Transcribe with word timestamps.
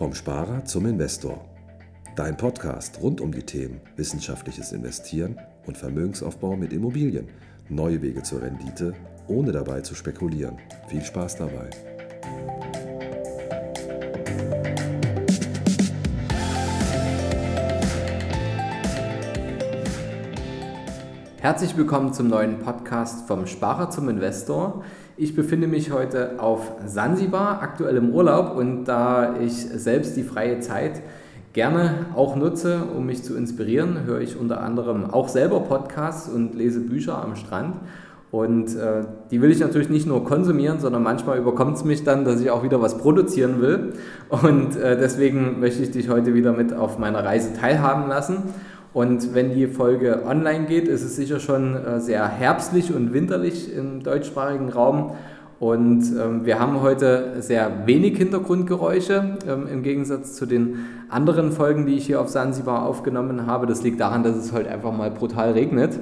Vom 0.00 0.14
Sparer 0.14 0.64
zum 0.64 0.86
Investor. 0.86 1.44
Dein 2.16 2.34
Podcast 2.34 3.02
rund 3.02 3.20
um 3.20 3.32
die 3.32 3.42
Themen 3.42 3.82
wissenschaftliches 3.96 4.72
Investieren 4.72 5.38
und 5.66 5.76
Vermögensaufbau 5.76 6.56
mit 6.56 6.72
Immobilien. 6.72 7.28
Neue 7.68 8.00
Wege 8.00 8.22
zur 8.22 8.40
Rendite, 8.40 8.94
ohne 9.28 9.52
dabei 9.52 9.82
zu 9.82 9.94
spekulieren. 9.94 10.56
Viel 10.88 11.02
Spaß 11.02 11.36
dabei. 11.36 11.68
Herzlich 21.42 21.76
willkommen 21.76 22.14
zum 22.14 22.28
neuen 22.28 22.58
Podcast 22.60 23.26
vom 23.26 23.46
Sparer 23.46 23.90
zum 23.90 24.08
Investor. 24.08 24.82
Ich 25.22 25.36
befinde 25.36 25.66
mich 25.66 25.92
heute 25.92 26.40
auf 26.40 26.72
Sansibar, 26.86 27.60
aktuell 27.60 27.98
im 27.98 28.08
Urlaub 28.08 28.56
und 28.56 28.86
da 28.86 29.34
ich 29.38 29.52
selbst 29.52 30.16
die 30.16 30.22
freie 30.22 30.60
Zeit 30.60 31.02
gerne 31.52 32.06
auch 32.16 32.36
nutze, 32.36 32.84
um 32.96 33.04
mich 33.04 33.22
zu 33.22 33.36
inspirieren, 33.36 34.04
höre 34.06 34.22
ich 34.22 34.40
unter 34.40 34.62
anderem 34.62 35.04
auch 35.04 35.28
selber 35.28 35.60
Podcasts 35.60 36.26
und 36.26 36.54
lese 36.54 36.80
Bücher 36.80 37.22
am 37.22 37.36
Strand. 37.36 37.76
Und 38.30 38.74
äh, 38.76 39.02
die 39.30 39.42
will 39.42 39.50
ich 39.50 39.60
natürlich 39.60 39.90
nicht 39.90 40.06
nur 40.06 40.24
konsumieren, 40.24 40.80
sondern 40.80 41.02
manchmal 41.02 41.36
überkommt 41.36 41.76
es 41.76 41.84
mich 41.84 42.02
dann, 42.02 42.24
dass 42.24 42.40
ich 42.40 42.50
auch 42.50 42.62
wieder 42.62 42.80
was 42.80 42.96
produzieren 42.96 43.60
will. 43.60 43.92
Und 44.30 44.74
äh, 44.76 44.96
deswegen 44.96 45.60
möchte 45.60 45.82
ich 45.82 45.90
dich 45.90 46.08
heute 46.08 46.32
wieder 46.32 46.54
mit 46.54 46.72
auf 46.72 46.98
meiner 46.98 47.22
Reise 47.22 47.52
teilhaben 47.52 48.08
lassen. 48.08 48.38
Und 48.92 49.34
wenn 49.34 49.54
die 49.54 49.68
Folge 49.68 50.22
online 50.26 50.66
geht, 50.66 50.88
ist 50.88 51.04
es 51.04 51.14
sicher 51.14 51.38
schon 51.38 51.76
äh, 51.76 52.00
sehr 52.00 52.26
herbstlich 52.26 52.92
und 52.92 53.12
winterlich 53.12 53.74
im 53.74 54.02
deutschsprachigen 54.02 54.68
Raum. 54.68 55.12
Und 55.60 56.04
ähm, 56.18 56.46
wir 56.46 56.58
haben 56.58 56.80
heute 56.80 57.34
sehr 57.40 57.86
wenig 57.86 58.16
Hintergrundgeräusche 58.16 59.36
ähm, 59.46 59.68
im 59.70 59.82
Gegensatz 59.82 60.34
zu 60.34 60.46
den 60.46 60.86
anderen 61.08 61.52
Folgen, 61.52 61.86
die 61.86 61.96
ich 61.96 62.06
hier 62.06 62.20
auf 62.20 62.30
Sansibar 62.30 62.86
aufgenommen 62.86 63.46
habe. 63.46 63.66
Das 63.66 63.82
liegt 63.82 64.00
daran, 64.00 64.24
dass 64.24 64.36
es 64.36 64.52
heute 64.52 64.70
einfach 64.70 64.92
mal 64.92 65.10
brutal 65.10 65.52
regnet. 65.52 65.98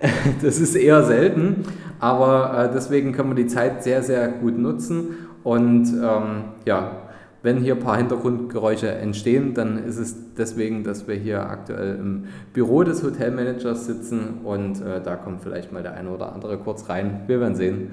Das 0.42 0.58
ist 0.58 0.74
eher 0.74 1.04
selten, 1.04 1.64
aber 1.98 2.64
äh, 2.64 2.74
deswegen 2.74 3.12
können 3.12 3.30
wir 3.30 3.36
die 3.36 3.46
Zeit 3.46 3.84
sehr, 3.84 4.02
sehr 4.02 4.28
gut 4.28 4.58
nutzen. 4.58 5.28
Und 5.44 5.86
ähm, 5.86 6.44
ja, 6.66 6.90
wenn 7.44 7.58
hier 7.58 7.74
ein 7.74 7.80
paar 7.80 7.98
Hintergrundgeräusche 7.98 8.90
entstehen, 8.90 9.52
dann 9.52 9.84
ist 9.84 9.98
es 9.98 10.16
deswegen, 10.34 10.82
dass 10.82 11.06
wir 11.06 11.14
hier 11.14 11.46
aktuell 11.50 11.96
im 11.96 12.24
Büro 12.54 12.84
des 12.84 13.02
Hotelmanagers 13.02 13.84
sitzen 13.84 14.40
und 14.44 14.80
äh, 14.80 15.02
da 15.02 15.16
kommt 15.16 15.42
vielleicht 15.42 15.70
mal 15.70 15.82
der 15.82 15.92
eine 15.92 16.08
oder 16.08 16.32
andere 16.32 16.56
kurz 16.56 16.88
rein. 16.88 17.20
Wir 17.26 17.40
werden 17.40 17.54
sehen. 17.54 17.90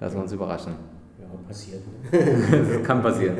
Lassen 0.00 0.16
wir 0.16 0.22
uns 0.22 0.32
überraschen. 0.34 0.74
Ja, 1.18 1.26
passiert. 1.48 1.80
das 2.12 2.86
kann 2.86 3.02
passieren. 3.02 3.38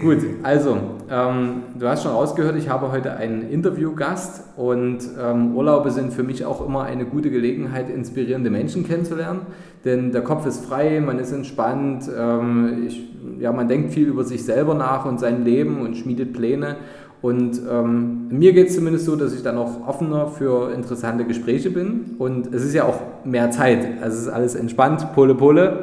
Gut, 0.00 0.18
also, 0.42 0.76
ähm, 1.08 1.62
du 1.78 1.86
hast 1.86 2.02
schon 2.02 2.12
rausgehört, 2.12 2.56
ich 2.56 2.68
habe 2.68 2.90
heute 2.90 3.12
einen 3.12 3.48
Interviewgast 3.48 4.42
und 4.56 4.98
ähm, 5.20 5.54
Urlaube 5.54 5.92
sind 5.92 6.12
für 6.12 6.24
mich 6.24 6.44
auch 6.44 6.64
immer 6.66 6.82
eine 6.82 7.04
gute 7.04 7.30
Gelegenheit, 7.30 7.88
inspirierende 7.88 8.50
Menschen 8.50 8.84
kennenzulernen. 8.84 9.42
Denn 9.84 10.10
der 10.10 10.22
Kopf 10.22 10.44
ist 10.44 10.66
frei, 10.66 11.00
man 11.00 11.20
ist 11.20 11.30
entspannt, 11.30 12.10
ähm, 12.16 12.84
ich, 12.86 13.08
ja, 13.40 13.52
man 13.52 13.68
denkt 13.68 13.92
viel 13.92 14.08
über 14.08 14.24
sich 14.24 14.44
selber 14.44 14.74
nach 14.74 15.04
und 15.04 15.20
sein 15.20 15.44
Leben 15.44 15.80
und 15.80 15.96
schmiedet 15.96 16.32
Pläne. 16.32 16.76
Und 17.20 17.60
ähm, 17.68 18.28
mir 18.30 18.52
geht 18.52 18.68
es 18.68 18.76
zumindest 18.76 19.04
so, 19.04 19.16
dass 19.16 19.34
ich 19.34 19.42
dann 19.42 19.58
auch 19.58 19.86
offener 19.88 20.28
für 20.28 20.72
interessante 20.72 21.24
Gespräche 21.24 21.70
bin. 21.70 22.16
Und 22.18 22.54
es 22.54 22.64
ist 22.64 22.74
ja 22.74 22.84
auch 22.84 23.00
mehr 23.24 23.50
Zeit. 23.50 24.00
Also 24.00 24.16
es 24.16 24.22
ist 24.22 24.28
alles 24.28 24.54
entspannt, 24.54 25.12
Pole 25.14 25.34
Pole. 25.34 25.82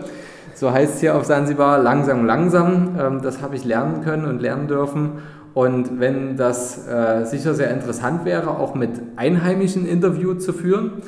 So 0.53 0.72
heißt 0.72 0.95
es 0.95 1.00
hier 1.02 1.16
auf 1.16 1.26
Sansibar, 1.26 1.83
langsam, 1.83 2.26
langsam. 2.26 2.95
Ähm, 2.98 3.22
das 3.22 3.42
habe 3.42 3.56
ich 3.56 3.66
lernen 3.66 4.03
können 4.03 4.26
und 4.26 4.42
lernen 4.42 4.67
dürfen. 4.67 5.11
Und 5.54 5.99
wenn 5.99 6.37
das 6.37 6.87
äh, 6.87 7.26
sicher 7.26 7.54
sehr 7.54 7.72
interessant 7.72 8.26
wäre, 8.26 8.58
auch 8.58 8.76
mit 8.76 8.92
Einheimischen 9.16 9.86
Interview 9.86 10.33
zu 10.36 10.54
führen 10.54 11.02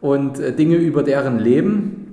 und 0.00 0.40
äh, 0.40 0.52
Dinge 0.52 0.76
über 0.76 1.02
deren 1.02 1.38
Leben 1.38 2.07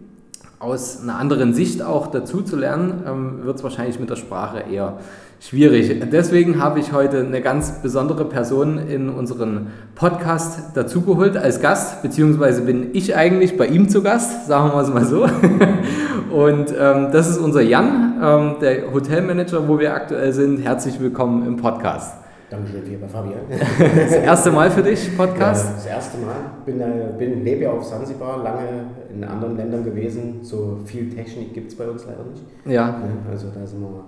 aus 0.60 1.02
einer 1.02 1.18
anderen 1.18 1.54
Sicht 1.54 1.82
auch 1.82 2.08
dazu 2.08 2.42
zu 2.42 2.56
lernen, 2.56 3.04
ähm, 3.08 3.46
wird 3.46 3.58
es 3.58 3.64
wahrscheinlich 3.64 4.00
mit 4.00 4.10
der 4.10 4.16
Sprache 4.16 4.64
eher 4.72 4.98
schwierig. 5.40 6.02
Deswegen 6.12 6.62
habe 6.62 6.80
ich 6.80 6.94
heute 6.94 7.20
eine 7.20 7.42
ganz 7.42 7.82
besondere 7.82 8.26
Person 8.26 8.78
in 8.78 9.10
unseren 9.10 9.68
Podcast 9.96 10.76
dazugeholt 10.76 11.36
als 11.38 11.62
Gast, 11.62 12.02
beziehungsweise 12.02 12.62
bin 12.62 12.90
ich 12.94 13.16
eigentlich 13.16 13.58
bei 13.58 13.68
ihm 13.68 13.90
zu 13.90 14.02
Gast, 14.02 14.48
sagen 14.48 14.72
wir 14.72 14.82
es 14.82 14.90
mal 14.90 15.06
so. 15.06 15.24
Und 16.32 16.74
ähm, 16.78 17.10
das 17.12 17.30
ist 17.30 17.38
unser 17.38 17.62
Jan, 17.62 18.16
ähm, 18.22 18.56
der 18.62 18.92
Hotelmanager, 18.94 19.68
wo 19.68 19.80
wir 19.80 19.94
aktuell 19.94 20.34
sind. 20.34 20.58
Herzlich 20.58 21.00
willkommen 21.00 21.46
im 21.46 21.58
Podcast. 21.58 22.25
Dankeschön, 22.50 22.86
lieber 22.86 23.08
Fabian. 23.08 23.40
Das 23.80 24.12
erste 24.14 24.52
Mal 24.52 24.70
für 24.70 24.84
dich, 24.84 25.18
Podcast? 25.18 25.66
Ja, 25.66 25.74
das 25.74 25.86
erste 25.88 26.18
Mal. 26.20 26.36
Bin, 26.64 26.80
äh, 26.80 27.12
bin, 27.18 27.44
lebe 27.44 27.64
ja 27.64 27.72
auf 27.72 27.84
Sansibar, 27.84 28.44
lange 28.44 28.86
in 29.12 29.24
anderen 29.24 29.58
Ländern 29.58 29.84
gewesen. 29.84 30.44
So 30.44 30.78
viel 30.86 31.10
Technik 31.10 31.56
gibt 31.56 31.72
es 31.72 31.78
bei 31.78 31.88
uns 31.88 32.06
leider 32.06 32.24
nicht. 32.24 32.44
Ja. 32.66 33.02
Also 33.30 33.48
da 33.48 33.66
sind 33.66 33.82
wir 33.82 34.04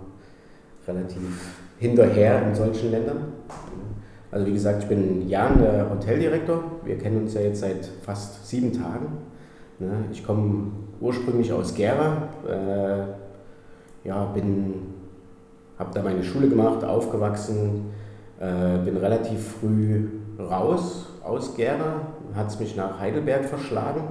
relativ 0.88 1.18
hinterher 1.80 2.48
in 2.48 2.54
solchen 2.54 2.92
Ländern. 2.92 3.34
Also 4.30 4.46
wie 4.46 4.54
gesagt, 4.54 4.84
ich 4.84 4.90
bin 4.90 5.28
Jan, 5.28 5.60
der 5.60 5.90
Hoteldirektor. 5.90 6.64
Wir 6.84 6.98
kennen 7.00 7.24
uns 7.24 7.34
ja 7.34 7.42
jetzt 7.42 7.62
seit 7.62 7.90
fast 8.04 8.48
sieben 8.48 8.72
Tagen. 8.72 9.18
Ich 10.12 10.24
komme 10.24 10.72
ursprünglich 11.00 11.52
aus 11.52 11.74
Gera. 11.74 12.30
Äh, 12.48 14.08
ja, 14.08 14.26
bin, 14.26 14.74
habe 15.80 15.90
da 15.94 16.04
meine 16.04 16.24
Schule 16.24 16.50
gemacht, 16.50 16.84
aufgewachsen, 16.84 17.86
äh, 18.40 18.78
bin 18.84 18.98
relativ 18.98 19.58
früh 19.60 20.08
raus 20.40 21.08
aus 21.24 21.56
Gera, 21.56 22.02
hat 22.34 22.48
es 22.48 22.60
mich 22.60 22.76
nach 22.76 23.00
Heidelberg 23.00 23.46
verschlagen 23.46 24.02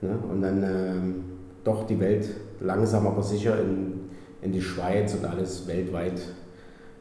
und 0.00 0.42
dann 0.42 0.62
ähm, 0.62 1.24
doch 1.64 1.86
die 1.86 1.98
Welt 1.98 2.28
langsam 2.60 3.06
aber 3.06 3.22
sicher 3.22 3.58
in 3.60 4.06
in 4.46 4.52
die 4.52 4.62
Schweiz 4.62 5.14
und 5.14 5.24
alles 5.24 5.66
weltweit 5.66 6.20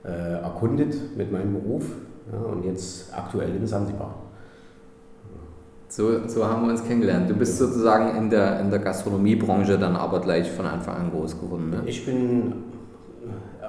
äh, 0.04 0.42
erkundet 0.42 0.96
mit 1.16 1.32
meinem 1.32 1.54
Beruf 1.54 1.86
ja, 2.32 2.40
und 2.40 2.66
jetzt 2.66 3.16
aktuell 3.16 3.56
in 3.56 3.68
Sansibar. 3.68 4.16
So, 5.88 6.28
so 6.28 6.46
haben 6.46 6.64
wir 6.64 6.72
uns 6.72 6.84
kennengelernt. 6.84 7.30
Du 7.30 7.36
bist 7.36 7.58
sozusagen 7.58 8.18
in 8.18 8.30
der, 8.30 8.60
in 8.60 8.70
der 8.70 8.80
Gastronomiebranche 8.80 9.78
dann 9.78 9.96
aber 9.96 10.20
gleich 10.20 10.52
von 10.52 10.66
Anfang 10.66 10.96
an 10.96 11.12
groß 11.12 11.40
geworden. 11.40 11.70
Ne? 11.70 11.84
Ich 11.86 12.06
bin 12.06 12.54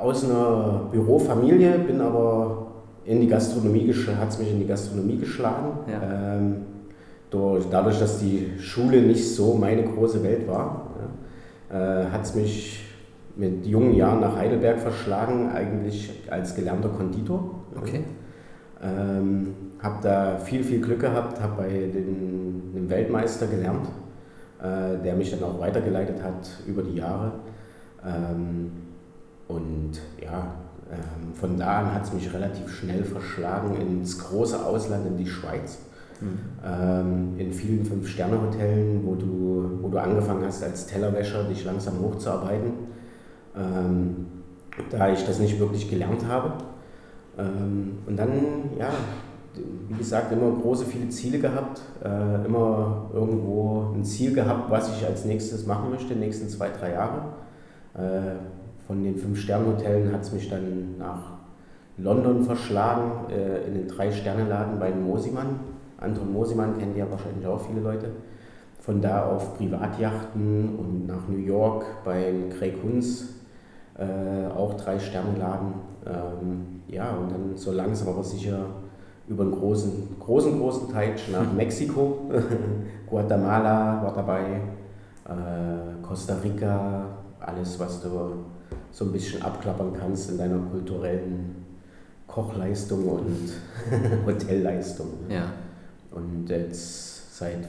aus 0.00 0.24
einer 0.24 0.88
Bürofamilie, 0.90 1.78
bin 1.80 2.00
aber 2.00 2.65
in 3.06 3.20
die 3.20 3.28
Gastronomie, 3.28 3.92
hat 4.18 4.28
es 4.28 4.38
mich 4.38 4.50
in 4.50 4.58
die 4.58 4.66
Gastronomie 4.66 5.16
geschlagen. 5.16 5.78
Ja. 5.90 6.36
Ähm, 6.36 6.56
durch, 7.30 7.66
dadurch, 7.70 7.98
dass 7.98 8.18
die 8.18 8.52
Schule 8.58 9.02
nicht 9.02 9.34
so 9.34 9.54
meine 9.54 9.82
große 9.84 10.22
Welt 10.22 10.46
war, 10.46 10.90
ja, 11.70 12.02
äh, 12.02 12.10
hat 12.10 12.24
es 12.24 12.34
mich 12.34 12.84
mit 13.36 13.66
jungen 13.66 13.94
Jahren 13.94 14.20
nach 14.20 14.36
Heidelberg 14.36 14.80
verschlagen, 14.80 15.50
eigentlich 15.50 16.10
als 16.30 16.54
gelernter 16.54 16.88
Konditor. 16.88 17.50
Okay. 17.76 18.04
Ähm, 18.82 19.54
habe 19.82 19.96
da 20.02 20.38
viel, 20.38 20.64
viel 20.64 20.80
Glück 20.80 21.00
gehabt, 21.00 21.40
habe 21.40 21.62
bei 21.62 21.68
den, 21.68 22.72
dem 22.74 22.88
Weltmeister 22.88 23.46
gelernt, 23.46 23.88
äh, 24.60 25.02
der 25.02 25.14
mich 25.14 25.30
dann 25.30 25.42
auch 25.42 25.60
weitergeleitet 25.60 26.22
hat 26.22 26.48
über 26.66 26.82
die 26.82 26.96
Jahre. 26.96 27.32
Ähm, 28.04 28.70
und 29.48 29.92
ja, 30.22 30.54
von 31.34 31.58
da 31.58 31.80
an 31.80 31.94
hat 31.94 32.04
es 32.04 32.12
mich 32.12 32.32
relativ 32.32 32.68
schnell 32.72 33.04
verschlagen 33.04 33.74
ins 33.76 34.18
große 34.18 34.64
Ausland, 34.64 35.06
in 35.06 35.16
die 35.16 35.26
Schweiz. 35.26 35.78
Mhm. 36.20 36.38
Ähm, 36.64 37.34
in 37.38 37.52
vielen 37.52 37.84
Fünf-Sterne-Hotellen, 37.84 39.04
wo 39.04 39.14
du, 39.16 39.78
wo 39.82 39.88
du 39.88 39.98
angefangen 39.98 40.44
hast 40.46 40.62
als 40.62 40.86
Tellerwäscher, 40.86 41.44
dich 41.44 41.64
langsam 41.64 41.98
hochzuarbeiten 42.00 42.86
ähm, 43.56 44.26
da 44.90 45.10
ich 45.10 45.24
das 45.24 45.38
nicht 45.38 45.58
wirklich 45.58 45.88
gelernt 45.88 46.26
habe. 46.28 46.52
Ähm, 47.38 47.98
und 48.06 48.16
dann, 48.16 48.30
ja, 48.78 48.90
wie 49.88 49.94
gesagt, 49.94 50.32
immer 50.32 50.50
große, 50.50 50.84
viele 50.84 51.08
Ziele 51.08 51.38
gehabt, 51.38 51.80
äh, 52.04 52.44
immer 52.44 53.10
irgendwo 53.12 53.94
ein 53.94 54.04
Ziel 54.04 54.34
gehabt, 54.34 54.70
was 54.70 54.94
ich 54.96 55.06
als 55.06 55.24
nächstes 55.24 55.66
machen 55.66 55.90
möchte, 55.90 56.14
die 56.14 56.20
nächsten 56.20 56.48
zwei, 56.48 56.68
drei 56.68 56.92
Jahre. 56.92 57.22
Äh, 57.94 58.36
von 58.86 59.02
den 59.02 59.16
Fünf-Sterne-Hotellen 59.16 60.12
hat 60.12 60.22
es 60.22 60.32
mich 60.32 60.48
dann 60.48 60.96
nach 60.98 61.36
London 61.98 62.42
verschlagen, 62.44 63.30
äh, 63.30 63.66
in 63.66 63.74
den 63.74 63.88
Drei-Sterne-Laden 63.88 64.78
bei 64.78 64.90
Mosimann. 64.92 65.60
Anton 65.98 66.32
Mosimann 66.32 66.78
kennen 66.78 66.96
ja 66.96 67.10
wahrscheinlich 67.10 67.46
auch 67.46 67.60
viele 67.60 67.80
Leute. 67.80 68.10
Von 68.80 69.00
da 69.00 69.26
auf 69.26 69.56
Privatjachten 69.56 70.76
und 70.78 71.06
nach 71.06 71.26
New 71.28 71.38
York 71.38 71.84
beim 72.04 72.50
Craig 72.50 72.74
Hunz 72.82 73.36
äh, 73.98 74.46
auch 74.54 74.74
drei 74.74 74.98
Sterne 74.98 75.38
laden. 75.38 75.74
Ähm, 76.06 76.82
ja, 76.86 77.16
und 77.16 77.32
dann 77.32 77.56
so 77.56 77.72
langsam 77.72 78.08
aber 78.08 78.22
sicher 78.22 78.66
über 79.26 79.42
einen 79.42 79.52
großen, 79.52 80.16
großen, 80.20 80.58
großen 80.60 80.92
Teich 80.92 81.28
nach 81.32 81.52
Mexiko. 81.56 82.30
Guatemala 83.10 84.02
war 84.04 84.12
dabei, 84.14 84.60
äh, 85.24 86.02
Costa 86.06 86.36
Rica, 86.44 87.06
alles, 87.40 87.80
was 87.80 88.02
du 88.02 88.08
so 88.96 89.04
ein 89.04 89.12
bisschen 89.12 89.42
abklappern 89.42 89.92
kannst 89.92 90.30
in 90.30 90.38
deiner 90.38 90.58
kulturellen 90.58 91.54
Kochleistung 92.26 93.06
und 93.06 93.52
Hotelleistung. 94.26 95.08
Ja. 95.28 95.52
Und 96.10 96.48
jetzt 96.48 97.36
seit 97.36 97.68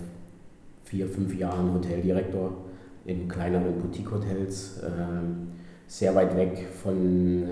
vier, 0.85 1.06
fünf 1.06 1.38
Jahren 1.38 1.74
Hoteldirektor 1.74 2.53
in 3.03 3.27
kleineren 3.27 3.74
Boutique-Hotels, 3.74 4.77
äh, 4.77 4.88
sehr 5.85 6.15
weit 6.15 6.33
weg 6.38 6.65
von 6.81 7.44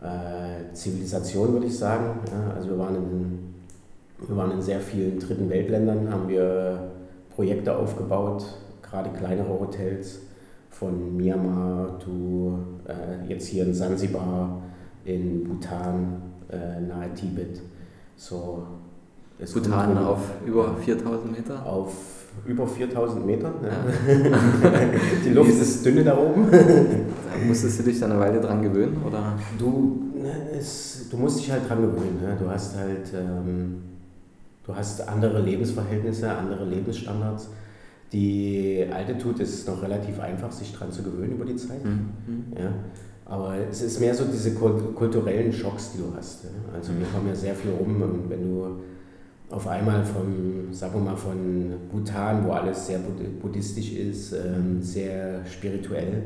äh, 0.00 0.72
Zivilisation, 0.72 1.52
würde 1.54 1.66
ich 1.66 1.76
sagen. 1.76 2.20
Ja, 2.30 2.54
also 2.54 2.70
wir 2.70 2.78
waren, 2.78 2.94
in, 2.94 3.38
wir 4.28 4.36
waren 4.36 4.52
in 4.52 4.62
sehr 4.62 4.78
vielen 4.78 5.18
dritten 5.18 5.50
Weltländern, 5.50 6.08
haben 6.08 6.28
wir 6.28 6.92
Projekte 7.34 7.76
aufgebaut, 7.76 8.44
gerade 8.80 9.10
kleinere 9.10 9.58
Hotels, 9.58 10.20
von 10.80 11.14
Myanmar 11.14 11.98
to 11.98 12.58
äh, 12.88 13.28
jetzt 13.28 13.48
hier 13.48 13.66
in 13.66 13.74
Sansibar, 13.74 14.62
in 15.04 15.44
Bhutan, 15.44 16.22
äh, 16.50 16.80
nahe 16.80 17.12
Tibet. 17.14 17.60
So, 18.16 18.66
Bhutan 19.52 19.98
auf 19.98 20.20
über 20.46 20.74
4000 20.74 21.32
Meter? 21.32 21.66
Auf 21.66 21.92
über 22.46 22.66
4000 22.66 23.26
Meter. 23.26 23.52
Ja. 23.62 24.14
Die 25.24 25.30
Luft 25.30 25.50
ist 25.50 25.84
dünne 25.84 26.02
da 26.02 26.16
oben. 26.16 26.50
Da 26.50 26.58
musstest 27.46 27.78
du 27.80 27.82
dich 27.82 28.00
dann 28.00 28.12
eine 28.12 28.20
Weile 28.20 28.40
dran 28.40 28.62
gewöhnen? 28.62 29.02
Oder? 29.06 29.34
Du, 29.58 30.12
ne, 30.14 30.50
es, 30.58 31.08
du 31.10 31.18
musst 31.18 31.40
dich 31.40 31.50
halt 31.50 31.68
dran 31.68 31.82
gewöhnen. 31.82 32.20
Ne? 32.22 32.38
Du 32.38 32.48
hast 32.48 32.76
halt 32.78 33.12
ähm, 33.14 33.82
du 34.66 34.74
hast 34.74 35.06
andere 35.06 35.42
Lebensverhältnisse, 35.42 36.30
andere 36.30 36.64
Lebensstandards. 36.64 37.50
Die 38.12 38.84
Altitude 38.92 39.42
ist 39.42 39.68
noch 39.68 39.82
relativ 39.82 40.18
einfach, 40.18 40.50
sich 40.50 40.72
dran 40.72 40.90
zu 40.90 41.02
gewöhnen 41.02 41.32
über 41.32 41.44
die 41.44 41.56
Zeit. 41.56 41.84
Mhm. 41.84 42.52
Ja. 42.58 42.72
Aber 43.24 43.54
es 43.70 43.82
ist 43.82 44.00
mehr 44.00 44.12
so 44.12 44.24
diese 44.24 44.54
kulturellen 44.54 45.52
Schocks, 45.52 45.92
die 45.92 45.98
du 45.98 46.12
hast. 46.16 46.46
Also 46.74 46.92
wir 46.98 47.06
kommen 47.06 47.28
ja 47.28 47.34
sehr 47.34 47.54
viel 47.54 47.70
rum 47.70 48.02
und 48.02 48.28
wenn 48.28 48.42
du 48.42 48.66
auf 49.50 49.66
einmal 49.68 50.04
von, 50.04 50.68
sagen 50.72 50.94
wir 50.94 51.10
mal, 51.10 51.16
von 51.16 51.72
Bhutan, 51.90 52.44
wo 52.44 52.52
alles 52.52 52.88
sehr 52.88 52.98
buddhistisch 53.40 53.92
ist, 53.92 54.32
ähm, 54.32 54.82
sehr 54.82 55.44
spirituell. 55.46 56.22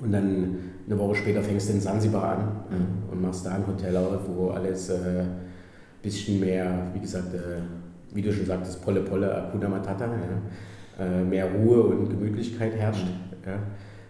Und 0.00 0.12
dann 0.12 0.56
eine 0.86 0.98
Woche 0.98 1.16
später 1.16 1.42
fängst 1.42 1.68
du 1.68 1.74
in 1.74 1.80
Sansibar 1.80 2.38
an 2.38 2.44
mhm. 2.70 3.12
und 3.12 3.22
machst 3.22 3.44
da 3.44 3.56
ein 3.56 3.66
Hotel 3.66 3.96
auf, 3.96 4.20
wo 4.28 4.50
alles 4.50 4.90
ein 4.90 5.02
äh, 5.02 5.24
bisschen 6.02 6.40
mehr, 6.40 6.86
wie 6.94 7.00
gesagt, 7.00 7.34
äh, 7.34 7.62
wie 8.14 8.22
du 8.22 8.32
schon 8.32 8.46
sagtest, 8.46 8.82
Polle 8.84 9.00
Polle, 9.00 9.34
Akuna 9.34 9.68
Matata, 9.68 10.06
ja, 10.06 10.12
äh, 10.98 11.22
mehr 11.22 11.46
Ruhe 11.52 11.82
und 11.82 12.08
Gemütlichkeit 12.08 12.74
herrscht. 12.74 13.04
Mhm. 13.04 13.50
Ja. 13.50 13.58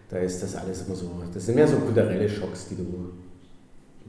Da 0.09 0.17
ist 0.17 0.43
das 0.43 0.55
alles 0.55 0.85
immer 0.85 0.95
so, 0.95 1.09
das 1.33 1.45
sind 1.45 1.55
mehr 1.55 1.67
so 1.67 1.77
kulturelle 1.77 2.29
Schocks, 2.29 2.67
die 2.69 2.75
du 2.75 3.09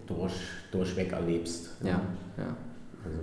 durch, 0.07 0.35
durchweg 0.71 1.13
erlebst. 1.13 1.71
Ja, 1.83 2.01
ja. 2.37 2.57
Also, 3.05 3.19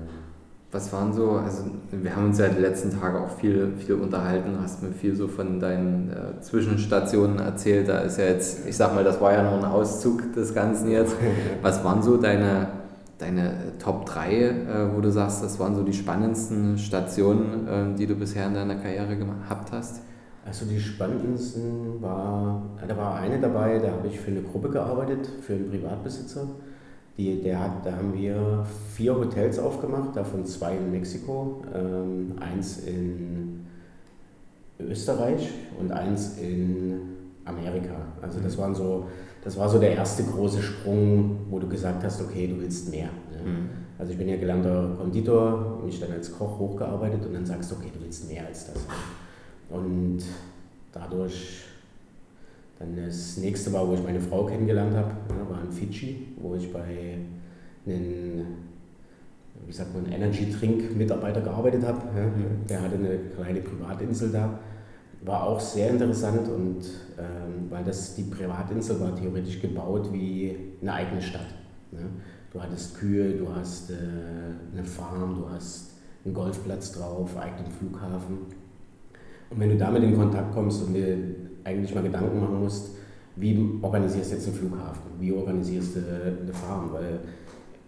was 0.71 0.93
waren 0.93 1.13
so, 1.13 1.31
also 1.31 1.65
wir 1.91 2.15
haben 2.15 2.27
uns 2.27 2.39
ja 2.39 2.47
die 2.47 2.61
letzten 2.61 2.97
Tage 2.97 3.19
auch 3.19 3.37
viel, 3.37 3.73
viel 3.77 3.95
unterhalten, 3.95 4.57
hast 4.61 4.81
mir 4.81 4.91
viel 4.91 5.15
so 5.15 5.27
von 5.27 5.59
deinen 5.59 6.09
äh, 6.09 6.41
Zwischenstationen 6.41 7.39
erzählt. 7.39 7.89
Da 7.89 7.99
ist 7.99 8.17
ja 8.17 8.25
jetzt, 8.25 8.65
ich 8.65 8.77
sag 8.77 8.95
mal, 8.95 9.03
das 9.03 9.19
war 9.19 9.33
ja 9.33 9.43
noch 9.43 9.57
ein 9.57 9.65
Auszug 9.65 10.33
des 10.33 10.53
Ganzen 10.53 10.89
jetzt. 10.89 11.13
Was 11.61 11.83
waren 11.83 12.01
so 12.01 12.15
deine, 12.15 12.67
deine 13.21 13.77
Top 13.79 14.05
3, 14.05 14.33
äh, 14.33 14.95
wo 14.95 15.01
du 15.01 15.11
sagst, 15.11 15.43
das 15.43 15.59
waren 15.59 15.75
so 15.75 15.83
die 15.83 15.93
spannendsten 15.93 16.77
Stationen, 16.77 17.67
äh, 17.67 17.97
die 17.97 18.07
du 18.07 18.15
bisher 18.15 18.47
in 18.47 18.53
deiner 18.53 18.75
Karriere 18.75 19.15
gehabt 19.15 19.71
hast? 19.71 20.01
Also 20.45 20.65
die 20.65 20.79
spannendsten 20.79 22.01
war, 22.01 22.63
da 22.87 22.97
war 22.97 23.15
eine 23.15 23.39
dabei, 23.39 23.77
da 23.77 23.91
habe 23.91 24.07
ich 24.07 24.19
für 24.19 24.31
eine 24.31 24.41
Gruppe 24.41 24.69
gearbeitet, 24.69 25.29
für 25.41 25.53
einen 25.53 25.69
Privatbesitzer. 25.69 26.47
Die, 27.17 27.41
der 27.41 27.59
hat, 27.59 27.85
da 27.85 27.91
haben 27.91 28.13
wir 28.13 28.65
vier 28.95 29.15
Hotels 29.15 29.59
aufgemacht, 29.59 30.15
davon 30.15 30.45
zwei 30.45 30.77
in 30.77 30.91
Mexiko, 30.91 31.61
ähm, 31.75 32.33
eins 32.39 32.79
in 32.79 33.65
Österreich 34.79 35.51
und 35.79 35.91
eins 35.91 36.37
in 36.39 37.01
Amerika. 37.45 37.95
Also 38.21 38.39
das 38.39 38.57
waren 38.57 38.73
so, 38.73 39.07
das 39.43 39.57
war 39.57 39.67
so 39.67 39.79
der 39.79 39.95
erste 39.95 40.23
große 40.23 40.61
Sprung, 40.61 41.37
wo 41.49 41.59
du 41.59 41.67
gesagt 41.67 42.03
hast, 42.03 42.21
okay, 42.21 42.47
du 42.47 42.59
willst 42.59 42.91
mehr. 42.91 43.09
Ne? 43.31 43.51
Mhm. 43.51 43.69
Also 43.97 44.13
ich 44.13 44.17
bin 44.17 44.29
ja 44.29 44.37
gelernter 44.37 44.95
Konditor, 44.97 45.81
mich 45.85 45.99
dann 45.99 46.11
als 46.11 46.35
Koch 46.37 46.59
hochgearbeitet 46.59 47.25
und 47.25 47.33
dann 47.33 47.45
sagst 47.45 47.71
du, 47.71 47.75
okay, 47.75 47.91
du 47.93 48.03
willst 48.03 48.29
mehr 48.29 48.45
als 48.45 48.67
das. 48.67 48.75
Ne? 48.75 49.77
Und 49.77 50.23
dadurch 50.91 51.63
dann 52.79 52.95
das 52.95 53.37
nächste 53.37 53.71
war, 53.73 53.87
wo 53.87 53.93
ich 53.93 54.03
meine 54.03 54.19
Frau 54.19 54.45
kennengelernt 54.45 54.95
habe, 54.95 55.11
war 55.49 55.61
in 55.63 55.71
Fidschi, 55.71 56.27
wo 56.41 56.55
ich 56.55 56.71
bei 56.73 57.17
einem, 57.85 58.45
wie 59.65 59.71
sagt 59.71 59.93
man, 59.93 60.11
Energy-Trink-Mitarbeiter 60.11 61.41
gearbeitet 61.41 61.83
habe. 61.85 61.99
Mhm. 61.99 62.67
Der 62.67 62.81
hatte 62.81 62.95
eine 62.95 63.17
kleine 63.35 63.61
Privatinsel 63.61 64.31
da. 64.31 64.59
War 65.23 65.43
auch 65.43 65.59
sehr 65.59 65.91
interessant 65.91 66.47
und 66.47 66.81
ähm, 67.19 67.69
weil 67.69 67.83
das 67.83 68.15
die 68.15 68.23
Privatinsel 68.23 68.99
war 68.99 69.15
theoretisch 69.15 69.61
gebaut 69.61 70.11
wie 70.11 70.57
eine 70.81 70.93
eigene 70.93 71.21
Stadt. 71.21 71.45
Ne? 71.91 71.99
Du 72.51 72.61
hattest 72.61 72.97
Kühe, 72.97 73.33
du 73.33 73.47
hast 73.53 73.91
äh, 73.91 73.95
eine 74.73 74.83
Farm, 74.83 75.35
du 75.35 75.49
hast 75.49 75.91
einen 76.25 76.33
Golfplatz 76.33 76.93
drauf, 76.93 77.37
eigenen 77.37 77.71
Flughafen. 77.71 78.39
Und 79.49 79.59
wenn 79.59 79.69
du 79.69 79.77
damit 79.77 80.03
in 80.03 80.15
Kontakt 80.15 80.53
kommst 80.53 80.83
und 80.83 80.93
dir 80.93 81.17
eigentlich 81.63 81.93
mal 81.93 82.03
Gedanken 82.03 82.39
machen 82.39 82.59
musst, 82.59 82.95
wie 83.35 83.79
organisierst 83.81 84.31
du 84.31 84.35
jetzt 84.35 84.47
einen 84.47 84.57
Flughafen, 84.57 85.11
wie 85.19 85.31
organisierst 85.31 85.97
du 85.97 85.99
eine 85.99 86.53
Farm, 86.53 86.91
weil 86.93 87.19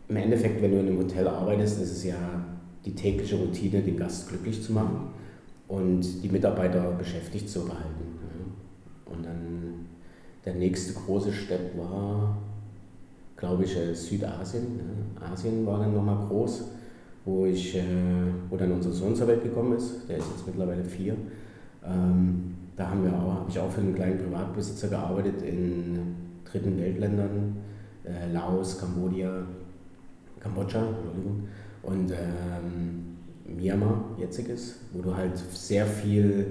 im 0.08 0.16
Endeffekt, 0.16 0.62
wenn 0.62 0.72
du 0.72 0.80
in 0.80 0.88
einem 0.88 1.00
Hotel 1.00 1.28
arbeitest, 1.28 1.82
ist 1.82 1.92
es 1.92 2.04
ja 2.04 2.16
die 2.86 2.94
tägliche 2.94 3.38
Routine, 3.38 3.82
den 3.82 3.98
Gast 3.98 4.30
glücklich 4.30 4.62
zu 4.62 4.74
machen 4.74 5.14
und 5.74 6.02
die 6.24 6.30
Mitarbeiter 6.30 6.92
beschäftigt 6.92 7.50
zu 7.50 7.66
behalten. 7.66 8.06
Und 9.06 9.26
dann 9.26 9.86
der 10.46 10.54
nächste 10.54 10.94
große 10.94 11.34
Step 11.34 11.76
war, 11.78 12.38
glaube 13.36 13.64
ich, 13.64 13.76
äh, 13.76 13.94
Südasien. 13.94 14.80
Asien 15.20 15.66
war 15.66 15.80
dann 15.80 15.96
nochmal 15.96 16.28
groß, 16.28 16.66
wo, 17.26 17.48
ich, 17.48 17.76
äh, 17.76 17.84
wo 18.50 18.56
dann 18.56 18.72
unser 18.72 18.92
Sohn 18.92 19.16
zur 19.16 19.28
Welt 19.28 19.42
gekommen 19.42 19.76
ist. 19.76 20.08
Der 20.08 20.18
ist 20.18 20.28
jetzt 20.36 20.46
mittlerweile 20.46 20.84
vier. 20.84 21.16
Ähm, 21.84 22.54
da 22.76 22.90
haben 22.90 23.04
wir 23.04 23.14
auch, 23.14 23.40
habe 23.40 23.50
ich 23.50 23.58
auch 23.60 23.72
für 23.72 23.82
einen 23.82 23.96
kleinen 23.96 24.20
Privatbesitzer 24.20 24.90
gearbeitet 24.90 25.42
in 25.42 26.16
dritten 26.46 26.78
Weltländern, 26.78 27.58
äh, 28.04 28.32
Laos, 28.32 28.78
Kambodscha, 28.80 29.44
Kambodscha, 30.40 30.86
Entschuldigung, 30.86 31.48
und 31.82 32.12
ähm, 32.12 33.13
Myanmar, 33.46 34.04
jetziges, 34.18 34.76
wo 34.94 35.02
du 35.02 35.16
halt 35.16 35.38
sehr 35.54 35.86
viel 35.86 36.46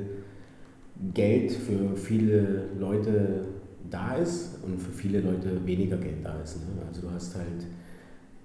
Geld 1.15 1.53
für 1.53 1.97
viele 1.97 2.65
Leute 2.79 3.47
da 3.91 4.15
ist 4.15 4.59
und 4.65 4.81
für 4.81 4.93
viele 4.93 5.21
Leute 5.21 5.65
weniger 5.65 5.97
Geld 5.97 6.25
da 6.25 6.41
ist. 6.43 6.57
Ne? 6.57 6.83
Also 6.87 7.03
du 7.03 7.11
hast 7.11 7.35
halt 7.35 7.67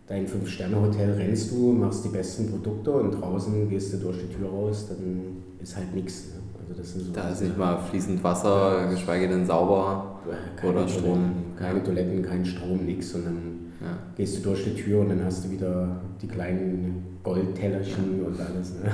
dein 0.07 0.27
Fünf-Sterne-Hotel, 0.27 1.13
rennst 1.13 1.51
du, 1.51 1.73
machst 1.73 2.05
die 2.05 2.09
besten 2.09 2.49
Produkte 2.49 2.91
und 2.91 3.11
draußen 3.11 3.69
gehst 3.69 3.93
du 3.93 3.97
durch 3.97 4.17
die 4.19 4.33
Tür 4.33 4.49
raus, 4.49 4.87
dann 4.89 5.43
ist 5.61 5.75
halt 5.75 5.93
nichts. 5.93 6.29
Ne? 6.29 6.41
Also 6.59 6.81
das 6.81 6.93
sind 6.93 7.05
so 7.05 7.11
da 7.11 7.29
ist 7.29 7.41
nicht 7.41 7.57
mal 7.57 7.77
fließend 7.77 8.23
Wasser, 8.23 8.87
geschweige 8.89 9.27
denn 9.27 9.45
sauber 9.45 10.19
keine 10.55 10.73
oder 10.73 10.87
Strom. 10.87 11.03
Toiletten, 11.03 11.55
keine 11.57 11.83
Toiletten, 11.83 12.21
kein 12.23 12.45
Strom, 12.45 12.85
nichts. 12.85 13.13
Dann 13.13 13.66
ja. 13.81 13.97
gehst 14.15 14.37
du 14.37 14.41
durch 14.41 14.63
die 14.63 14.75
Tür 14.75 15.01
und 15.01 15.09
dann 15.09 15.23
hast 15.23 15.45
du 15.45 15.51
wieder 15.51 16.01
die 16.21 16.27
kleinen 16.27 17.19
Goldtellerchen 17.23 18.23
und 18.25 18.39
alles. 18.39 18.73
Ne? 18.75 18.89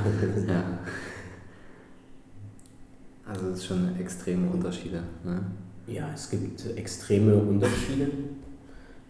Ja. 0.48 0.80
Also 3.26 3.48
es 3.48 3.60
ist 3.60 3.66
schon 3.68 3.98
extreme 3.98 4.50
Unterschiede. 4.50 5.02
Ne? 5.24 5.40
Ja, 5.88 6.10
es 6.14 6.30
gibt 6.30 6.66
extreme 6.76 7.36
Unterschiede, 7.36 8.10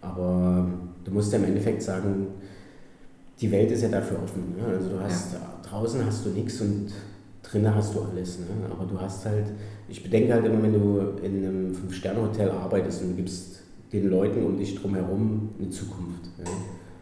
aber 0.01 0.69
du 1.03 1.11
musst 1.11 1.31
ja 1.33 1.39
im 1.39 1.45
Endeffekt 1.45 1.81
sagen, 1.81 2.27
die 3.41 3.51
Welt 3.51 3.71
ist 3.71 3.81
ja 3.81 3.89
dafür 3.89 4.21
offen. 4.23 4.55
Ne? 4.55 4.65
Also 4.65 4.89
du 4.89 4.99
hast 4.99 5.33
ja. 5.33 5.39
draußen 5.67 6.05
hast 6.05 6.25
du 6.25 6.29
nichts 6.29 6.61
und 6.61 6.91
drinnen 7.41 7.73
hast 7.73 7.95
du 7.95 8.01
alles. 8.01 8.39
Ne? 8.39 8.45
Aber 8.69 8.85
du 8.85 8.99
hast 8.99 9.25
halt, 9.25 9.47
ich 9.89 10.03
bedenke 10.03 10.33
halt 10.33 10.45
immer, 10.45 10.61
wenn 10.61 10.73
du 10.73 10.99
in 11.23 11.45
einem 11.45 11.75
Fünf-Sterne-Hotel 11.75 12.51
arbeitest 12.51 13.01
und 13.01 13.09
du 13.11 13.15
gibst 13.15 13.62
den 13.93 14.09
Leuten 14.09 14.43
um 14.43 14.57
dich 14.57 14.75
drumherum 14.75 15.49
eine 15.59 15.69
Zukunft. 15.69 16.25
Ja? 16.39 16.51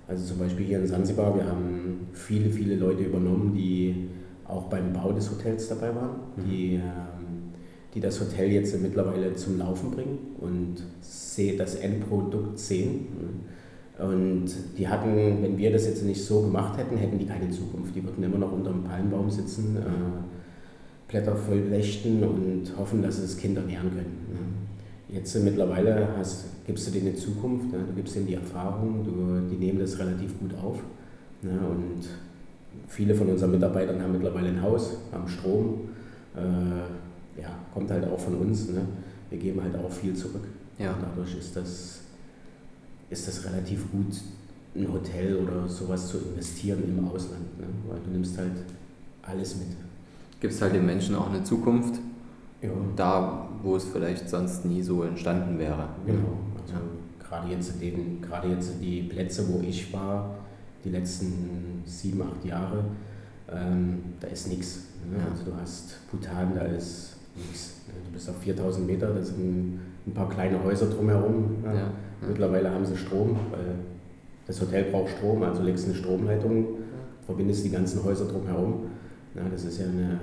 Also 0.07 0.25
zum 0.25 0.39
Beispiel 0.39 0.65
hier 0.65 0.79
in 0.79 0.88
Sansibar, 0.88 1.33
wir 1.36 1.45
haben 1.45 2.07
viele, 2.12 2.50
viele 2.50 2.75
Leute 2.75 3.03
übernommen, 3.03 3.53
die 3.53 4.10
auch 4.45 4.63
beim 4.63 4.91
Bau 4.91 5.13
des 5.13 5.31
Hotels 5.31 5.69
dabei 5.69 5.95
waren, 5.95 6.19
mhm. 6.36 6.50
die, 6.50 6.74
ähm, 6.75 6.81
die 7.93 8.01
das 8.01 8.19
Hotel 8.19 8.51
jetzt 8.51 8.79
mittlerweile 8.81 9.33
zum 9.36 9.57
Laufen 9.57 9.91
bringen 9.91 10.17
und 10.39 10.83
das 11.57 11.75
Endprodukt 11.75 12.60
sehen. 12.60 13.07
Und 13.98 14.48
die 14.77 14.88
hatten, 14.88 15.43
wenn 15.43 15.57
wir 15.57 15.71
das 15.71 15.86
jetzt 15.86 16.03
nicht 16.03 16.21
so 16.24 16.41
gemacht 16.41 16.77
hätten, 16.77 16.98
hätten 16.98 17.17
die 17.19 17.25
keine 17.25 17.50
Zukunft. 17.50 17.95
Die 17.95 18.03
würden 18.03 18.24
immer 18.24 18.38
noch 18.38 18.51
unter 18.51 18.71
einem 18.71 18.83
Palmbaum 18.83 19.29
sitzen, 19.29 19.77
äh, 19.77 21.10
Blätter 21.10 21.36
voll 21.36 21.63
und 22.24 22.77
hoffen, 22.77 23.01
dass 23.01 23.19
es 23.19 23.38
Kinder 23.38 23.62
nähren 23.62 23.91
können. 23.91 24.61
Jetzt 25.12 25.36
mittlerweile 25.44 26.08
hast, 26.18 26.46
gibst 26.65 26.88
du 26.88 26.91
denen 26.91 27.08
eine 27.10 27.15
Zukunft, 27.18 27.70
ne? 27.72 27.80
du 27.86 27.94
gibst 27.94 28.15
denen 28.15 28.27
die 28.27 28.36
Erfahrung, 28.36 29.03
du, 29.03 29.53
die 29.53 29.58
nehmen 29.58 29.80
das 29.80 30.00
relativ 30.00 30.39
gut 30.39 30.53
auf. 30.56 30.80
Ne? 31.41 31.51
Und 31.51 32.08
viele 32.88 33.13
von 33.13 33.27
unseren 33.27 33.51
Mitarbeitern 33.51 34.01
haben 34.01 34.13
mittlerweile 34.13 34.48
ein 34.48 34.62
Haus, 34.62 34.98
haben 35.12 35.27
Strom. 35.27 35.89
Äh, 36.34 37.41
ja, 37.41 37.50
kommt 37.74 37.91
halt 37.91 38.08
auch 38.08 38.20
von 38.20 38.36
uns. 38.36 38.70
Ne? 38.70 38.82
Wir 39.30 39.38
geben 39.38 39.62
halt 39.62 39.75
auch 39.75 39.91
viel 39.91 40.15
zurück. 40.15 40.44
Ja. 40.80 40.94
Und 40.94 41.01
dadurch 41.01 41.38
ist 41.38 41.58
das, 41.58 42.00
ist 43.10 43.27
das 43.27 43.46
relativ 43.46 43.91
gut, 43.91 44.15
ein 44.74 44.94
Hotel 44.94 45.36
oder 45.36 45.68
sowas 45.68 46.08
zu 46.08 46.20
investieren 46.20 46.84
im 46.86 47.06
Ausland. 47.06 47.60
Ne? 47.60 47.65
Weil 47.89 48.00
du 48.06 48.12
nimmst 48.12 48.38
halt 48.38 48.51
alles 49.24 49.58
mit. 49.58 49.68
Gibst 50.39 50.62
halt 50.62 50.74
den 50.74 50.86
Menschen 50.86 51.15
auch 51.15 51.30
eine 51.30 51.44
Zukunft 51.44 52.00
ja. 52.62 52.70
Da, 52.96 53.50
wo 53.63 53.75
es 53.75 53.86
vielleicht 53.86 54.30
sonst 54.30 54.65
nie 54.65 54.82
so 54.82 55.03
entstanden 55.03 55.58
wäre. 55.58 55.89
Genau. 56.06 56.38
Also 56.62 56.74
ja. 56.74 56.82
gerade 57.20 57.51
jetzt 57.51 57.82
den, 57.82 58.22
gerade 58.22 58.50
jetzt 58.50 58.74
die 58.82 59.03
Plätze, 59.03 59.48
wo 59.50 59.62
ich 59.62 59.91
war, 59.94 60.36
die 60.84 60.89
letzten 60.89 61.84
sieben, 61.86 62.22
acht 62.22 62.44
Jahre, 62.46 62.84
ähm, 63.51 64.03
da 64.20 64.27
ist 64.27 64.48
nichts. 64.48 64.86
Ne? 65.10 65.18
Ja. 65.18 65.32
Also 65.32 65.46
du 65.46 65.51
hast 65.60 65.98
Bhutan, 66.10 66.53
da 66.56 66.62
ist 66.62 67.18
nichts. 67.36 67.82
Du 68.06 68.13
bist 68.13 68.30
auf 68.30 68.38
4000 68.38 68.86
Meter, 68.86 69.13
da 69.13 69.22
sind 69.22 69.80
ein 70.08 70.13
paar 70.13 70.30
kleine 70.30 70.63
Häuser 70.63 70.88
drumherum. 70.88 71.58
Ja. 71.63 71.91
Mittlerweile 72.27 72.72
haben 72.72 72.86
sie 72.86 72.96
Strom, 72.96 73.38
weil 73.51 73.75
das 74.46 74.62
Hotel 74.62 74.91
braucht 74.91 75.10
Strom, 75.10 75.41
also 75.44 75.63
legst 75.63 75.86
eine 75.86 75.96
Stromleitung, 75.96 76.65
verbindest 77.25 77.65
die 77.65 77.72
ganzen 77.72 78.03
Häuser 78.03 78.25
drumherum. 78.25 78.86
Ja, 79.36 79.44
das 79.50 79.63
ist 79.63 79.80
ja 79.80 79.86
eine 79.86 80.20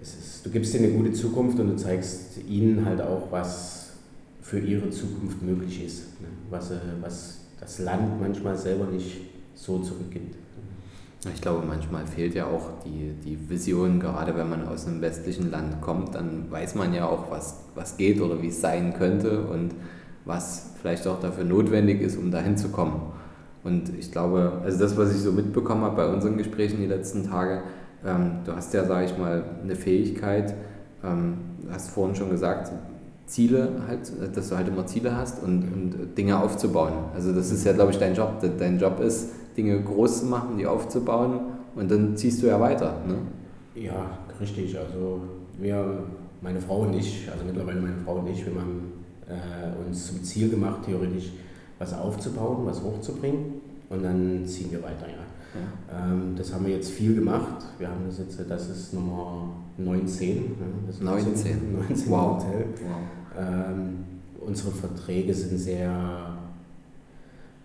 ist, 0.00 0.46
du 0.46 0.50
gibst 0.50 0.74
ihnen 0.74 0.84
eine 0.84 0.94
gute 0.94 1.12
Zukunft 1.12 1.58
und 1.58 1.68
du 1.68 1.76
zeigst 1.76 2.38
ihnen 2.48 2.84
halt 2.84 3.00
auch, 3.00 3.30
was 3.30 3.90
für 4.40 4.58
ihre 4.58 4.90
Zukunft 4.90 5.42
möglich 5.42 5.84
ist. 5.84 6.20
Ne? 6.20 6.28
Was, 6.50 6.70
äh, 6.70 6.76
was 7.00 7.40
das 7.60 7.80
Land 7.80 8.20
manchmal 8.20 8.56
selber 8.56 8.86
nicht 8.86 9.20
so 9.54 9.78
zurückgibt. 9.80 10.36
Ich 11.34 11.40
glaube, 11.40 11.66
manchmal 11.66 12.06
fehlt 12.06 12.34
ja 12.34 12.46
auch 12.46 12.70
die, 12.84 13.12
die 13.24 13.50
Vision, 13.50 13.98
gerade 13.98 14.36
wenn 14.36 14.48
man 14.48 14.68
aus 14.68 14.86
einem 14.86 15.00
westlichen 15.00 15.50
Land 15.50 15.80
kommt, 15.80 16.14
dann 16.14 16.48
weiß 16.48 16.76
man 16.76 16.94
ja 16.94 17.06
auch, 17.08 17.28
was, 17.28 17.64
was 17.74 17.96
geht 17.96 18.20
oder 18.20 18.40
wie 18.40 18.48
es 18.48 18.60
sein 18.60 18.94
könnte 18.94 19.44
und 19.46 19.74
was 20.24 20.74
vielleicht 20.80 21.06
auch 21.08 21.18
dafür 21.18 21.42
notwendig 21.42 22.00
ist, 22.00 22.16
um 22.16 22.30
dahin 22.30 22.56
zu 22.56 22.68
kommen. 22.68 23.00
Und 23.64 23.90
ich 23.98 24.12
glaube, 24.12 24.60
also 24.62 24.78
das, 24.78 24.96
was 24.96 25.12
ich 25.12 25.20
so 25.20 25.32
mitbekommen 25.32 25.82
habe 25.82 25.96
bei 25.96 26.08
unseren 26.08 26.36
Gesprächen 26.38 26.78
die 26.78 26.86
letzten 26.86 27.24
Tage, 27.24 27.62
ähm, 28.08 28.38
du 28.44 28.52
hast 28.52 28.72
ja, 28.74 28.84
sage 28.84 29.06
ich 29.06 29.18
mal, 29.18 29.44
eine 29.62 29.76
Fähigkeit, 29.76 30.54
ähm, 31.04 31.38
hast 31.70 31.90
vorhin 31.90 32.14
schon 32.16 32.30
gesagt, 32.30 32.72
Ziele 33.26 33.82
halt, 33.86 34.10
dass 34.34 34.48
du 34.48 34.56
halt 34.56 34.68
immer 34.68 34.86
Ziele 34.86 35.14
hast 35.14 35.42
und, 35.42 35.62
und 35.62 36.16
Dinge 36.16 36.40
aufzubauen. 36.40 36.94
Also 37.14 37.32
das 37.32 37.50
ist 37.50 37.64
ja, 37.64 37.72
glaube 37.72 37.92
ich, 37.92 37.98
dein 37.98 38.14
Job. 38.14 38.42
Dein 38.58 38.78
Job 38.78 39.00
ist, 39.00 39.30
Dinge 39.56 39.80
groß 39.82 40.20
zu 40.20 40.26
machen, 40.26 40.56
die 40.56 40.66
aufzubauen 40.66 41.40
und 41.74 41.90
dann 41.90 42.16
ziehst 42.16 42.42
du 42.42 42.46
ja 42.46 42.58
weiter. 42.58 43.02
Ne? 43.06 43.16
Ja, 43.74 44.18
richtig. 44.40 44.78
Also 44.78 45.20
wir, 45.58 46.04
meine 46.40 46.60
Frau 46.60 46.80
und 46.80 46.94
ich, 46.94 47.28
also 47.30 47.44
mittlerweile 47.44 47.80
meine 47.80 47.98
Frau 48.04 48.14
und 48.14 48.28
ich, 48.28 48.46
wir 48.46 48.54
haben 48.54 48.92
äh, 49.28 49.86
uns 49.86 50.06
zum 50.06 50.22
Ziel 50.24 50.48
gemacht, 50.48 50.80
theoretisch 50.86 51.32
was 51.78 51.92
aufzubauen, 51.92 52.64
was 52.64 52.82
hochzubringen 52.82 53.60
und 53.90 54.02
dann 54.02 54.46
ziehen 54.46 54.70
wir 54.70 54.82
weiter, 54.82 55.06
ja. 55.06 55.27
Ähm, 55.90 56.34
das 56.36 56.52
haben 56.52 56.66
wir 56.66 56.74
jetzt 56.74 56.90
viel 56.90 57.14
gemacht. 57.14 57.64
Wir 57.78 57.88
haben 57.88 58.04
das 58.06 58.18
jetzt, 58.18 58.38
das 58.48 58.68
ist 58.68 58.94
Nummer 58.94 59.50
19. 59.78 60.36
Ne? 60.36 60.50
Das 60.86 61.00
19. 61.00 61.74
19 61.88 62.10
wow. 62.10 62.36
Hotel. 62.36 62.66
Wow. 62.86 63.38
Ähm, 63.38 64.04
unsere 64.40 64.70
Verträge 64.70 65.32
sind 65.34 65.58
sehr 65.58 66.36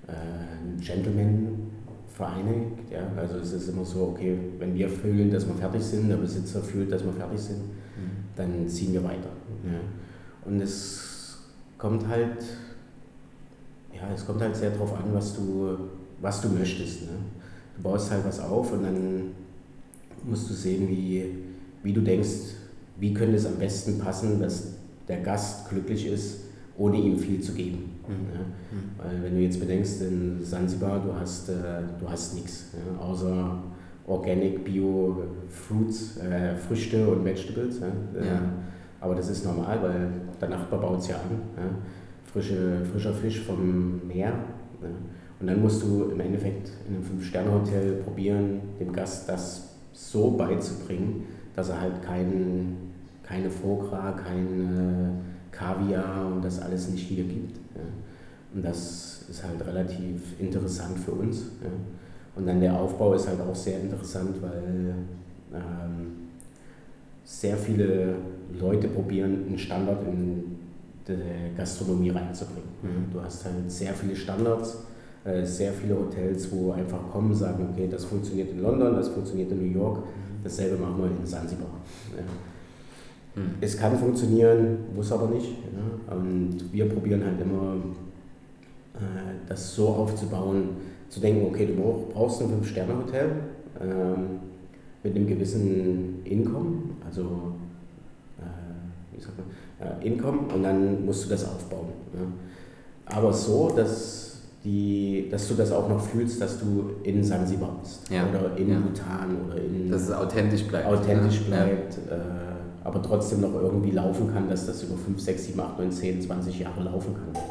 äh, 0.08 0.82
Gentleman 0.82 1.72
vereinigt. 2.08 2.92
Ja? 2.92 3.08
Also 3.18 3.38
es 3.38 3.54
ist 3.54 3.70
immer 3.70 3.86
so, 3.86 4.14
okay, 4.14 4.38
wenn 4.60 4.74
wir 4.76 4.90
fühlen, 4.90 5.32
dass 5.32 5.48
wir 5.48 5.56
fertig 5.56 5.84
sind, 5.84 6.10
der 6.10 6.18
Besitzer 6.18 6.62
fühlt, 6.62 6.92
dass 6.92 7.04
wir 7.04 7.14
fertig 7.14 7.40
sind, 7.40 7.60
mhm. 7.60 8.24
dann 8.36 8.68
ziehen 8.70 8.94
wir 8.94 9.04
weiter. 9.04 9.30
Ja? 9.66 9.80
Und 10.46 10.62
es 10.62 11.40
kommt 11.78 12.08
halt, 12.08 12.44
ja, 13.94 14.14
es 14.14 14.26
kommt 14.26 14.42
halt 14.42 14.56
sehr 14.56 14.72
darauf 14.72 14.94
an, 14.98 15.06
was 15.14 15.36
du, 15.36 15.78
was 16.22 16.42
du 16.42 16.50
möchtest. 16.50 17.04
Ne? 17.04 17.18
Du 17.76 17.84
baust 17.84 18.12
halt 18.12 18.26
was 18.26 18.40
auf 18.40 18.72
und 18.72 18.84
dann 18.84 19.32
musst 20.24 20.50
du 20.50 20.54
sehen, 20.54 20.88
wie, 20.88 21.26
wie 21.84 21.94
du 21.94 22.02
denkst, 22.02 22.56
wie 22.98 23.14
könnte 23.14 23.36
es 23.36 23.46
am 23.46 23.56
besten 23.56 24.00
passen, 24.00 24.40
dass 24.40 24.74
der 25.08 25.22
Gast 25.22 25.70
glücklich 25.70 26.08
ist, 26.08 26.42
ohne 26.78 26.98
ihm 26.98 27.18
viel 27.18 27.42
zu 27.42 27.54
geben. 27.54 28.00
Mhm. 28.08 28.34
Ja? 28.34 28.40
Mhm. 28.40 28.90
Weil 28.98 29.24
wenn 29.24 29.36
du 29.36 29.42
jetzt 29.42 29.60
bedenkst, 29.60 30.02
in 30.02 30.44
Sansibar, 30.44 31.00
du 31.00 31.14
hast, 31.14 31.50
äh, 31.50 31.82
du 32.00 32.10
hast 32.10 32.36
nichts, 32.36 32.68
ja? 32.74 33.04
außer 33.04 33.64
Organic, 34.06 34.64
Bio, 34.66 35.24
Fruits, 35.50 36.18
äh, 36.18 36.56
Früchte 36.56 37.08
und 37.08 37.24
Vegetables. 37.26 37.80
Ja? 37.80 37.88
ja. 38.24 38.42
aber 39.00 39.16
das 39.16 39.30
ist 39.30 39.46
normal, 39.46 39.82
weil 39.82 40.08
der 40.40 40.50
Nachbar 40.50 40.80
baut 40.80 41.00
es 41.00 41.08
ja 41.08 41.16
an. 41.16 41.76
Frische, 42.26 42.82
frischer 42.92 43.14
Fisch 43.14 43.42
vom 43.42 44.08
Meer. 44.08 44.34
Und 45.44 45.48
dann 45.48 45.62
musst 45.62 45.84
du 45.84 46.06
im 46.06 46.22
Endeffekt 46.22 46.70
in 46.88 46.96
einem 46.96 47.04
Fünf-Sterne-Hotel 47.04 47.96
probieren, 47.96 48.62
dem 48.80 48.94
Gast 48.94 49.28
das 49.28 49.72
so 49.92 50.32
beizubringen, 50.32 51.26
dass 51.54 51.68
er 51.68 51.82
halt 51.82 52.02
kein, 52.02 52.78
keine 53.24 53.50
Fogra, 53.50 54.14
kein 54.14 55.20
Kaviar 55.52 56.32
und 56.34 56.46
das 56.46 56.62
alles 56.62 56.88
nicht 56.88 57.10
wiedergibt. 57.10 57.58
Ja. 57.76 57.82
Und 58.56 58.64
das 58.64 59.26
ist 59.30 59.44
halt 59.44 59.68
relativ 59.68 60.40
interessant 60.40 60.98
für 60.98 61.12
uns. 61.12 61.40
Ja. 61.62 61.70
Und 62.38 62.48
dann 62.48 62.62
der 62.62 62.80
Aufbau 62.80 63.14
ist 63.14 63.28
halt 63.28 63.42
auch 63.42 63.54
sehr 63.54 63.82
interessant, 63.82 64.42
weil 64.42 64.96
ähm, 65.54 66.08
sehr 67.26 67.58
viele 67.58 68.16
Leute 68.58 68.88
probieren, 68.88 69.44
einen 69.46 69.60
Standard 69.60 70.08
in 70.08 70.56
die 71.06 71.58
Gastronomie 71.58 72.12
reinzubringen. 72.12 72.70
Mhm. 72.82 73.12
Du 73.12 73.22
hast 73.22 73.44
halt 73.44 73.70
sehr 73.70 73.94
viele 73.94 74.16
Standards 74.16 74.78
sehr 75.44 75.72
viele 75.72 75.98
Hotels, 75.98 76.52
wo 76.52 76.74
einfach 76.74 77.00
kommen, 77.12 77.34
sagen, 77.34 77.70
okay, 77.72 77.88
das 77.90 78.04
funktioniert 78.04 78.52
in 78.52 78.62
London, 78.62 78.96
das 78.96 79.08
funktioniert 79.08 79.52
in 79.52 79.60
New 79.60 79.80
York, 79.80 80.00
dasselbe 80.44 80.76
machen 80.76 80.98
wir 80.98 81.06
in 81.06 81.26
Sansibar. 81.26 81.68
Ja. 82.12 82.24
Hm. 83.36 83.56
Es 83.62 83.78
kann 83.78 83.98
funktionieren, 83.98 84.80
muss 84.96 85.12
aber 85.12 85.28
nicht. 85.28 85.50
Ja. 85.50 86.16
Und 86.16 86.72
wir 86.72 86.90
probieren 86.90 87.24
halt 87.24 87.42
immer, 87.42 87.76
äh, 88.96 89.48
das 89.48 89.76
so 89.76 89.88
aufzubauen, 89.88 90.70
zu 91.10 91.20
denken, 91.20 91.46
okay, 91.46 91.68
du 91.68 91.74
brauchst 92.12 92.42
ein 92.42 92.50
Fünf-Sterne-Hotel 92.50 93.32
ähm, 93.82 94.40
mit 95.04 95.16
einem 95.16 95.28
gewissen 95.28 96.22
Income, 96.26 96.78
also 97.06 97.22
äh, 98.40 99.16
wie 99.16 99.22
sagt 99.22 99.36
man, 99.38 99.48
äh, 99.88 100.06
Income, 100.08 100.54
und 100.54 100.64
dann 100.64 101.06
musst 101.06 101.26
du 101.26 101.30
das 101.30 101.46
aufbauen. 101.46 101.88
Ja. 102.14 103.16
Aber 103.18 103.32
so, 103.32 103.70
dass 103.76 104.33
die, 104.64 105.28
dass 105.30 105.48
du 105.48 105.56
das 105.56 105.72
auch 105.72 105.90
noch 105.90 106.00
fühlst, 106.00 106.42
dass 106.42 106.60
du 106.60 106.92
in 107.04 107.24
Sansibar 107.24 107.78
bist 107.82 108.10
ja. 108.10 108.28
oder 108.30 108.56
in 108.58 108.70
ja. 108.70 108.80
Bhutan 108.80 109.38
oder 109.46 109.58
in. 109.58 109.92
Dass 109.92 110.04
es 110.04 110.12
authentisch 110.12 110.64
bleibt. 110.64 110.88
Authentisch 110.88 111.42
ja. 111.42 111.48
bleibt, 111.48 111.98
äh, 112.10 112.84
aber 112.84 113.02
trotzdem 113.02 113.42
noch 113.42 113.54
irgendwie 113.54 113.92
laufen 113.92 114.34
kann, 114.34 114.48
dass 114.50 114.66
das 114.66 114.84
über 114.84 114.96
5, 114.96 115.20
6, 115.20 115.46
7, 115.48 115.60
8, 115.60 115.80
9, 115.80 115.92
10, 115.92 116.22
20 116.22 116.60
Jahre 116.60 116.84
laufen 116.84 117.14
kann. 117.14 117.44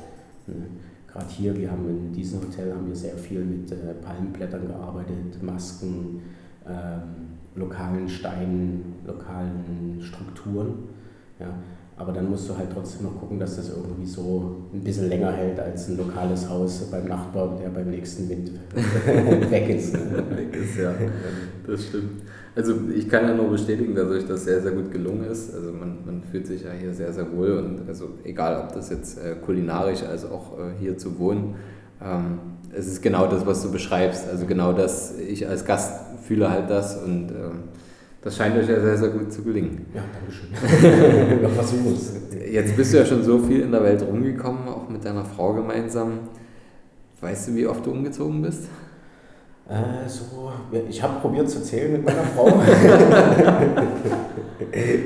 Ne? 0.47 0.66
Gerade 1.07 1.28
hier, 1.28 1.57
wir 1.59 1.71
haben 1.71 1.87
in 1.88 2.12
diesem 2.12 2.40
Hotel 2.40 2.73
haben 2.73 2.87
wir 2.88 2.97
sehr 2.97 3.16
viel 3.19 3.45
mit 3.45 3.71
äh, 3.71 3.95
Palmblättern 4.02 4.66
gearbeitet, 4.66 5.42
Masken, 5.42 6.23
ähm, 6.66 7.02
lokalen 7.54 8.09
Steinen, 8.09 8.95
lokalen 9.07 10.00
Strukturen. 10.00 10.88
Ja. 11.38 11.49
Aber 11.96 12.12
dann 12.12 12.30
musst 12.30 12.49
du 12.49 12.56
halt 12.56 12.68
trotzdem 12.72 13.06
noch 13.06 13.20
gucken, 13.20 13.38
dass 13.38 13.56
das 13.56 13.68
irgendwie 13.68 14.06
so 14.06 14.56
ein 14.72 14.80
bisschen 14.80 15.08
länger 15.08 15.30
hält 15.30 15.61
als 15.61 15.88
ein 15.88 15.99
lokales 15.99 16.49
Haus 16.49 16.88
beim 16.90 17.06
Nachbarn, 17.06 17.58
der 17.62 17.68
beim 17.68 17.90
nächsten 17.90 18.28
Wind 18.28 18.50
weg 19.50 19.68
ist. 19.68 19.94
weg 19.94 20.56
ist, 20.56 20.78
ja. 20.78 20.92
Das 21.66 21.84
stimmt. 21.84 22.22
Also 22.54 22.75
ich 22.94 23.08
kann 23.08 23.26
ja 23.26 23.34
nur 23.34 23.50
bestätigen, 23.50 23.94
dass 23.94 24.08
euch 24.08 24.26
das 24.26 24.44
sehr, 24.44 24.61
sehr 24.61 24.72
gut 24.72 24.90
gelungen 24.90 25.25
ist. 25.25 25.54
Also 25.54 25.72
man, 25.72 25.99
man 26.04 26.22
fühlt 26.22 26.46
sich 26.46 26.64
ja 26.64 26.72
hier 26.72 26.92
sehr, 26.92 27.12
sehr 27.12 27.30
wohl 27.32 27.52
und 27.52 27.88
also 27.88 28.11
egal, 28.25 28.62
ob 28.62 28.75
das 28.75 28.90
jetzt 28.90 29.18
äh, 29.18 29.37
kulinarisch 29.37 30.02
als 30.02 30.25
auch 30.25 30.58
äh, 30.58 30.72
hier 30.78 30.99
zu 30.99 31.18
wohnen, 31.18 31.54
ähm, 32.02 32.38
es 32.75 32.87
ist 32.87 33.02
genau 33.02 33.26
das, 33.26 33.46
was 33.46 33.62
du 33.62 33.70
beschreibst. 33.70 34.28
Also 34.28 34.46
genau 34.46 34.72
das, 34.72 35.18
ich 35.18 35.49
als 35.49 35.64
Gast 35.64 36.00
fühle 36.26 36.50
halt 36.50 36.68
das 36.68 36.96
und 36.96 37.30
ähm, 37.30 37.64
das 38.22 38.36
scheint 38.36 38.56
euch 38.56 38.68
ja 38.68 38.80
sehr, 38.80 38.96
sehr 38.96 39.08
gut 39.08 39.32
zu 39.32 39.42
gelingen. 39.42 39.86
Ja, 39.92 40.02
danke 40.12 40.30
schön. 40.32 41.50
Versuchen 41.54 41.92
es. 41.92 42.14
Jetzt 42.50 42.76
bist 42.76 42.92
du 42.92 42.98
ja 42.98 43.04
schon 43.04 43.24
so 43.24 43.38
viel 43.40 43.62
in 43.62 43.72
der 43.72 43.82
Welt 43.82 44.02
rumgekommen, 44.02 44.68
auch 44.68 44.88
mit 44.88 45.04
deiner 45.04 45.24
Frau 45.24 45.52
gemeinsam. 45.54 46.20
Weißt 47.20 47.48
du, 47.48 47.56
wie 47.56 47.66
oft 47.66 47.84
du 47.84 47.90
umgezogen 47.90 48.40
bist? 48.42 48.68
Äh, 49.68 50.08
so, 50.08 50.52
ich 50.88 51.02
habe 51.02 51.20
probiert 51.20 51.50
zu 51.50 51.62
zählen 51.62 51.92
mit 51.92 52.04
meiner 52.04 52.22
Frau. 52.24 52.46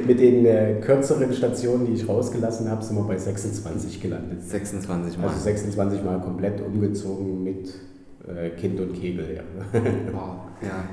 mit 0.07 0.21
den 0.21 0.45
äh, 0.45 0.75
kürzeren 0.81 1.33
Stationen, 1.33 1.87
die 1.87 1.93
ich 1.93 2.09
rausgelassen 2.09 2.71
habe, 2.71 2.83
sind 2.85 2.97
wir 2.97 3.05
bei 3.05 3.17
26 3.17 4.03
gelandet. 4.03 4.43
26 4.43 5.19
Mal. 5.19 5.29
Also 5.29 5.41
26 5.41 6.05
Mal 6.05 6.21
komplett 6.21 6.61
umgezogen 6.61 7.45
mit 7.45 7.73
äh, 8.27 8.51
Kind 8.51 8.79
und 8.81 8.93
Kegel, 8.95 9.37
ja. 9.37 9.43
wow, 10.13 10.37
ja. 10.63 10.85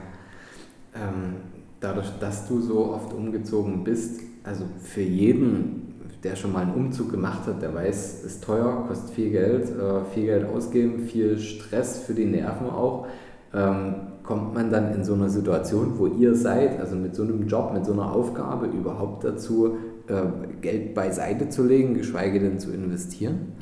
Ähm, 0.95 1.52
dadurch, 1.83 2.09
dass 2.19 2.47
du 2.47 2.61
so 2.61 2.93
oft 2.93 3.13
umgezogen 3.13 3.83
bist, 3.83 4.21
also 4.43 4.63
für 4.81 5.01
jeden, 5.01 5.93
der 6.23 6.35
schon 6.35 6.53
mal 6.53 6.61
einen 6.61 6.73
Umzug 6.73 7.11
gemacht 7.11 7.45
hat, 7.47 7.61
der 7.61 7.73
weiß, 7.73 8.19
es 8.19 8.23
ist 8.23 8.43
teuer, 8.43 8.85
kostet 8.87 9.09
viel 9.11 9.31
Geld, 9.31 9.69
äh, 9.69 10.05
viel 10.13 10.25
Geld 10.25 10.45
ausgeben, 10.45 10.99
viel 10.99 11.37
Stress 11.39 11.99
für 11.99 12.13
die 12.13 12.25
Nerven 12.25 12.69
auch. 12.69 13.07
Ähm, 13.53 13.95
kommt 14.23 14.53
man 14.53 14.71
dann 14.71 14.93
in 14.95 15.03
so 15.03 15.13
einer 15.13 15.29
Situation, 15.29 15.99
wo 15.99 16.07
ihr 16.07 16.33
seid, 16.33 16.79
also 16.79 16.95
mit 16.95 17.13
so 17.13 17.23
einem 17.23 17.45
Job, 17.47 17.73
mit 17.73 17.85
so 17.85 17.91
einer 17.91 18.13
Aufgabe 18.13 18.67
überhaupt 18.67 19.25
dazu, 19.25 19.77
äh, 20.07 20.21
Geld 20.61 20.93
beiseite 20.93 21.49
zu 21.49 21.65
legen, 21.65 21.93
geschweige 21.93 22.39
denn 22.39 22.57
zu 22.57 22.71
investieren? 22.71 23.53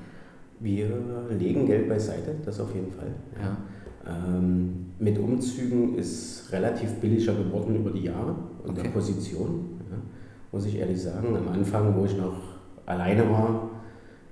Wir 0.59 0.89
legen 1.31 1.65
Geld 1.65 1.89
beiseite, 1.89 2.35
das 2.45 2.59
auf 2.59 2.73
jeden 2.75 2.91
Fall. 2.91 3.15
Ja. 3.41 3.57
Ähm, 4.08 4.88
mit 5.00 5.17
Umzügen 5.20 5.96
ist 5.96 6.51
relativ 6.51 6.96
billiger 6.96 7.34
geworden 7.34 7.75
über 7.75 7.91
die 7.91 8.03
Jahre 8.03 8.36
und 8.63 8.72
okay. 8.72 8.84
der 8.84 8.89
Position, 8.89 9.79
ja, 9.89 9.98
muss 10.51 10.65
ich 10.65 10.77
ehrlich 10.77 11.01
sagen. 11.01 11.36
Am 11.36 11.48
Anfang, 11.48 11.96
wo 11.96 12.05
ich 12.05 12.17
noch 12.17 12.39
alleine 12.86 13.29
war, 13.29 13.70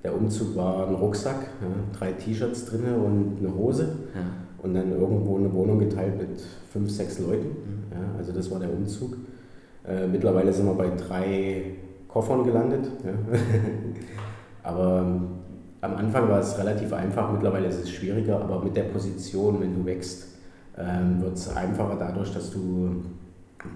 der 0.02 0.16
Umzug 0.16 0.56
war 0.56 0.88
ein 0.88 0.94
Rucksack, 0.94 1.40
ja, 1.60 1.98
drei 1.98 2.12
T-Shirts 2.12 2.66
drin 2.66 2.82
und 2.94 3.38
eine 3.38 3.54
Hose. 3.54 3.96
Ja. 4.14 4.20
Und 4.62 4.74
dann 4.74 4.90
irgendwo 4.92 5.38
eine 5.38 5.52
Wohnung 5.52 5.78
geteilt 5.78 6.18
mit 6.18 6.40
fünf, 6.70 6.90
sechs 6.90 7.18
Leuten. 7.18 7.46
Mhm. 7.46 7.92
Ja, 7.92 8.18
also 8.18 8.32
das 8.32 8.50
war 8.50 8.60
der 8.60 8.72
Umzug. 8.72 9.16
Äh, 9.86 10.06
mittlerweile 10.06 10.52
sind 10.52 10.66
wir 10.66 10.74
bei 10.74 10.90
drei 10.90 11.76
Koffern 12.08 12.44
gelandet. 12.44 12.90
Aber 14.62 15.22
am 15.80 15.96
Anfang 15.96 16.28
war 16.28 16.40
es 16.40 16.58
relativ 16.58 16.92
einfach, 16.92 17.32
mittlerweile 17.32 17.68
ist 17.68 17.82
es 17.82 17.90
schwieriger, 17.90 18.40
aber 18.40 18.62
mit 18.62 18.76
der 18.76 18.84
Position, 18.84 19.60
wenn 19.60 19.74
du 19.74 19.84
wächst, 19.84 20.26
ähm, 20.76 21.20
wird 21.20 21.36
es 21.36 21.54
einfacher 21.54 21.96
dadurch, 21.98 22.32
dass 22.32 22.50
du 22.50 23.02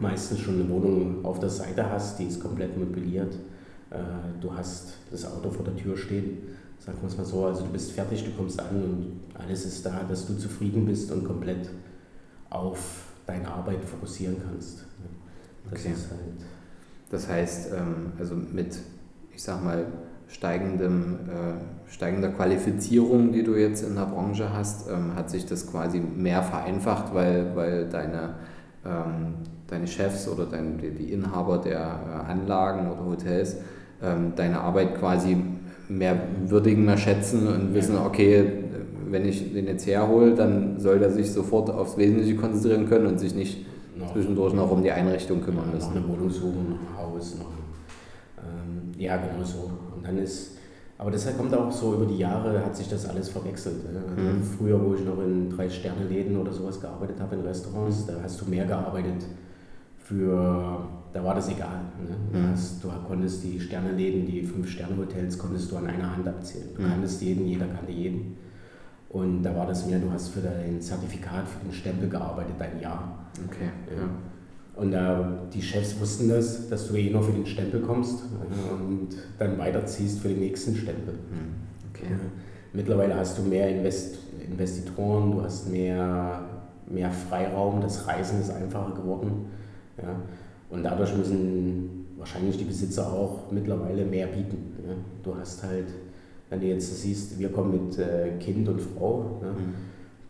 meistens 0.00 0.40
schon 0.40 0.54
eine 0.54 0.68
Wohnung 0.68 1.24
auf 1.24 1.40
der 1.40 1.48
Seite 1.48 1.88
hast, 1.90 2.18
die 2.18 2.24
ist 2.24 2.40
komplett 2.40 2.76
mobiliert. 2.76 3.34
Äh, 3.90 3.96
du 4.40 4.54
hast 4.54 4.94
das 5.10 5.24
Auto 5.26 5.50
vor 5.50 5.64
der 5.64 5.76
Tür 5.76 5.96
stehen, 5.96 6.38
sagen 6.78 6.98
wir 7.00 7.08
es 7.08 7.16
mal 7.16 7.24
so. 7.24 7.44
Also 7.46 7.64
du 7.64 7.70
bist 7.70 7.92
fertig, 7.92 8.24
du 8.24 8.30
kommst 8.32 8.60
an 8.60 8.82
und 8.82 9.20
alles 9.38 9.64
ist 9.64 9.84
da, 9.84 10.02
dass 10.08 10.26
du 10.26 10.36
zufrieden 10.36 10.86
bist 10.86 11.10
und 11.10 11.24
komplett 11.24 11.70
auf 12.50 13.04
deine 13.26 13.48
Arbeit 13.48 13.84
fokussieren 13.84 14.36
kannst. 14.44 14.84
Das 15.70 15.80
okay. 15.80 15.92
ist 15.92 16.10
halt. 16.10 16.20
Das 17.10 17.28
heißt, 17.28 17.72
ähm, 17.72 18.12
also 18.18 18.34
mit, 18.34 18.78
ich 19.32 19.42
sag 19.42 19.62
mal, 19.62 19.86
steigendem, 20.28 21.18
äh, 21.28 21.90
steigender 21.90 22.28
Qualifizierung, 22.30 23.32
die 23.32 23.42
du 23.42 23.54
jetzt 23.54 23.86
in 23.86 23.94
der 23.94 24.06
Branche 24.06 24.52
hast, 24.52 24.90
ähm, 24.90 25.14
hat 25.14 25.30
sich 25.30 25.46
das 25.46 25.70
quasi 25.70 26.00
mehr 26.00 26.42
vereinfacht, 26.42 27.14
weil, 27.14 27.54
weil 27.54 27.86
deine, 27.86 28.34
ähm, 28.84 29.34
deine 29.68 29.86
Chefs 29.86 30.28
oder 30.28 30.46
dein, 30.46 30.78
die, 30.78 31.12
Inhaber 31.12 31.58
der 31.58 31.78
äh, 31.78 32.30
Anlagen 32.30 32.90
oder 32.90 33.04
Hotels 33.04 33.56
ähm, 34.02 34.32
deine 34.36 34.60
Arbeit 34.60 34.98
quasi 34.98 35.36
mehr 35.88 36.16
würdigen, 36.46 36.84
mehr 36.84 36.96
schätzen 36.96 37.46
und 37.46 37.74
wissen, 37.74 37.96
okay, 37.96 38.64
wenn 39.10 39.26
ich 39.26 39.52
den 39.52 39.66
jetzt 39.66 39.86
herhole, 39.86 40.34
dann 40.34 40.80
soll 40.80 41.00
er 41.02 41.10
sich 41.10 41.30
sofort 41.30 41.70
aufs 41.70 41.96
Wesentliche 41.96 42.36
konzentrieren 42.36 42.88
können 42.88 43.06
und 43.06 43.20
sich 43.20 43.34
nicht 43.34 43.66
noch, 43.96 44.12
zwischendurch 44.12 44.54
noch 44.54 44.70
um 44.70 44.82
die 44.82 44.90
Einrichtung 44.90 45.40
kümmern 45.40 45.70
müssen. 45.72 45.94
Noch 45.94 45.96
eine 45.96 46.08
Wohnung 46.08 46.30
suchen, 46.30 46.70
noch 46.70 46.78
ein 46.78 47.12
Haus, 47.12 47.36
noch 47.38 47.46
ähm, 48.38 48.92
ja, 48.98 49.16
genau 49.16 49.44
so. 49.44 49.70
Und 50.04 50.08
dann 50.08 50.18
ist, 50.22 50.58
aber 50.98 51.10
deshalb 51.10 51.38
kommt 51.38 51.54
auch 51.54 51.72
so 51.72 51.94
über 51.94 52.06
die 52.06 52.18
Jahre 52.18 52.64
hat 52.64 52.76
sich 52.76 52.88
das 52.88 53.08
alles 53.08 53.30
verwechselt. 53.30 53.76
Mhm. 53.84 54.42
Früher, 54.42 54.82
wo 54.82 54.94
ich 54.94 55.04
noch 55.04 55.18
in 55.22 55.50
Drei-Sterne-Läden 55.50 56.36
oder 56.36 56.52
sowas 56.52 56.80
gearbeitet 56.80 57.18
habe, 57.20 57.36
in 57.36 57.42
Restaurants, 57.42 58.06
da 58.06 58.14
hast 58.22 58.40
du 58.40 58.44
mehr 58.44 58.66
gearbeitet 58.66 59.24
für, 59.98 60.86
da 61.12 61.24
war 61.24 61.34
das 61.34 61.48
egal. 61.48 61.80
Ne? 62.02 62.38
Mhm. 62.38 62.50
Hast, 62.50 62.84
du 62.84 62.88
konntest 63.08 63.42
die 63.44 63.58
Sterne-Läden, 63.58 64.26
die 64.26 64.42
Fünf-Sterne-Hotels, 64.42 65.38
konntest 65.38 65.72
du 65.72 65.76
an 65.76 65.86
einer 65.86 66.14
Hand 66.14 66.28
abzählen. 66.28 66.68
Du 66.76 66.82
mhm. 66.82 66.88
kanntest 66.88 67.22
jeden, 67.22 67.46
jeder 67.46 67.66
kannte 67.66 67.90
jeden. 67.90 68.36
Und 69.08 69.42
da 69.42 69.56
war 69.56 69.66
das 69.66 69.86
mehr, 69.86 69.98
du 69.98 70.10
hast 70.10 70.28
für 70.28 70.40
dein 70.40 70.80
Zertifikat, 70.80 71.48
für 71.48 71.64
den 71.64 71.72
Stempel 71.72 72.08
gearbeitet, 72.10 72.56
dein 72.58 72.80
Jahr. 72.80 73.26
Okay. 73.46 73.70
Ja. 73.96 74.08
Und 74.76 74.92
äh, 74.92 75.16
die 75.52 75.62
Chefs 75.62 75.98
wussten 76.00 76.28
das, 76.28 76.68
dass 76.68 76.88
du 76.88 76.96
eh 76.96 77.10
noch 77.10 77.22
für 77.22 77.32
den 77.32 77.46
Stempel 77.46 77.80
kommst 77.80 78.20
äh, 78.20 78.72
und 78.72 79.08
dann 79.38 79.56
weiterziehst 79.58 80.18
für 80.18 80.28
den 80.28 80.40
nächsten 80.40 80.74
Stempel. 80.74 81.14
Hm, 81.14 81.54
okay. 81.90 82.14
Mittlerweile 82.72 83.14
hast 83.14 83.38
du 83.38 83.42
mehr 83.42 83.68
Invest 83.68 84.18
Investitoren, 84.44 85.32
du 85.32 85.42
hast 85.42 85.70
mehr, 85.70 86.42
mehr 86.86 87.10
Freiraum, 87.10 87.80
das 87.80 88.06
Reisen 88.06 88.40
ist 88.40 88.50
einfacher 88.50 88.94
geworden. 88.94 89.46
Ja? 89.96 90.16
Und 90.70 90.82
dadurch 90.82 91.16
müssen 91.16 92.06
wahrscheinlich 92.18 92.56
die 92.56 92.64
Besitzer 92.64 93.10
auch 93.10 93.50
mittlerweile 93.50 94.04
mehr 94.04 94.26
bieten. 94.26 94.74
Ja? 94.86 94.94
Du 95.22 95.36
hast 95.38 95.62
halt, 95.62 95.86
wenn 96.50 96.60
du 96.60 96.66
jetzt 96.66 97.00
siehst, 97.00 97.38
wir 97.38 97.50
kommen 97.50 97.86
mit 97.86 97.98
äh, 97.98 98.32
Kind 98.38 98.68
und 98.68 98.80
Frau, 98.80 99.40
ja? 99.40 99.52
mhm. 99.52 99.74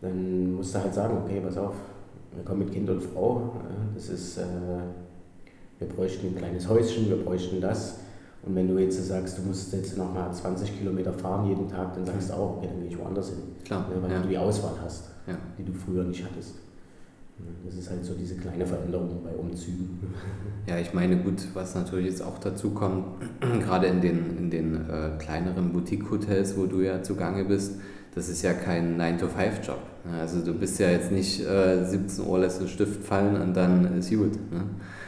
dann 0.01 0.53
musst 0.53 0.75
du 0.75 0.79
halt 0.79 0.93
sagen, 0.93 1.17
okay, 1.23 1.41
pass 1.43 1.57
auf, 1.57 1.75
wir 2.35 2.43
kommen 2.43 2.59
mit 2.59 2.71
Kind 2.71 2.89
und 2.89 3.01
Frau. 3.01 3.55
Das 3.93 4.09
ist, 4.09 4.37
äh, 4.37 4.43
wir 5.79 5.87
bräuchten 5.87 6.27
ein 6.27 6.35
kleines 6.35 6.67
Häuschen, 6.67 7.09
wir 7.09 7.17
bräuchten 7.17 7.61
das. 7.61 7.99
Und 8.43 8.55
wenn 8.55 8.67
du 8.67 8.77
jetzt 8.77 9.03
sagst, 9.07 9.39
du 9.39 9.41
musst 9.41 9.73
jetzt 9.73 9.97
noch 9.97 10.13
mal 10.13 10.31
20 10.31 10.77
Kilometer 10.77 11.11
fahren 11.11 11.47
jeden 11.47 11.67
Tag, 11.67 11.95
dann 11.95 12.05
sagst 12.05 12.29
du 12.29 12.33
auch, 12.33 12.57
okay, 12.57 12.67
dann 12.67 12.79
gehe 12.81 12.89
ich 12.89 12.97
woanders 12.97 13.29
hin. 13.29 13.39
Klar. 13.63 13.85
weil 14.01 14.11
ja. 14.11 14.19
du 14.21 14.27
die 14.27 14.37
Auswahl 14.37 14.75
hast, 14.83 15.09
ja. 15.25 15.35
die 15.57 15.63
du 15.63 15.73
früher 15.73 16.03
nicht 16.03 16.23
hattest. 16.23 16.55
Das 17.65 17.75
ist 17.75 17.89
halt 17.89 18.05
so 18.05 18.13
diese 18.13 18.35
kleine 18.35 18.65
Veränderung 18.65 19.21
bei 19.23 19.31
Umzügen. 19.31 19.99
Ja, 20.67 20.77
ich 20.77 20.93
meine, 20.93 21.17
gut, 21.17 21.43
was 21.53 21.75
natürlich 21.75 22.07
jetzt 22.07 22.21
auch 22.21 22.39
dazu 22.39 22.69
kommt, 22.69 23.05
gerade 23.39 23.87
in 23.87 23.99
den, 23.99 24.37
in 24.37 24.49
den 24.49 24.89
äh, 24.89 25.11
kleineren 25.19 25.73
Boutique-Hotels, 25.73 26.55
wo 26.57 26.65
du 26.65 26.81
ja 26.81 27.03
zugange 27.03 27.43
bist, 27.43 27.73
das 28.13 28.29
ist 28.29 28.41
ja 28.41 28.53
kein 28.53 28.99
9-to-5-Job. 28.99 29.79
Ne? 30.05 30.19
Also 30.19 30.39
du 30.41 30.53
bist 30.53 30.79
ja 30.79 30.89
jetzt 30.89 31.11
nicht 31.11 31.41
äh, 31.45 31.83
17 31.83 32.25
Uhr 32.25 32.39
lässt 32.39 32.61
du 32.61 32.67
Stift 32.67 33.03
fallen 33.03 33.41
und 33.41 33.55
dann 33.55 33.97
ist 33.97 34.09
gut. 34.09 34.33
Ne? 34.51 34.63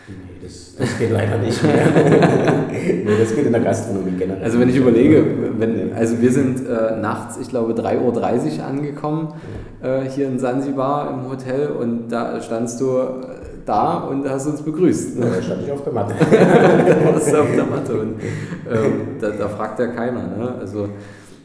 Nee, 0.07 0.15
das, 0.41 0.75
das 0.77 0.97
geht 0.97 1.12
leider 1.12 1.38
nicht 1.38 1.62
mehr. 1.63 1.86
nee, 2.71 3.19
das 3.19 3.36
geht 3.36 3.45
in 3.45 3.51
der 3.51 3.62
Gastronomie 3.62 4.17
generell. 4.17 4.43
Also 4.43 4.60
wenn 4.60 4.69
ich 4.69 4.77
überlege, 4.77 5.25
wenn, 5.57 5.93
also 5.93 6.21
wir 6.21 6.31
sind 6.31 6.65
äh, 6.65 6.95
nachts, 6.99 7.38
ich 7.41 7.49
glaube 7.49 7.73
3.30 7.73 8.60
Uhr 8.60 8.65
angekommen 8.65 9.33
äh, 9.81 10.03
hier 10.10 10.27
in 10.27 10.39
Sansibar 10.39 11.12
im 11.12 11.29
Hotel 11.29 11.67
und 11.67 12.07
da 12.10 12.41
standst 12.41 12.79
du 12.79 12.97
äh, 12.97 13.15
da 13.65 13.97
und 13.97 14.27
hast 14.29 14.47
uns 14.47 14.62
begrüßt. 14.62 15.19
Ne? 15.19 15.25
Ja, 15.25 15.36
da 15.36 15.41
stand 15.41 15.63
ich 15.63 15.71
auf 15.71 15.83
der 15.83 15.93
Matte. 15.93 16.13
da 16.31 17.13
warst 17.13 17.31
du 17.31 17.41
auf 17.41 17.53
der 17.53 17.65
Matte 17.65 17.99
und 17.99 18.15
ähm, 18.71 19.17
da, 19.19 19.29
da, 19.31 19.49
fragt 19.49 19.79
ja 19.79 19.88
keiner. 19.88 20.23
Ne? 20.23 20.55
Also 20.60 20.88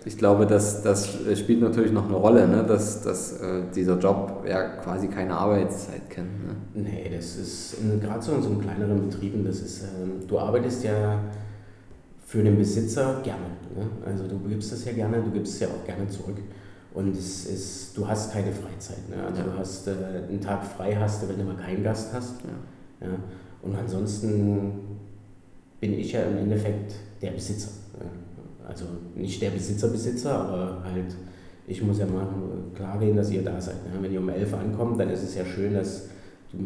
ich 0.04 0.18
glaube, 0.18 0.46
das, 0.46 0.82
das 0.82 1.08
spielt 1.38 1.60
natürlich 1.60 1.92
noch 1.92 2.06
eine 2.06 2.16
Rolle, 2.16 2.48
ne? 2.48 2.64
dass, 2.64 3.02
dass 3.02 3.40
äh, 3.40 3.62
dieser 3.74 3.98
Job 3.98 4.44
ja 4.48 4.76
quasi 4.76 5.08
keine 5.08 5.34
Arbeitszeit 5.34 6.10
kennt. 6.10 6.46
Ne? 6.46 6.54
Nee, 6.74 7.10
das 7.14 7.36
ist 7.36 7.76
gerade 8.00 8.22
so 8.22 8.32
in 8.34 8.42
so 8.42 8.50
einem 8.50 8.60
kleineren 8.60 9.08
Betrieben, 9.08 9.44
das 9.44 9.60
ist, 9.60 9.82
ähm, 9.82 10.26
du 10.26 10.38
arbeitest 10.38 10.84
ja 10.84 11.20
für 12.24 12.42
den 12.42 12.56
Besitzer 12.56 13.20
gerne. 13.22 13.46
Ne? 13.76 13.86
Also 14.04 14.26
du 14.26 14.38
gibst 14.48 14.72
es 14.72 14.84
ja 14.84 14.92
gerne, 14.92 15.22
du 15.22 15.30
gibst 15.30 15.54
es 15.54 15.60
ja 15.60 15.68
auch 15.68 15.84
gerne 15.86 16.08
zurück. 16.08 16.38
Und 16.94 17.16
es 17.16 17.46
ist, 17.46 17.96
du 17.96 18.06
hast 18.06 18.32
keine 18.32 18.52
Freizeit. 18.52 19.08
Ne? 19.08 19.22
Also 19.24 19.40
ja. 19.40 19.46
du 19.46 19.58
hast 19.58 19.86
äh, 19.86 19.92
einen 20.28 20.40
Tag 20.40 20.64
frei 20.64 20.96
hast, 20.98 21.26
wenn 21.28 21.38
du 21.38 21.44
mal 21.44 21.56
keinen 21.56 21.82
Gast 21.82 22.12
hast. 22.12 22.34
Ja. 22.42 23.06
ja. 23.06 23.14
Und 23.62 23.76
ansonsten 23.76 24.72
bin 25.80 25.94
ich 25.94 26.12
ja 26.12 26.22
im 26.22 26.36
Endeffekt 26.38 26.94
der 27.20 27.30
Besitzer. 27.30 27.70
Also 28.72 28.87
nicht 29.14 29.42
der 29.42 29.50
Besitzer 29.50 29.88
Besitzer, 29.88 30.32
aber 30.32 30.82
halt, 30.82 31.14
ich 31.66 31.82
muss 31.82 31.98
ja 31.98 32.06
mal 32.06 32.26
klar 32.74 32.98
gehen, 32.98 33.14
dass 33.14 33.30
ihr 33.30 33.42
da 33.42 33.61
seid. 33.61 33.85
Ne? 33.85 33.98
Wenn 34.00 34.12
ihr 34.12 34.20
um 34.20 34.28
11 34.30 34.54
ankommt, 34.54 34.98
dann 34.98 35.11
ist 35.11 35.22
es 35.22 35.35
ja 35.35 35.44
schön, 35.44 35.74
dass 35.74 36.08
du, 36.50 36.58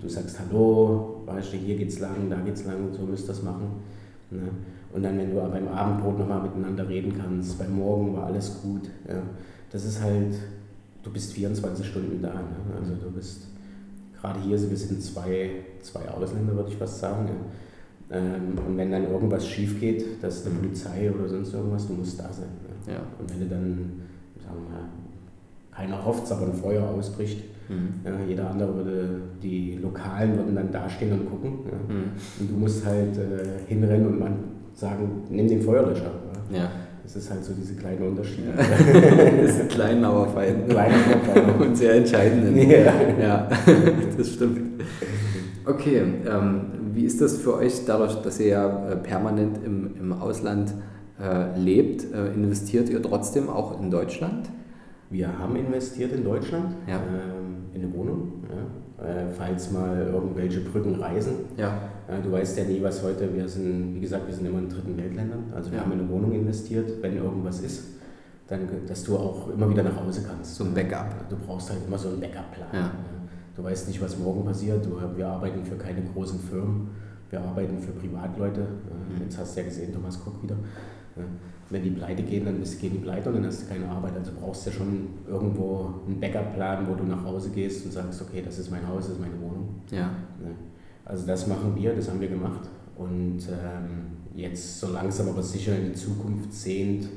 du 0.00 0.08
sagst 0.08 0.40
Hallo, 0.40 1.22
weißt 1.24 1.52
du, 1.52 1.56
hier 1.58 1.76
geht's 1.76 2.00
lang, 2.00 2.28
da 2.28 2.40
geht's 2.40 2.64
lang, 2.64 2.92
so 2.92 3.02
müsst 3.02 3.26
ihr 3.26 3.28
das 3.28 3.44
machen. 3.44 3.68
Ne? 4.30 4.40
Und 4.92 5.04
dann, 5.04 5.16
wenn 5.16 5.32
du 5.32 5.40
beim 5.40 5.68
Abendbrot 5.68 6.18
nochmal 6.18 6.42
miteinander 6.42 6.88
reden 6.88 7.14
kannst, 7.16 7.56
beim 7.58 7.76
Morgen 7.76 8.16
war 8.16 8.26
alles 8.26 8.60
gut. 8.60 8.90
Ja? 9.08 9.22
Das 9.70 9.84
ist 9.84 10.02
halt, 10.02 10.34
du 11.04 11.12
bist 11.12 11.32
24 11.32 11.86
Stunden 11.86 12.20
da. 12.20 12.34
Ne? 12.34 12.76
Also 12.76 12.94
du 12.96 13.08
bist, 13.12 13.42
gerade 14.20 14.40
hier, 14.40 14.60
wir 14.60 14.76
sind 14.76 15.00
zwei, 15.00 15.50
zwei 15.80 16.08
Ausländer, 16.08 16.56
würde 16.56 16.70
ich 16.70 16.76
fast 16.76 16.98
sagen. 16.98 17.28
Ja? 17.28 17.34
Ähm, 18.10 18.58
und 18.66 18.76
wenn 18.76 18.90
dann 18.90 19.10
irgendwas 19.10 19.46
schief 19.46 19.80
geht, 19.80 20.22
dass 20.22 20.44
eine 20.46 20.54
Polizei 20.56 21.10
oder 21.10 21.28
sonst 21.28 21.54
irgendwas, 21.54 21.86
du 21.86 21.94
musst 21.94 22.18
da 22.18 22.32
sein. 22.32 22.48
Ne? 22.86 22.94
Ja. 22.94 23.00
Und 23.18 23.30
wenn 23.30 23.40
du 23.40 23.46
dann, 23.46 23.92
sagen 24.42 24.56
wir 24.64 24.74
mal, 24.74 24.88
keiner 25.70 26.04
hofft, 26.04 26.30
aber 26.30 26.46
ein 26.46 26.54
Feuer 26.54 26.86
ausbricht, 26.86 27.44
Mhm. 27.68 27.88
Ja, 28.04 28.12
jeder 28.28 28.50
andere 28.50 28.74
würde, 28.74 29.08
die 29.42 29.78
Lokalen 29.80 30.36
würden 30.36 30.54
dann 30.54 30.70
dastehen 30.70 31.12
und 31.12 31.30
gucken. 31.30 31.52
Ja. 31.64 31.94
Mhm. 31.94 32.04
Und 32.40 32.50
du 32.50 32.54
musst 32.56 32.84
halt 32.84 33.16
äh, 33.16 33.68
hinrennen 33.68 34.06
und 34.06 34.18
man 34.18 34.32
sagen, 34.74 35.22
nimm 35.30 35.48
den 35.48 35.62
Feuerlöscher. 35.62 36.10
Ja. 36.52 36.70
Das 37.02 37.16
ist 37.16 37.30
halt 37.30 37.44
so 37.44 37.52
diese 37.52 37.74
kleinen 37.74 38.08
Unterschiede. 38.08 38.52
Das 39.42 39.56
sind 39.56 39.70
klein, 39.70 40.04
aber 40.04 40.28
fein. 40.28 40.68
Klein, 40.68 40.92
aber 40.92 41.32
fein. 41.32 41.68
Und 41.68 41.76
sehr 41.76 41.94
entscheidend. 41.94 42.56
Ja. 42.56 42.92
ja, 43.20 43.48
das 44.16 44.28
stimmt. 44.28 44.82
Okay, 45.64 45.98
ähm, 45.98 46.60
wie 46.94 47.04
ist 47.04 47.20
das 47.20 47.36
für 47.36 47.54
euch, 47.54 47.84
dadurch, 47.86 48.14
dass 48.16 48.40
ihr 48.40 48.48
ja 48.48 48.90
äh, 48.90 48.96
permanent 48.96 49.58
im, 49.64 49.96
im 49.98 50.12
Ausland 50.12 50.72
äh, 51.20 51.58
lebt, 51.58 52.12
äh, 52.12 52.32
investiert 52.32 52.88
ihr 52.88 53.02
trotzdem 53.02 53.48
auch 53.48 53.80
in 53.80 53.90
Deutschland? 53.90 54.48
Wir 55.10 55.38
haben 55.38 55.56
investiert 55.56 56.12
in 56.12 56.24
Deutschland, 56.24 56.74
ja. 56.86 56.96
ähm, 56.96 57.66
in 57.74 57.82
eine 57.82 57.94
Wohnung, 57.94 58.44
ja. 58.48 59.04
äh, 59.04 59.26
falls 59.30 59.70
mal 59.70 60.08
irgendwelche 60.12 60.60
Brücken 60.60 60.94
reisen. 60.94 61.32
Ja. 61.56 61.78
du 62.22 62.32
weißt 62.32 62.56
ja 62.58 62.64
nie, 62.64 62.82
was 62.82 63.02
heute, 63.02 63.34
wir 63.34 63.46
sind, 63.46 63.94
wie 63.94 64.00
gesagt, 64.00 64.26
wir 64.26 64.34
sind 64.34 64.46
immer 64.46 64.58
in 64.58 64.68
dritten 64.68 64.96
Weltländern, 64.96 65.44
also 65.54 65.70
wir 65.70 65.80
haben 65.80 65.92
in 65.92 66.00
eine 66.00 66.08
Wohnung 66.08 66.32
investiert, 66.32 67.02
wenn 67.02 67.16
irgendwas 67.16 67.60
ist, 67.60 67.84
dann, 68.48 68.60
dass 68.86 69.04
du 69.04 69.16
auch 69.16 69.50
immer 69.50 69.68
wieder 69.68 69.82
nach 69.82 69.96
Hause 69.96 70.24
kannst. 70.26 70.56
So 70.56 70.64
ein 70.64 70.74
Backup. 70.74 71.28
Du 71.28 71.36
brauchst 71.36 71.70
halt 71.70 71.80
immer 71.86 71.98
so 71.98 72.08
einen 72.08 72.20
Backup-Plan. 72.20 72.68
Du 73.54 73.62
weißt 73.62 73.88
nicht, 73.88 74.00
was 74.00 74.18
morgen 74.18 74.44
passiert. 74.44 74.84
Du, 74.84 74.98
wir 75.16 75.28
arbeiten 75.28 75.64
für 75.64 75.76
keine 75.76 76.02
großen 76.02 76.40
Firmen, 76.40 76.88
wir 77.30 77.40
arbeiten 77.40 77.78
für 77.78 77.92
Privatleute. 77.92 78.60
Mhm. 78.60 79.22
Jetzt 79.22 79.38
hast 79.38 79.56
du 79.56 79.60
ja 79.60 79.66
gesehen, 79.66 79.92
Thomas 79.92 80.16
Cook 80.16 80.42
wieder. 80.42 80.56
Wenn 81.68 81.82
die 81.82 81.90
pleite 81.90 82.22
gehen, 82.22 82.44
dann 82.44 82.62
gehen 82.62 82.92
die 82.92 82.98
pleite 82.98 83.28
und 83.28 83.36
dann 83.36 83.46
hast 83.46 83.62
du 83.62 83.66
keine 83.68 83.88
Arbeit. 83.88 84.16
Also 84.16 84.32
brauchst 84.38 84.66
du 84.66 84.70
ja 84.70 84.76
schon 84.76 85.08
irgendwo 85.28 85.94
einen 86.06 86.20
Backup-Plan, 86.20 86.86
wo 86.88 86.94
du 86.94 87.04
nach 87.04 87.22
Hause 87.24 87.50
gehst 87.50 87.84
und 87.84 87.92
sagst, 87.92 88.22
okay, 88.22 88.42
das 88.44 88.58
ist 88.58 88.70
mein 88.70 88.86
Haus, 88.86 89.06
das 89.06 89.14
ist 89.14 89.20
meine 89.20 89.40
Wohnung. 89.40 89.68
Ja. 89.90 90.10
Also 91.04 91.26
das 91.26 91.46
machen 91.46 91.74
wir, 91.74 91.94
das 91.94 92.08
haben 92.08 92.20
wir 92.20 92.28
gemacht. 92.28 92.68
Und 92.96 93.40
ähm, 93.48 94.12
jetzt 94.34 94.80
so 94.80 94.92
langsam 94.92 95.28
aber 95.28 95.42
sicher 95.42 95.76
in 95.76 95.86
die 95.86 95.94
Zukunft 95.94 96.52
sehend, 96.52 97.08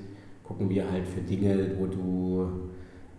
gucken 0.44 0.70
wir 0.70 0.90
halt 0.90 1.08
für 1.08 1.22
Dinge, 1.22 1.72
wo 1.78 1.88
du 1.88 2.50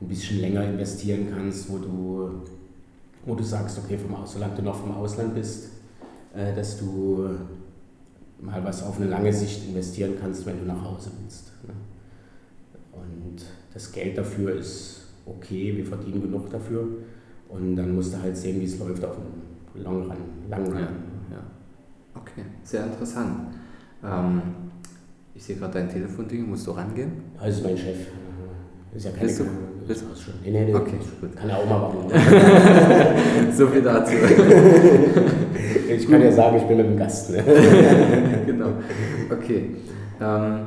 ein 0.01 0.09
bisschen 0.09 0.41
länger 0.41 0.65
investieren 0.65 1.29
kannst, 1.35 1.71
wo 1.71 1.79
du, 1.79 2.31
wo 3.27 3.35
du 3.35 3.45
sagst, 3.45 3.79
okay, 3.79 3.99
vom 3.99 4.15
Aus, 4.15 4.33
solange 4.33 4.55
du 4.55 4.63
noch 4.63 4.77
vom 4.77 4.93
Ausland 4.93 5.35
bist, 5.35 5.71
äh, 6.35 6.55
dass 6.55 6.79
du 6.79 7.29
mal 8.41 8.65
was 8.65 8.83
auf 8.83 8.99
eine 8.99 9.09
lange 9.11 9.33
Sicht 9.33 9.69
investieren 9.69 10.15
kannst, 10.21 10.47
wenn 10.47 10.59
du 10.59 10.65
nach 10.65 10.83
Hause 10.83 11.11
willst. 11.21 11.53
Ne? 11.67 11.75
Und 12.93 13.45
das 13.75 13.93
Geld 13.93 14.17
dafür 14.17 14.55
ist 14.55 15.07
okay, 15.27 15.77
wir 15.77 15.85
verdienen 15.85 16.23
genug 16.23 16.51
dafür. 16.51 16.87
Und 17.49 17.77
dann 17.77 17.95
musst 17.95 18.15
du 18.15 18.21
halt 18.21 18.37
sehen, 18.37 18.61
wie 18.61 18.65
es 18.65 18.79
läuft 18.79 19.05
auf 19.05 19.17
einem 19.17 19.83
Long 19.85 20.03
Run, 20.03 20.17
langen 20.49 20.67
Run. 20.67 20.75
Ja, 20.75 21.37
ja. 21.37 21.43
Okay, 22.15 22.43
sehr 22.63 22.85
interessant. 22.85 23.55
Ähm, 24.03 24.43
ich 25.35 25.45
sehe 25.45 25.57
gerade 25.57 25.75
dein 25.75 25.89
Telefonding, 25.89 26.49
musst 26.49 26.67
du 26.67 26.73
rangehen? 26.73 27.13
Das 27.39 27.57
ist 27.57 27.65
mein 27.65 27.77
Chef. 27.77 28.07
Ist 28.95 29.05
ja 29.05 29.11
keine 29.11 29.27
Bist 29.27 29.41
du? 29.41 29.45
Bist 29.87 30.03
du 30.03 30.21
schon? 30.21 30.35
Nee, 30.43 30.51
nee, 30.51 30.65
nee. 30.65 30.75
Okay, 30.75 30.99
gut. 31.21 31.37
Kann 31.37 31.49
er 31.49 31.59
auch 31.59 31.67
mal 31.67 31.79
machen. 31.79 33.53
so 33.53 33.67
viel 33.69 33.83
dazu. 33.83 34.13
ich 35.89 36.11
kann 36.11 36.23
ja 36.23 36.33
sagen, 36.33 36.57
ich 36.57 36.65
bin 36.65 36.77
mit 36.77 36.87
dem 36.87 36.97
Gast. 36.97 37.31
Ne? 37.31 37.43
genau. 38.47 38.71
Okay. 39.31 39.77
Ähm, 40.21 40.59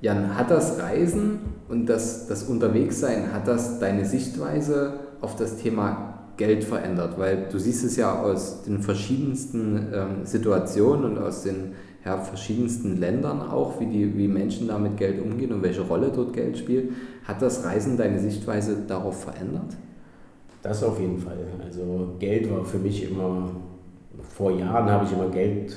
Jan, 0.00 0.36
hat 0.36 0.50
das 0.50 0.80
Reisen 0.80 1.40
und 1.68 1.86
das, 1.86 2.26
das 2.26 2.44
Unterwegssein, 2.44 3.32
hat 3.32 3.46
das 3.46 3.78
deine 3.78 4.04
Sichtweise 4.04 4.94
auf 5.20 5.36
das 5.36 5.56
Thema 5.56 6.07
Geld 6.38 6.64
verändert? 6.64 7.18
Weil 7.18 7.48
du 7.52 7.58
siehst 7.58 7.84
es 7.84 7.96
ja 7.96 8.22
aus 8.22 8.62
den 8.62 8.80
verschiedensten 8.80 9.88
ähm, 9.92 10.24
Situationen 10.24 11.04
und 11.04 11.18
aus 11.18 11.42
den 11.42 11.72
ja, 12.04 12.16
verschiedensten 12.16 12.98
Ländern 12.98 13.42
auch, 13.42 13.78
wie, 13.80 13.86
die, 13.86 14.16
wie 14.16 14.28
Menschen 14.28 14.68
da 14.68 14.78
mit 14.78 14.96
Geld 14.96 15.20
umgehen 15.20 15.52
und 15.52 15.62
welche 15.62 15.82
Rolle 15.82 16.10
dort 16.14 16.32
Geld 16.32 16.56
spielt. 16.56 16.92
Hat 17.24 17.42
das 17.42 17.64
Reisen 17.64 17.98
deine 17.98 18.18
Sichtweise 18.18 18.78
darauf 18.88 19.24
verändert? 19.24 19.76
Das 20.62 20.82
auf 20.82 20.98
jeden 20.98 21.18
Fall. 21.18 21.36
Also 21.62 22.14
Geld 22.18 22.50
war 22.50 22.64
für 22.64 22.78
mich 22.78 23.10
immer 23.10 23.50
vor 24.22 24.52
Jahren 24.52 24.90
habe 24.90 25.04
ich 25.04 25.12
immer 25.12 25.28
Geld 25.28 25.76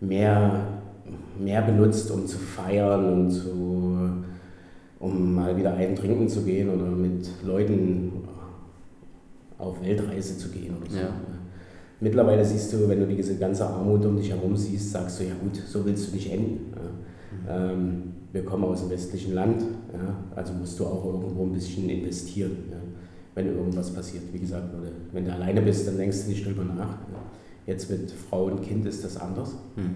mehr, 0.00 0.66
mehr 1.38 1.62
benutzt, 1.62 2.10
um 2.10 2.26
zu 2.26 2.38
feiern 2.38 3.04
und 3.12 3.30
zu, 3.30 4.10
um 4.98 5.34
mal 5.34 5.56
wieder 5.56 5.74
einen 5.74 5.96
trinken 5.96 6.28
zu 6.28 6.42
gehen 6.42 6.68
oder 6.70 6.86
mit 6.86 7.28
Leuten 7.44 8.19
auf 9.60 9.82
Weltreise 9.82 10.38
zu 10.38 10.48
gehen 10.48 10.76
oder 10.80 10.90
so. 10.90 10.98
Ja. 10.98 11.14
Mittlerweile 12.00 12.44
siehst 12.44 12.72
du, 12.72 12.88
wenn 12.88 13.00
du 13.00 13.06
diese 13.06 13.36
ganze 13.36 13.66
Armut 13.66 14.04
um 14.06 14.16
dich 14.16 14.30
herum 14.30 14.56
siehst, 14.56 14.90
sagst 14.90 15.20
du, 15.20 15.24
ja 15.24 15.34
gut, 15.40 15.56
so 15.56 15.84
willst 15.84 16.08
du 16.08 16.16
nicht 16.16 16.32
enden. 16.32 16.72
Ja. 17.46 17.62
Mhm. 17.66 17.70
Ähm, 17.70 18.02
wir 18.32 18.44
kommen 18.44 18.64
aus 18.64 18.80
einem 18.80 18.90
westlichen 18.90 19.34
Land, 19.34 19.62
ja, 19.92 20.16
also 20.36 20.52
musst 20.54 20.78
du 20.78 20.86
auch 20.86 21.04
irgendwo 21.04 21.42
ein 21.44 21.52
bisschen 21.52 21.88
investieren. 21.90 22.56
Ja 22.70 22.76
wenn 23.34 23.56
irgendwas 23.56 23.90
passiert. 23.90 24.24
Wie 24.32 24.38
gesagt, 24.38 24.66
wenn 25.12 25.24
du 25.24 25.32
alleine 25.32 25.62
bist, 25.62 25.86
dann 25.86 25.96
denkst 25.96 26.24
du 26.24 26.30
nicht 26.30 26.46
drüber 26.46 26.64
nach. 26.64 26.98
Jetzt 27.66 27.90
mit 27.90 28.10
Frau 28.10 28.44
und 28.44 28.62
Kind 28.62 28.86
ist 28.86 29.04
das 29.04 29.16
anders. 29.16 29.54
Mhm. 29.76 29.94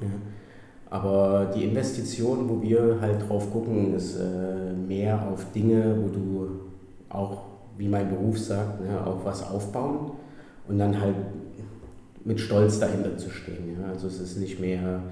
Ja. 0.00 0.08
Aber 0.90 1.52
die 1.54 1.64
Investition, 1.64 2.48
wo 2.48 2.62
wir 2.62 2.98
halt 3.00 3.28
drauf 3.28 3.50
gucken, 3.52 3.94
ist 3.94 4.16
äh, 4.16 4.72
mehr 4.72 5.28
auf 5.28 5.50
Dinge, 5.52 5.96
wo 6.00 6.08
du 6.08 6.48
auch, 7.08 7.42
wie 7.76 7.88
mein 7.88 8.08
Beruf 8.08 8.38
sagt, 8.38 8.80
ne, 8.80 9.06
auch 9.06 9.24
was 9.24 9.42
aufbauen 9.48 10.12
und 10.68 10.78
dann 10.78 11.00
halt 11.00 11.16
mit 12.24 12.40
Stolz 12.40 12.78
dahinter 12.78 13.16
zu 13.16 13.30
stehen. 13.30 13.76
Ja. 13.80 13.88
Also 13.88 14.06
es 14.08 14.20
ist 14.20 14.38
nicht 14.38 14.60
mehr, 14.60 15.02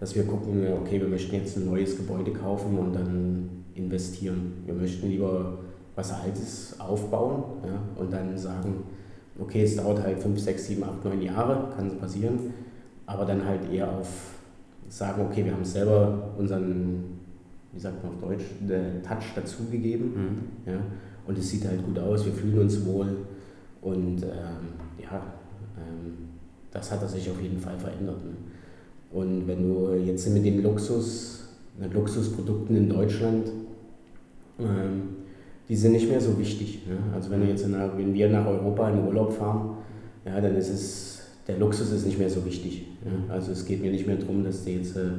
dass 0.00 0.14
wir 0.14 0.24
gucken, 0.24 0.66
okay, 0.80 1.00
wir 1.00 1.08
möchten 1.08 1.34
jetzt 1.34 1.56
ein 1.56 1.66
neues 1.66 1.96
Gebäude 1.96 2.32
kaufen 2.32 2.78
und 2.78 2.92
dann 2.94 3.64
investieren. 3.74 4.52
Wir 4.64 4.74
möchten 4.74 5.08
lieber 5.08 5.58
was 5.94 6.12
Altes 6.12 6.78
aufbauen 6.78 7.44
ja, 7.64 7.80
und 8.00 8.12
dann 8.12 8.36
sagen, 8.36 8.84
okay, 9.38 9.62
es 9.62 9.76
dauert 9.76 10.02
halt 10.02 10.18
5, 10.18 10.38
6, 10.38 10.66
7, 10.66 10.84
8, 10.84 11.04
9 11.04 11.22
Jahre, 11.22 11.72
kann 11.74 11.98
passieren, 11.98 12.52
aber 13.06 13.24
dann 13.24 13.44
halt 13.44 13.70
eher 13.72 13.90
auf 13.90 14.08
sagen, 14.88 15.22
okay, 15.22 15.44
wir 15.44 15.52
haben 15.52 15.64
selber 15.64 16.30
unseren, 16.38 17.04
wie 17.72 17.80
sagt 17.80 18.02
man 18.02 18.12
auf 18.12 18.20
Deutsch, 18.20 18.44
Touch 19.02 19.34
dazugegeben 19.34 20.06
mhm. 20.06 20.72
ja, 20.72 20.78
und 21.26 21.38
es 21.38 21.50
sieht 21.50 21.66
halt 21.66 21.84
gut 21.84 21.98
aus, 21.98 22.24
wir 22.24 22.32
fühlen 22.32 22.58
uns 22.60 22.84
wohl 22.86 23.08
und 23.82 24.22
ähm, 24.22 25.02
ja, 25.02 25.22
ähm, 25.76 26.28
das 26.70 26.90
hat 26.90 27.08
sich 27.08 27.30
auf 27.30 27.40
jeden 27.40 27.58
Fall 27.58 27.78
verändert. 27.78 28.24
Ne? 28.24 28.32
Und 29.12 29.46
wenn 29.46 29.62
du 29.62 29.94
jetzt 29.94 30.28
mit 30.30 30.44
den 30.44 30.62
Luxus, 30.62 31.44
Luxusprodukten 31.92 32.76
in 32.76 32.88
Deutschland, 32.88 33.48
ähm, 34.58 35.02
die 35.68 35.76
sind 35.76 35.92
nicht 35.92 36.08
mehr 36.08 36.20
so 36.20 36.38
wichtig. 36.38 36.82
Ne? 36.86 36.96
Also 37.14 37.30
wenn, 37.30 37.46
jetzt 37.48 37.64
der, 37.64 37.92
wenn 37.96 38.14
wir 38.14 38.28
nach 38.28 38.46
Europa 38.46 38.90
in 38.90 39.06
Urlaub 39.06 39.32
fahren, 39.32 39.78
ja, 40.24 40.40
dann 40.40 40.56
ist 40.56 40.70
es, 40.70 41.22
der 41.46 41.58
Luxus 41.58 41.92
ist 41.92 42.06
nicht 42.06 42.18
mehr 42.18 42.30
so 42.30 42.44
wichtig. 42.44 42.86
Ja? 43.04 43.34
Also 43.34 43.52
es 43.52 43.64
geht 43.64 43.82
mir 43.82 43.90
nicht 43.90 44.06
mehr 44.06 44.16
darum, 44.16 44.44
dass 44.44 44.64
du 44.64 44.70
jetzt 44.70 44.96
äh, 44.96 45.10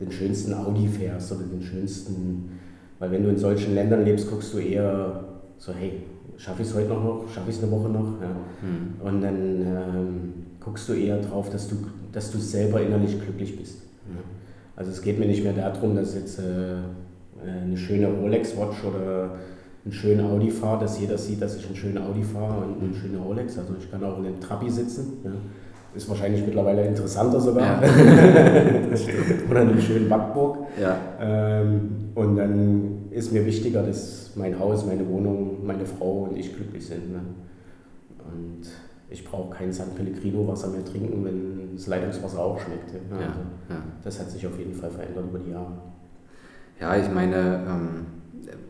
den 0.00 0.10
schönsten 0.10 0.52
Audi 0.54 0.88
fährst 0.88 1.32
oder 1.32 1.44
den 1.44 1.62
schönsten, 1.62 2.50
weil 2.98 3.10
wenn 3.10 3.22
du 3.22 3.30
in 3.30 3.38
solchen 3.38 3.74
Ländern 3.74 4.04
lebst, 4.04 4.30
guckst 4.30 4.52
du 4.54 4.58
eher 4.58 5.24
so, 5.58 5.72
hey, 5.72 6.02
schaffe 6.36 6.62
ich 6.62 6.68
es 6.68 6.74
heute 6.74 6.88
noch, 6.88 7.24
schaffe 7.32 7.50
ich 7.50 7.56
es 7.56 7.62
eine 7.62 7.72
Woche 7.72 7.88
noch? 7.88 8.20
Ja? 8.20 8.28
Mhm. 8.62 9.06
Und 9.06 9.20
dann 9.22 9.60
ähm, 9.60 10.32
guckst 10.60 10.88
du 10.88 10.94
eher 10.94 11.18
drauf, 11.18 11.50
dass 11.50 11.68
du, 11.68 11.76
dass 12.12 12.30
du 12.30 12.38
selber 12.38 12.80
innerlich 12.80 13.20
glücklich 13.20 13.56
bist. 13.56 13.82
Ja? 14.08 14.20
Also 14.76 14.90
es 14.90 15.02
geht 15.02 15.18
mir 15.18 15.26
nicht 15.26 15.44
mehr 15.44 15.52
darum, 15.52 15.94
dass 15.94 16.14
jetzt 16.14 16.38
äh, 16.38 16.42
eine 17.46 17.76
schöne 17.76 18.08
Rolex-Watch 18.08 18.84
oder 18.84 19.30
einen 19.84 19.92
schönen 19.92 20.26
Audi 20.26 20.50
fahre, 20.50 20.80
dass 20.80 20.98
jeder 20.98 21.18
sieht, 21.18 21.42
dass 21.42 21.56
ich 21.56 21.66
einen 21.66 21.76
schönen 21.76 21.98
Audi 21.98 22.22
fahre 22.22 22.64
und 22.64 22.82
eine 22.82 22.94
schöne 22.94 23.18
Rolex. 23.18 23.58
Also 23.58 23.74
ich 23.78 23.90
kann 23.90 24.02
auch 24.02 24.18
in 24.18 24.26
einem 24.26 24.40
Trabi 24.40 24.70
sitzen. 24.70 25.18
Ja. 25.24 25.30
Ist 25.94 26.08
wahrscheinlich 26.08 26.44
mittlerweile 26.44 26.84
interessanter 26.86 27.40
sogar. 27.40 27.80
Ja. 27.80 27.88
Oder 29.50 29.62
in 29.62 29.68
einem 29.68 29.80
schönen 29.80 30.08
Backburg. 30.08 30.58
Ja. 30.80 30.96
Ähm, 31.20 32.10
und 32.14 32.36
dann 32.36 33.03
ist 33.14 33.32
mir 33.32 33.46
wichtiger, 33.46 33.82
dass 33.82 34.32
mein 34.34 34.58
Haus, 34.58 34.84
meine 34.84 35.08
Wohnung, 35.08 35.64
meine 35.64 35.86
Frau 35.86 36.24
und 36.24 36.36
ich 36.36 36.54
glücklich 36.54 36.86
sind. 36.86 37.12
Ne? 37.12 37.20
Und 38.18 38.62
ich 39.08 39.24
brauche 39.24 39.54
kein 39.54 39.72
San 39.72 39.90
Pellegrino 39.94 40.46
Wasser 40.48 40.68
mehr 40.68 40.84
trinken, 40.84 41.24
wenn 41.24 41.74
das 41.74 41.86
Leitungswasser 41.86 42.40
auch 42.40 42.58
schmeckt. 42.58 42.92
Ja. 42.92 43.26
Also 43.26 43.80
das 44.02 44.20
hat 44.20 44.30
sich 44.30 44.46
auf 44.46 44.58
jeden 44.58 44.74
Fall 44.74 44.90
verändert 44.90 45.24
über 45.28 45.38
die 45.38 45.50
Jahre. 45.50 45.72
Ja, 46.80 46.96
ich 46.96 47.10
meine, 47.10 47.64
ähm 47.66 48.06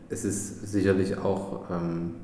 es 0.09 0.25
ist 0.25 0.71
sicherlich 0.71 1.17
auch, 1.17 1.69
ähm, 1.69 2.15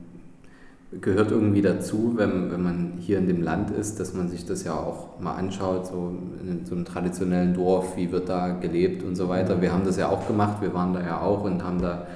gehört 1.00 1.32
irgendwie 1.32 1.62
dazu, 1.62 2.14
wenn, 2.18 2.52
wenn 2.52 2.62
man 2.62 2.94
hier 3.00 3.18
in 3.18 3.28
dem 3.28 3.42
Land 3.42 3.72
ist, 3.72 4.00
dass 4.00 4.14
man 4.14 4.28
sich 4.28 4.46
das 4.46 4.66
ja 4.66 4.74
auch 4.74 5.20
mal 5.22 5.36
anschaut, 5.36 5.88
so 5.88 6.14
in 6.42 6.66
so 6.66 6.76
einem 6.76 6.84
traditionellen 6.84 7.54
Dorf, 7.54 7.96
wie 7.96 8.12
wird 8.12 8.28
da 8.28 8.50
gelebt 8.50 9.04
und 9.04 9.16
so 9.16 9.30
weiter. 9.30 9.62
Wir 9.62 9.72
haben 9.72 9.86
das 9.86 9.98
ja 9.98 10.10
auch 10.10 10.28
gemacht, 10.28 10.62
wir 10.62 10.74
waren 10.74 10.94
da 10.94 11.02
ja 11.02 11.22
auch 11.22 11.46
und 11.46 11.64
haben 11.64 11.82
da 11.82 12.08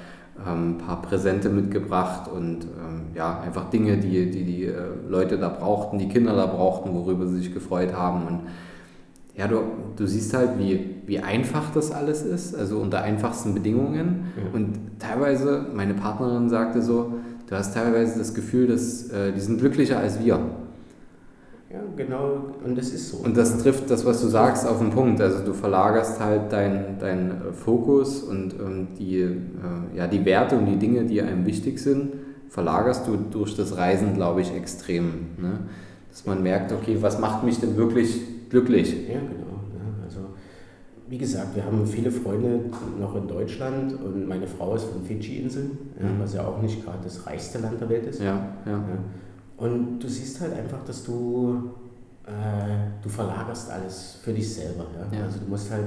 ähm, 0.46 0.72
ein 0.72 0.78
paar 0.78 1.02
Präsente 1.02 1.48
mitgebracht 1.48 2.30
und 2.30 2.66
ähm, 2.66 3.04
ja, 3.16 3.40
einfach 3.40 3.70
Dinge, 3.70 3.98
die 3.98 4.30
die, 4.30 4.44
die 4.44 4.66
äh, 4.66 4.74
Leute 5.08 5.38
da 5.38 5.48
brauchten, 5.48 5.98
die 5.98 6.10
Kinder 6.10 6.36
da 6.36 6.46
brauchten, 6.46 6.94
worüber 6.94 7.28
sie 7.28 7.38
sich 7.38 7.54
gefreut 7.54 7.94
haben. 7.94 8.28
Und 8.28 8.42
ja, 9.38 9.48
du, 9.48 9.62
du 9.96 10.06
siehst 10.06 10.34
halt, 10.34 10.60
wie, 10.60 10.96
wie 11.06 11.20
einfach 11.20 11.72
das 11.74 11.92
alles 11.92 12.24
ist, 12.24 12.54
also 12.56 12.80
unter 12.80 13.02
einfachsten 13.04 13.54
Bedingungen. 13.54 14.26
Ja. 14.36 14.54
Und 14.54 15.00
teilweise, 15.00 15.68
meine 15.74 15.94
Partnerin 15.94 16.50
sagte 16.50 16.82
so, 16.82 17.14
du 17.48 17.56
hast 17.56 17.74
teilweise 17.74 18.18
das 18.18 18.34
Gefühl, 18.34 18.68
dass 18.68 19.10
äh, 19.10 19.32
die 19.32 19.40
sind 19.40 19.60
glücklicher 19.60 20.00
als 20.00 20.24
wir. 20.24 20.40
Ja, 21.72 21.82
genau, 21.98 22.56
und 22.64 22.78
das 22.78 22.90
ist 22.90 23.10
so. 23.10 23.18
Und 23.18 23.36
das 23.36 23.58
trifft 23.62 23.90
das, 23.90 24.06
was 24.06 24.22
du 24.22 24.28
sagst, 24.28 24.66
auf 24.66 24.80
den 24.80 24.92
Punkt. 24.92 25.20
Also 25.20 25.44
du 25.44 25.54
verlagerst 25.54 26.20
halt 26.20 26.54
deinen 26.54 27.00
dein 27.00 27.32
äh, 27.32 27.54
Fokus 27.54 28.22
und 28.24 28.54
ähm, 28.54 28.88
die, 28.98 29.20
äh, 29.20 29.36
ja, 29.96 30.08
die 30.08 30.24
Werte 30.24 30.58
und 30.58 30.68
die 30.68 30.78
Dinge, 30.78 31.04
die 31.04 31.22
einem 31.22 31.46
wichtig 31.46 31.80
sind, 31.80 32.14
verlagerst 32.50 33.08
du 33.08 33.18
durch 33.18 33.58
das 33.58 33.76
Reisen, 33.76 34.14
glaube 34.14 34.42
ich, 34.42 34.56
extrem. 34.56 35.06
Ne? 35.38 35.60
Dass 36.10 36.26
man 36.26 36.42
merkt, 36.44 36.72
okay, 36.72 36.98
was 37.02 37.20
macht 37.20 37.44
mich 37.44 37.60
denn 37.60 37.76
wirklich 37.76 38.22
glücklich? 38.50 38.96
Ja, 39.10 39.20
genau. 39.20 39.45
Wie 41.08 41.18
gesagt, 41.18 41.56
wir 41.56 41.64
haben 41.64 41.86
viele 41.86 42.12
Freunde 42.12 42.62
noch 43.00 43.16
in 43.16 43.28
Deutschland 43.28 43.94
und 43.94 44.28
meine 44.28 44.48
Frau 44.48 44.76
ist 44.76 44.86
von 44.86 45.04
Fidschi-Inseln, 45.04 45.78
ja, 46.00 46.08
mhm. 46.08 46.20
was 46.20 46.34
ja 46.34 46.48
auch 46.48 46.62
nicht 46.62 46.84
gerade 46.84 46.98
das 47.04 47.26
reichste 47.28 47.60
Land 47.60 47.80
der 47.80 47.90
Welt 47.90 48.08
ist. 48.08 48.20
Ja, 48.20 48.56
ja. 48.66 48.72
ja. 48.72 48.98
Und 49.58 50.00
du 50.00 50.08
siehst 50.08 50.42
halt 50.42 50.54
einfach, 50.54 50.84
dass 50.84 51.04
du, 51.04 51.70
äh, 52.26 52.92
du 53.04 53.10
verlagerst 53.10 53.70
alles 53.70 54.18
für 54.24 54.34
dich 54.34 54.52
selber. 54.52 54.88
Ja? 54.96 55.18
ja? 55.20 55.26
Also 55.26 55.40
du 55.40 55.46
musst 55.46 55.70
halt, 55.72 55.86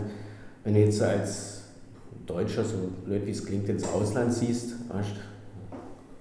wenn 0.62 0.74
du 0.74 0.80
jetzt 0.80 1.02
als 1.02 1.62
Deutscher, 2.24 2.64
so 2.64 2.76
blöd 3.04 3.26
wie 3.26 3.30
es 3.30 3.44
klingt, 3.44 3.68
ins 3.68 3.84
Ausland 3.88 4.32
siehst, 4.32 4.74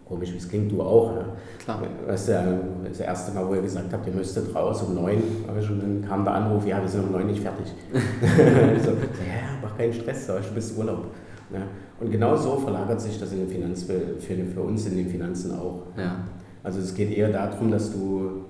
komisch 0.08 0.32
wie 0.34 0.38
es 0.38 0.48
klingt, 0.48 0.72
du 0.72 0.82
auch. 0.82 1.16
Ja? 1.16 1.26
Klar. 1.60 1.82
Weißt 2.08 2.30
du, 2.30 2.60
das 2.88 3.00
erste 3.00 3.34
Mal, 3.34 3.48
wo 3.48 3.56
ihr 3.56 3.62
gesagt 3.62 3.92
habt, 3.92 4.08
ihr 4.08 4.14
müsstet 4.14 4.54
raus 4.56 4.82
um 4.84 4.96
neun, 4.96 5.22
und 5.48 5.82
dann 5.82 6.06
kam 6.08 6.24
der 6.24 6.34
Anruf, 6.34 6.66
ja, 6.66 6.82
wir 6.82 6.88
sind 6.88 7.04
um 7.04 7.12
neun 7.12 7.28
nicht 7.28 7.42
fertig. 7.42 7.68
so, 7.92 8.92
ja, 8.92 9.58
mach 9.62 9.78
keinen 9.78 9.94
Stress, 9.94 10.28
du 10.28 10.54
bist 10.54 10.78
Urlaub. 10.78 11.06
Ja? 11.52 11.62
Und 12.00 12.12
genau 12.12 12.36
so 12.36 12.58
verlagert 12.58 13.02
sich 13.02 13.20
das 13.20 13.32
in 13.32 13.40
den 13.40 13.50
Finanz, 13.50 13.84
für, 13.84 14.00
für 14.20 14.62
uns 14.62 14.86
in 14.86 14.98
den 14.98 15.10
Finanzen 15.10 15.58
auch. 15.58 15.84
Ja. 15.98 16.18
Also 16.64 16.80
es 16.80 16.94
geht 16.94 17.16
eher 17.16 17.30
darum, 17.30 17.72
dass 17.72 17.92
du 17.92 18.46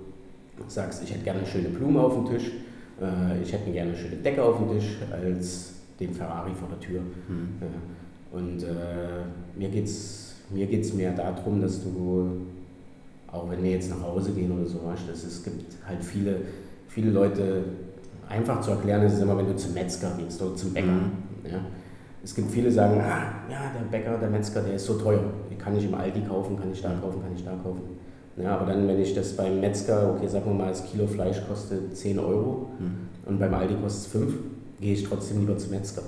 sagst, 0.67 1.03
ich 1.03 1.11
hätte 1.11 1.23
gerne 1.23 1.39
eine 1.39 1.47
schöne 1.47 1.69
Blume 1.69 2.01
auf 2.01 2.13
dem 2.15 2.25
Tisch, 2.25 2.51
äh, 2.99 3.41
ich 3.41 3.53
hätte 3.53 3.71
gerne 3.71 3.91
eine 3.91 3.99
schöne 3.99 4.17
Decke 4.17 4.43
auf 4.43 4.57
dem 4.57 4.71
Tisch, 4.71 4.97
als 5.11 5.73
den 5.99 6.13
Ferrari 6.13 6.51
vor 6.53 6.67
der 6.69 6.79
Tür. 6.79 7.01
Mhm. 7.01 7.57
Und 8.31 8.63
äh, 8.63 9.57
mir 9.57 9.69
geht 10.53 10.83
es 10.83 10.93
mir 10.93 11.09
mehr 11.09 11.13
darum, 11.13 11.61
dass 11.61 11.83
du, 11.83 12.27
auch 13.31 13.49
wenn 13.49 13.63
wir 13.63 13.71
jetzt 13.71 13.89
nach 13.89 14.01
Hause 14.01 14.31
gehen 14.31 14.51
oder 14.51 14.67
so, 14.67 14.79
dass 15.07 15.23
es 15.23 15.43
gibt 15.43 15.75
halt 15.85 16.03
viele, 16.03 16.37
viele 16.87 17.11
Leute, 17.11 17.63
einfach 18.29 18.61
zu 18.61 18.71
erklären 18.71 19.03
ist 19.03 19.13
es 19.13 19.21
immer, 19.21 19.37
wenn 19.37 19.47
du 19.47 19.55
zum 19.55 19.73
Metzger 19.73 20.11
gehst 20.17 20.41
oder 20.41 20.55
zum 20.55 20.73
Bäcker. 20.73 20.87
Mhm. 20.87 21.11
Ja. 21.43 21.59
Es 22.23 22.35
gibt 22.35 22.51
viele, 22.51 22.69
die 22.69 22.75
sagen, 22.75 22.99
ah, 22.99 23.49
ja, 23.49 23.71
der 23.73 23.85
Bäcker, 23.89 24.17
der 24.17 24.29
Metzger, 24.29 24.61
der 24.61 24.73
ist 24.73 24.85
so 24.85 24.95
teuer. 24.95 25.23
Kann 25.57 25.77
ich 25.77 25.85
im 25.85 25.95
Aldi 25.95 26.21
kaufen, 26.21 26.57
kann 26.57 26.71
ich 26.71 26.81
da 26.81 26.89
kaufen, 27.01 27.21
kann 27.21 27.33
ich 27.35 27.43
da 27.43 27.51
kaufen. 27.63 27.81
Ja, 28.37 28.57
aber 28.57 28.71
dann, 28.71 28.87
wenn 28.87 28.99
ich 28.99 29.15
das 29.15 29.35
beim 29.35 29.59
Metzger, 29.59 30.13
okay, 30.13 30.27
sagen 30.27 30.45
wir 30.45 30.53
mal, 30.53 30.69
das 30.69 30.85
Kilo 30.85 31.07
Fleisch 31.07 31.41
kostet 31.47 31.95
10 31.95 32.19
Euro 32.19 32.69
mhm. 32.79 33.07
und 33.25 33.39
beim 33.39 33.53
Aldi 33.53 33.75
kostet 33.75 34.05
es 34.05 34.07
5, 34.07 34.33
gehe 34.79 34.93
ich 34.93 35.03
trotzdem 35.03 35.39
lieber 35.39 35.57
zum 35.57 35.71
Metzger. 35.71 36.03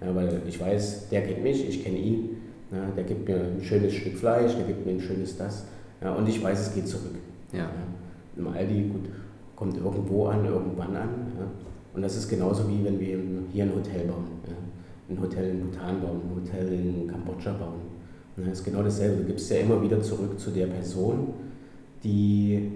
Ja, 0.00 0.14
weil 0.14 0.42
ich 0.46 0.60
weiß, 0.60 1.08
der 1.10 1.22
kennt 1.22 1.42
mich, 1.42 1.68
ich 1.68 1.84
kenne 1.84 1.98
ihn, 1.98 2.37
ja, 2.70 2.90
der 2.96 3.04
gibt 3.04 3.28
mir 3.28 3.36
ein 3.36 3.62
schönes 3.62 3.94
Stück 3.94 4.16
Fleisch, 4.16 4.54
der 4.54 4.64
gibt 4.66 4.84
mir 4.84 4.92
ein 4.92 5.00
schönes 5.00 5.36
das. 5.36 5.64
Ja, 6.02 6.14
und 6.14 6.28
ich 6.28 6.42
weiß, 6.42 6.60
es 6.60 6.74
geht 6.74 6.86
zurück. 6.86 7.14
Ja. 7.52 7.60
Ja, 7.60 7.70
Im 8.36 8.48
Aldi, 8.48 8.90
gut, 8.92 9.08
kommt 9.56 9.76
irgendwo 9.76 10.26
an, 10.26 10.44
irgendwann 10.44 10.94
an. 10.94 11.08
Ja. 11.38 11.46
Und 11.94 12.02
das 12.02 12.16
ist 12.16 12.28
genauso 12.28 12.68
wie 12.68 12.84
wenn 12.84 13.00
wir 13.00 13.18
hier 13.52 13.64
ein 13.64 13.74
Hotel 13.74 14.06
bauen. 14.06 14.26
Ja. 14.46 14.54
Ein 15.10 15.20
Hotel 15.20 15.50
in 15.50 15.60
Bhutan 15.60 16.00
bauen, 16.00 16.20
ein 16.22 16.36
Hotel 16.36 16.72
in 16.72 17.06
Kambodscha 17.06 17.52
bauen. 17.52 17.80
Das 18.36 18.58
ist 18.58 18.64
genau 18.64 18.82
dasselbe. 18.82 19.22
Du 19.22 19.24
gibst 19.24 19.50
ja 19.50 19.58
immer 19.58 19.82
wieder 19.82 20.00
zurück 20.00 20.38
zu 20.38 20.50
der 20.50 20.66
Person, 20.66 21.32
die 22.04 22.70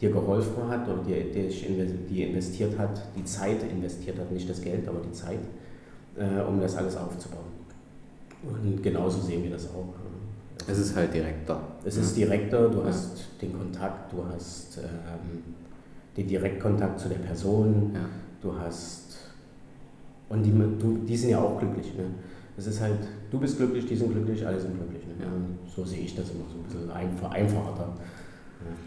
dir 0.00 0.10
geholfen 0.10 0.68
hat 0.68 0.88
oder 0.88 1.02
die, 1.06 2.08
die 2.10 2.22
investiert 2.22 2.76
hat, 2.78 3.00
die 3.16 3.24
Zeit 3.24 3.62
investiert 3.70 4.18
hat, 4.18 4.32
nicht 4.32 4.48
das 4.48 4.60
Geld, 4.60 4.86
aber 4.88 4.98
die 5.00 5.12
Zeit, 5.12 5.38
äh, 6.16 6.42
um 6.42 6.60
das 6.60 6.76
alles 6.76 6.96
aufzubauen. 6.96 7.44
Und 8.42 8.82
genauso 8.82 9.20
sehen 9.20 9.42
wir 9.42 9.50
das 9.50 9.66
auch. 9.70 9.94
Es 10.68 10.78
ist 10.78 10.96
halt 10.96 11.14
direkter. 11.14 11.60
Es 11.84 11.96
ist 11.96 12.16
direkter, 12.16 12.68
du 12.68 12.84
hast 12.84 13.18
ja. 13.18 13.24
den 13.42 13.56
Kontakt, 13.56 14.12
du 14.12 14.24
hast 14.24 14.78
ähm, 14.78 15.54
den 16.16 16.26
Direktkontakt 16.26 16.98
zu 16.98 17.08
der 17.08 17.16
Person, 17.16 17.92
ja. 17.94 18.00
du 18.42 18.58
hast. 18.58 19.18
Und 20.28 20.42
die, 20.42 20.50
du, 20.50 20.98
die 21.06 21.16
sind 21.16 21.30
ja 21.30 21.38
auch 21.38 21.58
glücklich. 21.58 21.94
Ne? 21.96 22.04
Es 22.56 22.66
ist 22.66 22.80
halt, 22.80 22.98
du 23.30 23.38
bist 23.38 23.58
glücklich, 23.58 23.86
die 23.86 23.96
sind 23.96 24.12
glücklich, 24.12 24.44
alle 24.46 24.58
sind 24.58 24.74
glücklich. 24.76 25.06
Ne? 25.06 25.24
Ja. 25.24 25.30
So 25.74 25.84
sehe 25.84 26.00
ich 26.00 26.16
das 26.16 26.30
immer 26.30 26.44
so 26.50 26.58
ein 26.58 26.64
bisschen 26.64 27.18
vereinfachter. 27.18 27.88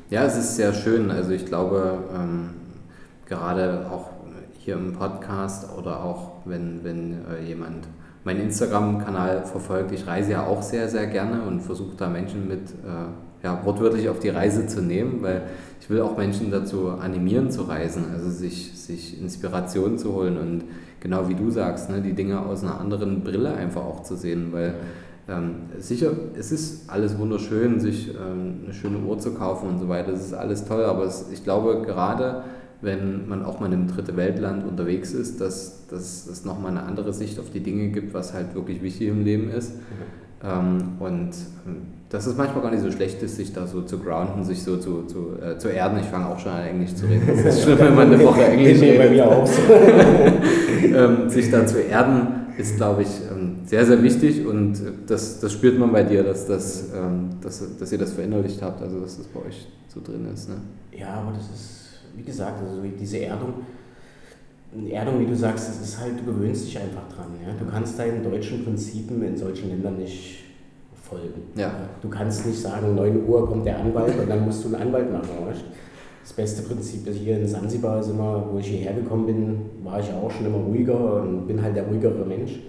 Ja, 0.09 0.25
es 0.25 0.37
ist 0.37 0.55
sehr 0.55 0.73
schön. 0.73 1.11
Also 1.11 1.31
ich 1.31 1.45
glaube, 1.45 2.03
ähm, 2.13 2.49
gerade 3.25 3.89
auch 3.89 4.09
hier 4.57 4.73
im 4.73 4.93
Podcast 4.93 5.69
oder 5.77 6.03
auch 6.03 6.31
wenn, 6.45 6.83
wenn 6.83 7.25
äh, 7.25 7.45
jemand 7.47 7.87
meinen 8.23 8.41
Instagram-Kanal 8.41 9.45
verfolgt, 9.45 9.91
ich 9.91 10.05
reise 10.05 10.31
ja 10.31 10.45
auch 10.45 10.61
sehr, 10.61 10.89
sehr 10.89 11.07
gerne 11.07 11.41
und 11.43 11.61
versuche 11.61 11.95
da 11.97 12.09
Menschen 12.09 12.47
mit 12.47 12.69
äh, 12.69 13.43
ja, 13.43 13.63
wortwörtlich 13.63 14.09
auf 14.09 14.19
die 14.19 14.29
Reise 14.29 14.67
zu 14.67 14.81
nehmen, 14.81 15.21
weil 15.21 15.43
ich 15.79 15.89
will 15.89 16.01
auch 16.01 16.17
Menschen 16.17 16.51
dazu 16.51 16.89
animieren 16.89 17.49
zu 17.49 17.63
reisen, 17.63 18.05
also 18.13 18.29
sich, 18.29 18.77
sich 18.77 19.21
Inspiration 19.21 19.97
zu 19.97 20.13
holen 20.13 20.37
und 20.37 20.63
genau 20.99 21.29
wie 21.29 21.35
du 21.35 21.49
sagst, 21.49 21.89
ne, 21.89 22.01
die 22.01 22.13
Dinge 22.13 22.41
aus 22.41 22.63
einer 22.63 22.79
anderen 22.79 23.23
Brille 23.23 23.53
einfach 23.53 23.83
auch 23.83 24.03
zu 24.03 24.15
sehen, 24.15 24.49
weil 24.51 24.75
ähm, 25.29 25.55
sicher, 25.77 26.11
es 26.37 26.51
ist 26.51 26.89
alles 26.89 27.17
wunderschön, 27.17 27.79
sich 27.79 28.09
ähm, 28.09 28.61
eine 28.65 28.73
schöne 28.73 28.97
Uhr 28.99 29.19
zu 29.19 29.33
kaufen 29.33 29.69
und 29.69 29.79
so 29.79 29.87
weiter, 29.87 30.11
das 30.11 30.25
ist 30.25 30.33
alles 30.33 30.65
toll, 30.65 30.83
aber 30.83 31.05
es, 31.05 31.27
ich 31.31 31.43
glaube 31.43 31.83
gerade, 31.85 32.43
wenn 32.81 33.27
man 33.27 33.43
auch 33.43 33.59
mal 33.59 33.67
in 33.67 33.73
einem 33.73 33.87
dritte 33.87 34.15
Weltland 34.15 34.65
unterwegs 34.65 35.13
ist, 35.13 35.41
dass, 35.41 35.87
dass 35.87 36.27
es 36.27 36.45
nochmal 36.45 36.71
eine 36.71 36.83
andere 36.83 37.13
Sicht 37.13 37.39
auf 37.39 37.49
die 37.49 37.59
Dinge 37.59 37.89
gibt, 37.89 38.13
was 38.13 38.33
halt 38.33 38.55
wirklich 38.55 38.81
wichtig 38.81 39.09
im 39.09 39.23
Leben 39.23 39.49
ist. 39.49 39.75
Mhm. 39.75 39.81
Ähm, 40.41 40.77
und 40.99 41.31
ähm, 41.67 41.81
dass 42.09 42.25
es 42.25 42.37
manchmal 42.37 42.63
gar 42.63 42.71
nicht 42.71 42.81
so 42.81 42.91
schlecht 42.91 43.21
ist, 43.21 43.35
sich 43.35 43.53
da 43.53 43.67
so 43.67 43.81
zu 43.81 43.99
grounden, 43.99 44.43
sich 44.43 44.63
so 44.63 44.77
zu, 44.77 45.03
zu, 45.03 45.33
äh, 45.41 45.57
zu 45.57 45.67
erden. 45.67 45.99
Ich 45.99 46.07
fange 46.07 46.27
auch 46.27 46.39
schon 46.39 46.53
an, 46.53 46.63
Englisch 46.63 46.95
zu 46.95 47.05
reden. 47.05 47.27
Es 47.27 47.55
ist 47.55 47.63
schlimm, 47.63 47.79
wenn 47.79 47.95
man 47.95 48.11
eine 48.11 48.23
Woche 48.23 48.45
Englisch 48.45 48.79
redet. 48.79 48.97
bei 48.97 49.09
mir 49.09 49.27
auch 49.27 49.45
so. 49.45 49.61
ähm, 50.83 51.29
sich 51.29 51.51
da 51.51 51.65
zu 51.65 51.81
erden 51.81 52.39
ist, 52.57 52.77
glaube 52.77 53.03
ich, 53.03 53.09
ähm, 53.31 53.57
sehr, 53.65 53.85
sehr 53.85 54.01
wichtig 54.01 54.45
und 54.45 54.81
das, 55.07 55.39
das 55.39 55.53
spürt 55.53 55.79
man 55.79 55.91
bei 55.91 56.03
dir, 56.03 56.23
dass, 56.23 56.45
das, 56.45 56.89
ähm, 56.93 57.29
dass, 57.41 57.63
dass 57.77 57.91
ihr 57.91 57.97
das 57.97 58.13
verinnerlicht 58.13 58.61
habt, 58.61 58.81
also 58.81 58.99
dass 58.99 59.17
das 59.17 59.27
bei 59.27 59.41
euch 59.47 59.67
so 59.87 60.01
drin 60.01 60.27
ist. 60.33 60.49
Ne? 60.49 60.55
Ja, 60.91 61.15
aber 61.15 61.33
das 61.33 61.45
ist, 61.45 61.88
wie 62.19 62.23
gesagt, 62.23 62.61
also 62.61 62.81
diese 62.81 63.19
Erdung, 63.19 63.53
Erdung, 64.91 65.19
wie 65.19 65.25
du 65.25 65.35
sagst, 65.35 65.69
das 65.69 65.81
ist 65.81 65.99
halt, 65.99 66.19
du 66.19 66.31
gewöhnst 66.31 66.67
dich 66.67 66.77
einfach 66.77 67.07
dran. 67.07 67.27
Ja? 67.43 67.53
Du 67.57 67.69
kannst 67.71 67.97
deinen 67.97 68.23
deutschen 68.23 68.63
Prinzipien 68.63 69.23
in 69.23 69.35
solchen 69.35 69.69
Ländern 69.69 69.97
nicht 69.97 70.43
folgen. 71.01 71.41
Ja. 71.55 71.71
Du 72.01 72.09
kannst 72.09 72.45
nicht 72.45 72.59
sagen, 72.59 72.93
9 72.93 73.27
Uhr 73.27 73.47
kommt 73.47 73.65
der 73.65 73.79
Anwalt 73.79 74.19
und 74.19 74.29
dann 74.29 74.45
musst 74.45 74.63
du 74.63 74.67
einen 74.67 74.87
Anwalt 74.87 75.11
machen. 75.11 75.29
Weißt? 75.47 75.63
Das 76.21 76.33
beste 76.33 76.61
Prinzip 76.61 77.07
ist 77.07 77.17
hier 77.17 77.39
in 77.39 77.47
Sansibar, 77.47 77.99
ist 77.99 78.09
immer, 78.09 78.45
wo 78.51 78.59
ich 78.59 78.67
hierher 78.67 78.93
gekommen 78.93 79.25
bin, 79.25 79.61
war 79.83 79.99
ich 79.99 80.11
auch 80.11 80.29
schon 80.29 80.45
immer 80.45 80.59
ruhiger 80.59 81.23
und 81.23 81.47
bin 81.47 81.59
halt 81.61 81.75
der 81.75 81.87
ruhigere 81.87 82.23
Mensch. 82.25 82.59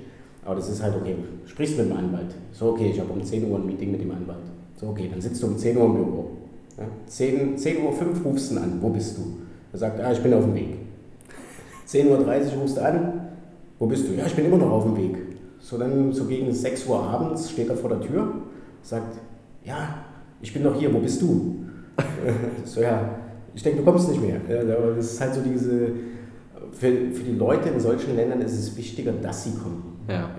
Aber 0.42 0.54
das 0.54 0.70
ist 0.70 0.82
halt 0.82 0.94
okay, 0.96 1.16
sprichst 1.44 1.76
mit 1.76 1.90
dem 1.90 1.96
Anwalt. 1.96 2.34
So, 2.52 2.70
okay, 2.70 2.90
ich 2.94 2.98
habe 2.98 3.12
um 3.12 3.22
10 3.22 3.50
Uhr 3.50 3.58
ein 3.58 3.66
Meeting 3.66 3.90
mit 3.90 4.00
dem 4.00 4.12
Anwalt. 4.12 4.38
So, 4.76 4.88
okay, 4.88 5.08
dann 5.10 5.20
sitzt 5.20 5.42
du 5.42 5.48
um 5.48 5.58
10 5.58 5.76
Uhr 5.76 5.84
im 5.84 5.94
Büro. 5.94 6.30
Ja, 6.78 6.84
10, 7.06 7.58
10 7.58 7.84
Uhr 7.84 7.92
5 7.92 8.24
rufst 8.24 8.52
du 8.52 8.56
an, 8.56 8.78
wo 8.80 8.88
bist 8.88 9.18
du? 9.18 9.39
Er 9.72 9.78
sagt, 9.78 10.00
ah, 10.00 10.12
ich 10.12 10.20
bin 10.20 10.34
auf 10.34 10.44
dem 10.44 10.54
Weg. 10.54 10.76
10.30 11.86 12.08
Uhr 12.08 12.62
rufst 12.62 12.76
du 12.76 12.84
an, 12.84 13.20
wo 13.78 13.86
bist 13.86 14.08
du? 14.08 14.12
Ja, 14.12 14.26
ich 14.26 14.34
bin 14.34 14.46
immer 14.46 14.58
noch 14.58 14.70
auf 14.70 14.84
dem 14.84 14.96
Weg. 14.96 15.16
So 15.58 15.78
dann 15.78 16.12
so 16.12 16.24
gegen 16.24 16.52
6 16.52 16.86
Uhr 16.86 17.02
abends 17.02 17.50
steht 17.50 17.68
er 17.68 17.76
vor 17.76 17.90
der 17.90 18.00
Tür, 18.00 18.32
sagt, 18.82 19.18
ja, 19.64 20.04
ich 20.40 20.52
bin 20.52 20.62
noch 20.62 20.78
hier, 20.78 20.92
wo 20.92 20.98
bist 20.98 21.20
du? 21.20 21.56
so, 22.64 22.80
ja, 22.80 23.10
ich 23.54 23.62
denke, 23.62 23.78
du 23.78 23.84
kommst 23.84 24.08
nicht 24.08 24.22
mehr. 24.22 24.40
aber 24.60 24.94
das 24.94 25.12
ist 25.12 25.20
halt 25.20 25.34
so 25.34 25.40
diese, 25.42 25.92
für, 26.72 27.12
für 27.12 27.24
die 27.24 27.36
Leute 27.36 27.68
in 27.68 27.80
solchen 27.80 28.16
Ländern 28.16 28.40
ist 28.40 28.58
es 28.58 28.76
wichtiger, 28.76 29.12
dass 29.12 29.44
sie 29.44 29.52
kommen. 29.52 29.98
Ja. 30.08 30.30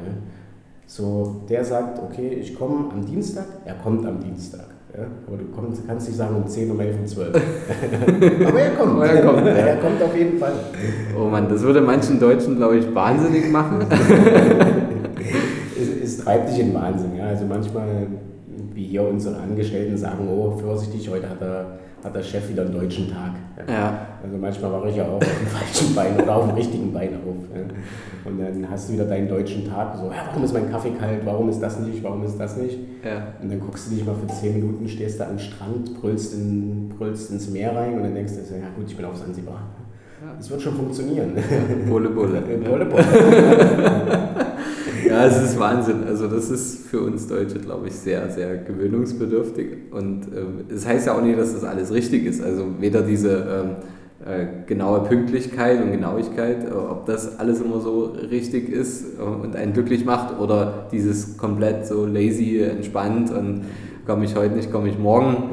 So, 0.87 1.41
der 1.47 1.63
sagt, 1.63 1.99
okay, 1.99 2.33
ich 2.33 2.55
komme 2.55 2.91
am 2.91 3.05
Dienstag, 3.05 3.45
er 3.65 3.75
kommt 3.75 4.05
am 4.05 4.19
Dienstag. 4.19 4.65
Ja, 4.97 5.05
aber 5.25 5.37
du 5.37 5.45
kommst, 5.55 5.87
kannst 5.87 6.07
nicht 6.07 6.17
sagen 6.17 6.35
um 6.35 6.45
10, 6.45 6.69
um 6.69 6.79
11, 6.79 6.95
um 6.99 7.07
12. 7.07 7.35
aber 8.45 8.59
er 8.59 8.71
kommt. 8.71 8.91
Aber 8.91 9.05
er, 9.05 9.21
kommt 9.21 9.45
ja. 9.45 9.53
er 9.53 9.77
kommt 9.77 10.03
auf 10.03 10.17
jeden 10.17 10.37
Fall. 10.37 10.51
Oh 11.17 11.29
Mann, 11.29 11.47
das 11.47 11.61
würde 11.61 11.79
manchen 11.79 12.19
Deutschen, 12.19 12.57
glaube 12.57 12.77
ich, 12.77 12.93
wahnsinnig 12.93 13.49
machen. 13.49 13.85
es, 15.79 16.03
es 16.03 16.17
treibt 16.17 16.49
dich 16.49 16.59
in 16.59 16.73
Wahnsinn. 16.73 17.15
Ja? 17.17 17.27
Also 17.27 17.45
manchmal, 17.45 18.07
wie 18.73 18.83
hier 18.83 19.07
unsere 19.07 19.37
Angestellten 19.37 19.95
sagen, 19.95 20.27
oh, 20.27 20.57
vorsichtig, 20.57 21.09
heute 21.09 21.29
hat 21.29 21.39
der, 21.39 21.65
hat 22.03 22.15
der 22.15 22.23
Chef 22.23 22.49
wieder 22.49 22.63
einen 22.63 22.73
deutschen 22.73 23.09
Tag. 23.09 23.33
Ja? 23.67 23.73
ja. 23.73 24.07
Also 24.23 24.37
manchmal 24.37 24.71
wache 24.71 24.89
ich 24.89 24.95
ja 24.95 25.05
auch 25.05 25.15
auf 25.15 25.23
dem 25.23 25.47
falschen 25.47 25.95
Bein 25.95 26.19
oder 26.19 26.35
auf 26.35 26.47
dem 26.47 26.55
richtigen 26.55 26.93
Bein 26.93 27.15
auf. 27.15 27.35
Ja? 27.55 27.61
Und 28.23 28.39
dann 28.39 28.69
hast 28.69 28.89
du 28.89 28.93
wieder 28.93 29.05
deinen 29.05 29.27
deutschen 29.27 29.67
Tag, 29.67 29.95
so, 29.95 30.05
ja, 30.05 30.27
warum 30.27 30.43
ist 30.43 30.53
mein 30.53 30.69
Kaffee 30.69 30.91
kalt, 30.91 31.21
warum 31.25 31.49
ist 31.49 31.59
das 31.59 31.79
nicht, 31.79 32.03
warum 32.03 32.23
ist 32.23 32.37
das 32.37 32.57
nicht? 32.57 32.77
Ja. 33.03 33.27
Und 33.41 33.51
dann 33.51 33.59
guckst 33.59 33.87
du 33.89 33.95
dich 33.95 34.05
mal 34.05 34.15
für 34.15 34.27
zehn 34.27 34.53
Minuten, 34.53 34.87
stehst 34.87 35.19
da 35.19 35.27
am 35.27 35.39
Strand, 35.39 35.99
brüllst, 35.99 36.33
in, 36.33 36.89
brüllst 36.89 37.31
ins 37.31 37.49
Meer 37.49 37.75
rein 37.75 37.95
und 37.95 38.03
dann 38.03 38.15
denkst 38.15 38.33
du, 38.33 38.55
ja 38.55 38.67
gut, 38.75 38.85
ich 38.87 38.95
bin 38.95 39.05
auf 39.05 39.17
Sansibar. 39.17 39.61
Es 40.39 40.49
wird 40.51 40.61
schon 40.61 40.75
funktionieren. 40.75 41.33
Bulle, 41.89 42.09
Bulle. 42.09 42.41
Bulle, 42.63 42.85
Bulle. 42.85 43.05
ja, 45.11 45.25
es 45.25 45.41
ist 45.41 45.59
Wahnsinn. 45.59 46.03
Also 46.07 46.27
das 46.27 46.49
ist 46.49 46.87
für 46.87 47.01
uns 47.01 47.27
Deutsche, 47.27 47.59
glaube 47.59 47.87
ich, 47.87 47.93
sehr, 47.93 48.29
sehr 48.29 48.57
gewöhnungsbedürftig. 48.57 49.91
Und 49.91 50.27
ähm, 50.35 50.65
es 50.69 50.83
das 50.83 50.87
heißt 50.87 51.07
ja 51.07 51.17
auch 51.17 51.21
nicht, 51.21 51.37
dass 51.37 51.53
das 51.53 51.63
alles 51.63 51.91
richtig 51.93 52.25
ist. 52.25 52.43
Also 52.43 52.65
weder 52.79 53.01
diese 53.01 53.29
ähm, 53.29 53.75
äh, 54.23 54.67
genaue 54.67 54.99
Pünktlichkeit 55.01 55.81
und 55.81 55.91
Genauigkeit, 55.91 56.63
äh, 56.63 56.73
ob 56.73 57.07
das 57.07 57.39
alles 57.39 57.59
immer 57.59 57.79
so 57.79 58.15
richtig 58.29 58.69
ist 58.69 59.17
äh, 59.19 59.21
und 59.23 59.55
einen 59.55 59.73
glücklich 59.73 60.05
macht 60.05 60.39
oder 60.39 60.85
dieses 60.91 61.37
komplett 61.37 61.87
so 61.87 62.05
lazy, 62.05 62.61
entspannt 62.61 63.31
und 63.31 63.63
komme 64.05 64.25
ich 64.25 64.35
heute 64.35 64.55
nicht, 64.55 64.71
komme 64.71 64.89
ich 64.89 64.99
morgen. 64.99 65.49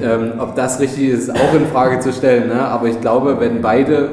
Ja. 0.00 0.14
Ähm, 0.14 0.32
ob 0.38 0.54
das 0.54 0.78
richtig 0.78 1.08
ist, 1.08 1.28
ist 1.28 1.30
auch 1.30 1.54
in 1.54 1.66
Frage 1.66 1.98
zu 2.00 2.12
stellen. 2.12 2.48
Ne? 2.48 2.60
Aber 2.60 2.86
ich 2.86 3.00
glaube, 3.00 3.40
wenn 3.40 3.60
beide, 3.60 4.10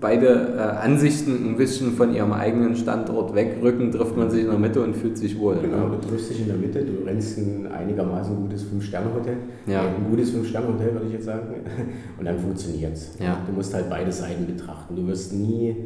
beide 0.00 0.54
äh, 0.56 0.60
Ansichten 0.60 1.48
ein 1.48 1.56
bisschen 1.56 1.92
von 1.92 2.14
ihrem 2.14 2.32
eigenen 2.32 2.76
Standort 2.76 3.34
wegrücken, 3.34 3.90
trifft 3.90 4.16
man 4.16 4.30
sich 4.30 4.42
in 4.42 4.50
der 4.50 4.58
Mitte 4.58 4.82
und 4.82 4.94
fühlt 4.94 5.16
sich 5.16 5.38
wohl. 5.38 5.56
Genau, 5.60 5.88
ne? 5.88 5.96
du 6.00 6.08
triffst 6.08 6.30
dich 6.30 6.40
in 6.40 6.46
der 6.46 6.56
Mitte, 6.56 6.84
du 6.84 7.04
rennst 7.04 7.38
ein 7.38 7.66
einigermaßen 7.66 8.36
gutes 8.36 8.62
Fünf-Sterne-Hotel. 8.64 9.36
Ja. 9.66 9.82
ein 9.82 10.10
gutes 10.10 10.30
Fünf-Sterne-Hotel, 10.30 10.92
würde 10.92 11.06
ich 11.06 11.12
jetzt 11.12 11.24
sagen. 11.24 11.48
Und 12.18 12.24
dann 12.24 12.38
funktioniert 12.38 12.94
es. 12.94 13.18
Ja. 13.18 13.42
Du 13.46 13.52
musst 13.52 13.72
halt 13.74 13.88
beide 13.88 14.12
Seiten 14.12 14.46
betrachten. 14.46 14.96
Du 14.96 15.06
wirst 15.06 15.32
nie 15.32 15.76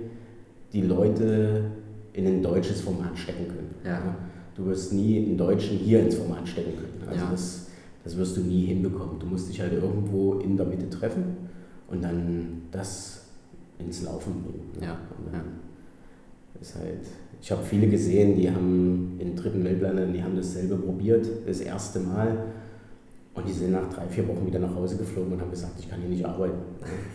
die 0.72 0.82
Leute 0.82 1.64
in 2.12 2.26
ein 2.26 2.42
deutsches 2.42 2.80
Format 2.80 3.16
stecken 3.16 3.48
können. 3.48 3.74
Ja. 3.84 4.00
Du 4.56 4.66
wirst 4.66 4.92
nie 4.92 5.24
einen 5.24 5.38
Deutschen 5.38 5.78
hier 5.78 6.00
ins 6.00 6.16
Format 6.16 6.46
stecken 6.48 6.72
können. 6.76 7.08
Also 7.08 7.26
das, 7.30 7.68
das 8.04 8.16
wirst 8.16 8.36
du 8.36 8.40
nie 8.40 8.66
hinbekommen. 8.66 9.18
Du 9.18 9.26
musst 9.26 9.48
dich 9.48 9.60
halt 9.60 9.72
irgendwo 9.72 10.34
in 10.34 10.56
der 10.56 10.66
Mitte 10.66 10.88
treffen 10.90 11.36
und 11.88 12.02
dann 12.04 12.62
das 12.70 13.19
ins 13.84 14.02
Laufen 14.02 14.42
bringen. 14.42 14.70
Ja. 14.80 14.98
ja. 15.32 15.44
Ist 16.60 16.76
halt, 16.76 17.06
ich 17.40 17.50
habe 17.50 17.62
viele 17.62 17.88
gesehen, 17.88 18.36
die 18.36 18.50
haben 18.50 19.16
in 19.18 19.34
dritten 19.34 19.64
Weltländern, 19.64 20.12
die 20.12 20.22
haben 20.22 20.36
dasselbe 20.36 20.76
probiert, 20.76 21.26
das 21.46 21.60
erste 21.60 22.00
Mal. 22.00 22.36
Und 23.32 23.48
die 23.48 23.52
sind 23.52 23.72
nach 23.72 23.88
drei, 23.88 24.06
vier 24.06 24.26
Wochen 24.28 24.46
wieder 24.46 24.58
nach 24.58 24.74
Hause 24.74 24.96
geflogen 24.96 25.32
und 25.32 25.40
haben 25.40 25.50
gesagt, 25.50 25.74
ich 25.78 25.88
kann 25.88 26.00
hier 26.00 26.10
nicht 26.10 26.24
arbeiten. 26.24 26.58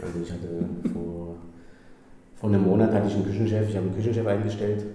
Also 0.02 0.20
ich 0.24 0.32
hatte 0.32 0.48
vor, 0.94 1.36
vor 2.36 2.50
einem 2.50 2.64
Monat 2.64 2.94
hatte 2.94 3.08
ich 3.08 3.16
einen 3.16 3.26
Küchenchef, 3.26 3.70
ich 3.70 3.76
habe 3.76 3.88
einen 3.88 3.96
Küchenchef 3.96 4.26
eingestellt 4.26 4.86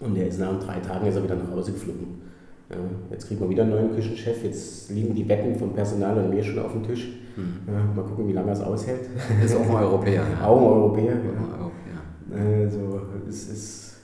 und 0.00 0.14
der 0.14 0.28
ist 0.28 0.38
nach 0.38 0.58
drei 0.60 0.78
Tagen 0.78 1.06
ist 1.06 1.16
er 1.16 1.24
wieder 1.24 1.36
nach 1.36 1.50
Hause 1.50 1.72
geflogen. 1.72 2.22
Ja, 2.70 2.76
jetzt 3.10 3.26
kriegen 3.26 3.40
wir 3.40 3.50
wieder 3.50 3.64
einen 3.64 3.72
neuen 3.72 3.94
Küchenchef, 3.94 4.44
jetzt 4.44 4.90
liegen 4.90 5.14
die 5.14 5.28
Wetten 5.28 5.56
vom 5.56 5.72
Personal 5.72 6.16
und 6.18 6.30
mir 6.30 6.44
schon 6.44 6.58
auf 6.58 6.72
dem 6.72 6.84
Tisch. 6.84 7.08
Mhm. 7.38 7.72
Ja, 7.72 7.84
mal 7.94 8.02
gucken, 8.04 8.26
wie 8.26 8.32
lange 8.32 8.50
es 8.52 8.60
aushält. 8.60 9.08
Ist 9.44 9.54
auch 9.54 9.68
ein 9.68 9.76
Europäer. 9.76 10.22
Ja. 10.40 10.46
Auch 10.46 10.58
ein 10.58 10.64
Europäer, 10.64 11.14
ja. 11.14 12.36
Also, 12.36 13.00
es 13.28 13.48
ist, 13.48 13.96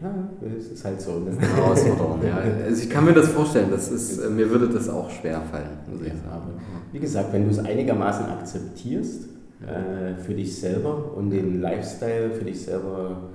ja, 0.00 0.14
es 0.56 0.70
ist 0.70 0.84
halt 0.84 1.00
so. 1.00 1.18
Ne? 1.18 1.32
Eine 1.36 1.56
Herausforderung, 1.56 2.20
ja. 2.22 2.38
Also 2.66 2.82
ich 2.82 2.88
kann 2.88 3.04
mir 3.04 3.12
das 3.12 3.28
vorstellen, 3.28 3.70
das 3.70 3.90
ist, 3.90 4.30
mir 4.30 4.48
würde 4.48 4.68
das 4.68 4.88
auch 4.88 5.10
schwer 5.10 5.40
fallen, 5.50 5.78
muss 5.90 6.00
ich 6.06 6.12
sagen. 6.12 6.52
Wie 6.92 7.00
gesagt, 7.00 7.32
wenn 7.32 7.44
du 7.44 7.50
es 7.50 7.58
einigermaßen 7.58 8.26
akzeptierst, 8.26 9.24
äh, 9.62 10.14
für 10.14 10.34
dich 10.34 10.58
selber 10.58 11.12
und 11.16 11.30
den 11.30 11.60
Lifestyle 11.60 12.30
für 12.30 12.44
dich 12.44 12.62
selber 12.62 13.30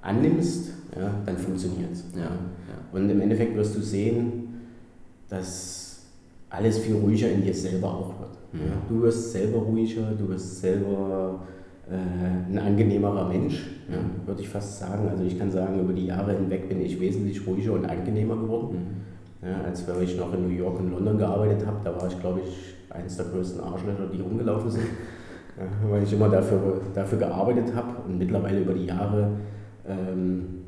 annimmst, 0.00 0.70
ja, 0.98 1.10
dann 1.24 1.36
funktioniert 1.36 1.92
es. 1.92 2.04
Ja. 2.16 2.30
Und 2.92 3.08
im 3.08 3.20
Endeffekt 3.20 3.54
wirst 3.54 3.76
du 3.76 3.80
sehen, 3.80 4.60
dass 5.28 6.00
alles 6.50 6.78
viel 6.78 6.96
ruhiger 6.96 7.30
in 7.30 7.42
dir 7.42 7.54
selber 7.54 7.88
auch 7.88 8.20
wird. 8.20 8.41
Mhm. 8.52 8.58
Ja. 8.58 8.72
Du 8.88 9.02
wirst 9.02 9.32
selber 9.32 9.58
ruhiger, 9.58 10.12
du 10.18 10.28
wirst 10.28 10.60
selber 10.60 11.40
äh, 11.90 12.52
ein 12.52 12.58
angenehmerer 12.58 13.28
Mensch, 13.28 13.66
ja, 13.88 13.98
würde 14.26 14.40
ich 14.40 14.48
fast 14.48 14.78
sagen. 14.78 15.08
Also 15.08 15.24
ich 15.24 15.38
kann 15.38 15.50
sagen, 15.50 15.80
über 15.80 15.92
die 15.92 16.06
Jahre 16.06 16.32
hinweg 16.32 16.68
bin 16.68 16.80
ich 16.80 17.00
wesentlich 17.00 17.46
ruhiger 17.46 17.72
und 17.72 17.86
angenehmer 17.86 18.36
geworden. 18.36 19.02
Mhm. 19.42 19.48
Ja, 19.48 19.60
als 19.64 19.86
wenn 19.88 20.00
ich 20.02 20.16
noch 20.16 20.32
in 20.34 20.46
New 20.46 20.54
York 20.54 20.78
und 20.78 20.92
London 20.92 21.18
gearbeitet 21.18 21.66
habe, 21.66 21.78
da 21.82 22.00
war 22.00 22.06
ich, 22.06 22.18
glaube 22.20 22.40
ich, 22.46 22.74
eines 22.94 23.16
der 23.16 23.26
größten 23.26 23.60
Arschlöcher, 23.60 24.06
die 24.12 24.20
rumgelaufen 24.20 24.70
sind. 24.70 24.86
Ja, 25.54 25.90
weil 25.90 26.02
ich 26.02 26.10
immer 26.10 26.30
dafür, 26.30 26.80
dafür 26.94 27.18
gearbeitet 27.18 27.74
habe 27.74 27.94
und 28.06 28.16
mittlerweile 28.16 28.60
über 28.60 28.72
die 28.72 28.86
Jahre 28.86 29.32
ähm, 29.86 30.62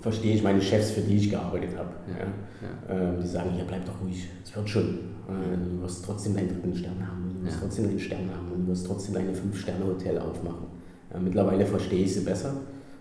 verstehe 0.00 0.34
ich 0.34 0.42
meine 0.42 0.60
Chefs, 0.60 0.90
für 0.90 1.00
die 1.00 1.16
ich 1.16 1.30
gearbeitet 1.30 1.76
habe. 1.76 1.90
Ja, 2.08 2.96
ja. 2.96 3.08
Ähm, 3.08 3.20
die 3.22 3.26
sagen, 3.26 3.50
ja, 3.56 3.64
bleib 3.66 3.84
doch 3.84 4.00
ruhig, 4.02 4.28
es 4.42 4.54
wird 4.54 4.68
schon. 4.68 4.98
Äh, 5.28 5.56
du 5.56 5.82
wirst 5.82 6.04
trotzdem 6.04 6.34
deinen 6.34 6.48
dritten 6.48 6.74
Stern 6.74 7.00
haben, 7.00 7.34
du 7.38 7.46
wirst 7.46 7.56
ja. 7.56 7.62
trotzdem 7.62 7.88
den 7.88 7.98
Stern 7.98 8.30
haben 8.34 8.52
und 8.52 8.64
du 8.64 8.68
wirst 8.68 8.86
trotzdem 8.86 9.14
deine 9.14 9.34
Fünf-Sterne-Hotel 9.34 10.18
aufmachen. 10.18 10.66
Äh, 11.12 11.20
mittlerweile 11.20 11.66
verstehe 11.66 12.04
ich 12.04 12.14
sie 12.14 12.20
besser, 12.20 12.54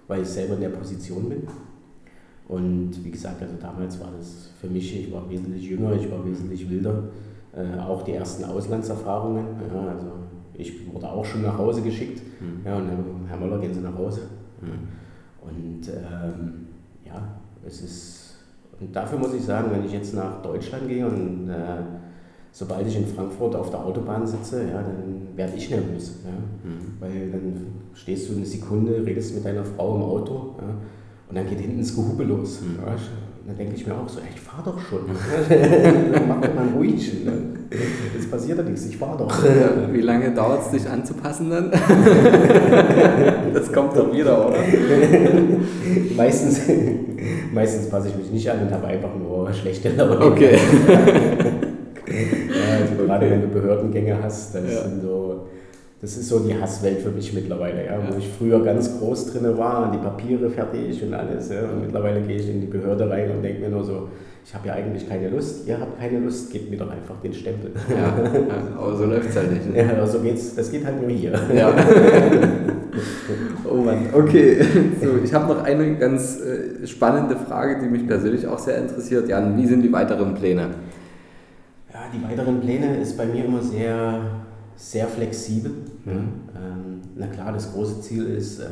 weil 0.08 0.22
ich 0.22 0.28
selber 0.28 0.56
in 0.56 0.62
der 0.62 0.70
Position 0.70 1.30
bin. 1.30 1.44
Und 2.48 3.04
wie 3.04 3.12
gesagt, 3.12 3.42
also 3.42 3.56
damals 3.60 4.00
war 4.00 4.10
das 4.18 4.50
für 4.60 4.68
mich, 4.68 5.08
ich 5.08 5.12
war 5.12 5.28
wesentlich 5.30 5.64
jünger, 5.64 5.94
ich 5.94 6.10
war 6.12 6.24
wesentlich 6.26 6.70
wilder. 6.70 7.04
Äh, 7.56 7.80
auch 7.80 8.04
die 8.04 8.12
ersten 8.12 8.44
Auslandserfahrungen. 8.44 9.46
Ja, 9.74 9.88
also 9.90 10.12
ich 10.54 10.94
wurde 10.94 11.10
auch 11.10 11.26
schon 11.26 11.42
nach 11.42 11.58
Hause 11.58 11.82
geschickt. 11.82 12.22
Mhm. 12.40 12.66
Ja, 12.66 12.78
und 12.78 12.90
Herr 13.28 13.38
Möller, 13.38 13.60
gehen 13.60 13.74
Sie 13.74 13.82
nach 13.82 13.96
Hause. 13.96 14.22
Mhm. 14.62 15.48
Und 15.48 15.88
ähm, 15.88 16.68
ja, 17.06 17.40
es 17.66 17.82
ist, 17.82 18.36
und 18.80 18.96
dafür 18.96 19.20
muss 19.20 19.34
ich 19.34 19.44
sagen, 19.44 19.72
wenn 19.72 19.86
ich 19.86 19.94
jetzt 19.94 20.14
nach 20.14 20.42
Deutschland 20.42 20.88
gehe 20.88 21.08
und 21.08 21.50
äh, 21.50 21.78
sobald 22.56 22.88
ich 22.88 22.96
in 22.96 23.06
Frankfurt 23.06 23.54
auf 23.54 23.70
der 23.70 23.86
Autobahn 23.86 24.26
sitze, 24.26 24.62
ja, 24.62 24.82
dann 24.82 25.28
werde 25.36 25.58
ich 25.58 25.70
nervös. 25.70 26.20
Ja? 26.24 26.32
Mhm. 26.32 26.94
Weil 27.02 27.30
dann 27.30 27.68
stehst 27.94 28.30
du 28.30 28.36
eine 28.38 28.46
Sekunde, 28.46 29.06
redest 29.06 29.36
mit 29.36 29.44
deiner 29.44 29.66
Frau 29.66 29.96
im 29.96 30.04
Auto 30.04 30.56
ja? 30.60 30.74
und 31.30 31.36
dann 31.36 31.46
geht 31.50 31.60
hinten 31.60 31.80
das 31.80 31.94
Gehube 31.94 32.24
los. 32.24 32.62
Mhm. 32.62 32.78
Ja? 32.86 32.96
dann 33.46 33.58
denke 33.58 33.76
ich 33.76 33.86
mir 33.86 33.94
auch 33.94 34.10
so, 34.10 34.20
ich 34.34 34.42
fahr 34.42 34.64
doch 34.66 34.80
schon. 34.80 35.02
dann 35.50 36.28
mach 36.28 36.42
doch 36.42 36.56
mal 36.56 36.68
ruhig. 36.76 37.26
Ne? 37.26 37.34
Es 38.18 38.28
passiert 38.28 38.58
ja 38.58 38.64
nichts, 38.64 38.86
ich 38.88 38.98
fahr 38.98 39.18
doch. 39.18 39.32
Wie 39.92 40.02
lange 40.02 40.34
dauert 40.34 40.62
es, 40.66 40.72
dich 40.72 40.90
anzupassen 40.90 41.50
dann? 41.52 41.72
das 43.54 43.72
kommt 43.72 43.96
doch 43.98 44.12
wieder, 44.12 44.48
oder? 44.48 44.58
meistens, 46.16 46.62
meistens 47.54 47.90
passe 47.90 48.08
ich 48.08 48.16
mich 48.16 48.32
nicht 48.32 48.50
an 48.50 48.62
und 48.62 48.72
habe 48.72 48.88
einfach 48.88 49.14
nur 49.14 49.54
schlechte 49.54 49.90
Laune. 49.90 50.26
Okay. 50.26 50.58
Ja, 52.16 52.78
also 52.82 52.96
gerade 53.06 53.30
wenn 53.30 53.42
du 53.42 53.48
Behördengänge 53.48 54.18
hast, 54.22 54.56
das 54.56 54.64
ja. 54.64 54.82
sind 54.82 55.02
so 55.02 55.48
das 56.02 56.18
ist 56.18 56.30
so 56.30 56.40
die 56.40 56.54
Hasswelt 56.54 57.00
für 57.00 57.10
mich 57.10 57.34
mittlerweile, 57.34 57.84
ja, 57.84 57.98
wo 58.08 58.18
ich 58.18 58.28
früher 58.28 58.64
ganz 58.64 59.00
groß 59.00 59.34
drin 59.34 59.58
war, 59.58 59.92
die 59.92 59.98
Papiere 59.98 60.50
fertig 60.52 61.02
und 61.02 61.14
alles. 61.16 61.50
Ja, 61.50 61.62
und 61.64 61.82
mittlerweile 61.82 62.22
gehe 62.22 62.38
ich 62.38 62.48
in 62.48 62.62
die 62.62 62.68
Behörde 62.68 63.10
rein 63.10 63.32
und 63.32 63.42
denke 63.42 63.62
mir 63.62 63.70
nur 63.70 63.84
so, 63.84 64.10
ich 64.46 64.54
habe 64.54 64.68
ja 64.68 64.74
eigentlich 64.76 65.10
keine 65.10 65.30
Lust, 65.30 65.68
ihr 65.68 65.80
habt 65.80 66.00
keine 66.00 66.20
Lust, 66.20 66.52
gebt 66.52 66.70
mir 66.70 66.78
doch 66.78 66.92
einfach 66.92 67.20
den 67.24 67.34
Stempel. 67.34 67.72
Ja, 67.90 68.14
aber 68.78 68.96
so 68.96 69.06
läuft 69.06 69.30
es 69.30 69.36
halt 69.36 69.52
nicht. 69.52 69.74
Ne? 69.74 69.80
Ja, 69.80 69.98
aber 69.98 70.06
so 70.06 70.20
geht's, 70.20 70.54
das 70.54 70.70
geht 70.70 70.86
halt 70.86 71.02
nur 71.02 71.10
hier. 71.10 71.32
Ja. 71.56 71.74
oh 73.68 73.78
Mann, 73.78 74.06
okay. 74.14 74.64
So, 75.02 75.24
ich 75.24 75.34
habe 75.34 75.52
noch 75.52 75.64
eine 75.64 75.96
ganz 75.96 76.40
äh, 76.40 76.86
spannende 76.86 77.36
Frage, 77.36 77.80
die 77.82 77.88
mich 77.88 78.06
persönlich 78.06 78.46
auch 78.46 78.60
sehr 78.60 78.78
interessiert. 78.78 79.28
Jan, 79.28 79.58
wie 79.58 79.66
sind 79.66 79.82
die 79.82 79.92
weiteren 79.92 80.36
Pläne? 80.36 80.70
Ja, 82.06 82.20
die 82.20 82.24
weiteren 82.24 82.62
Pläne 82.62 82.98
ist 82.98 83.18
bei 83.18 83.26
mir 83.26 83.46
immer 83.46 83.62
sehr 83.62 84.22
sehr 84.76 85.08
flexibel. 85.08 85.72
Mhm. 86.04 86.12
Ähm, 86.12 87.02
na 87.16 87.28
klar, 87.28 87.54
das 87.54 87.72
große 87.72 88.02
Ziel 88.02 88.26
ist, 88.26 88.60
äh, 88.60 88.66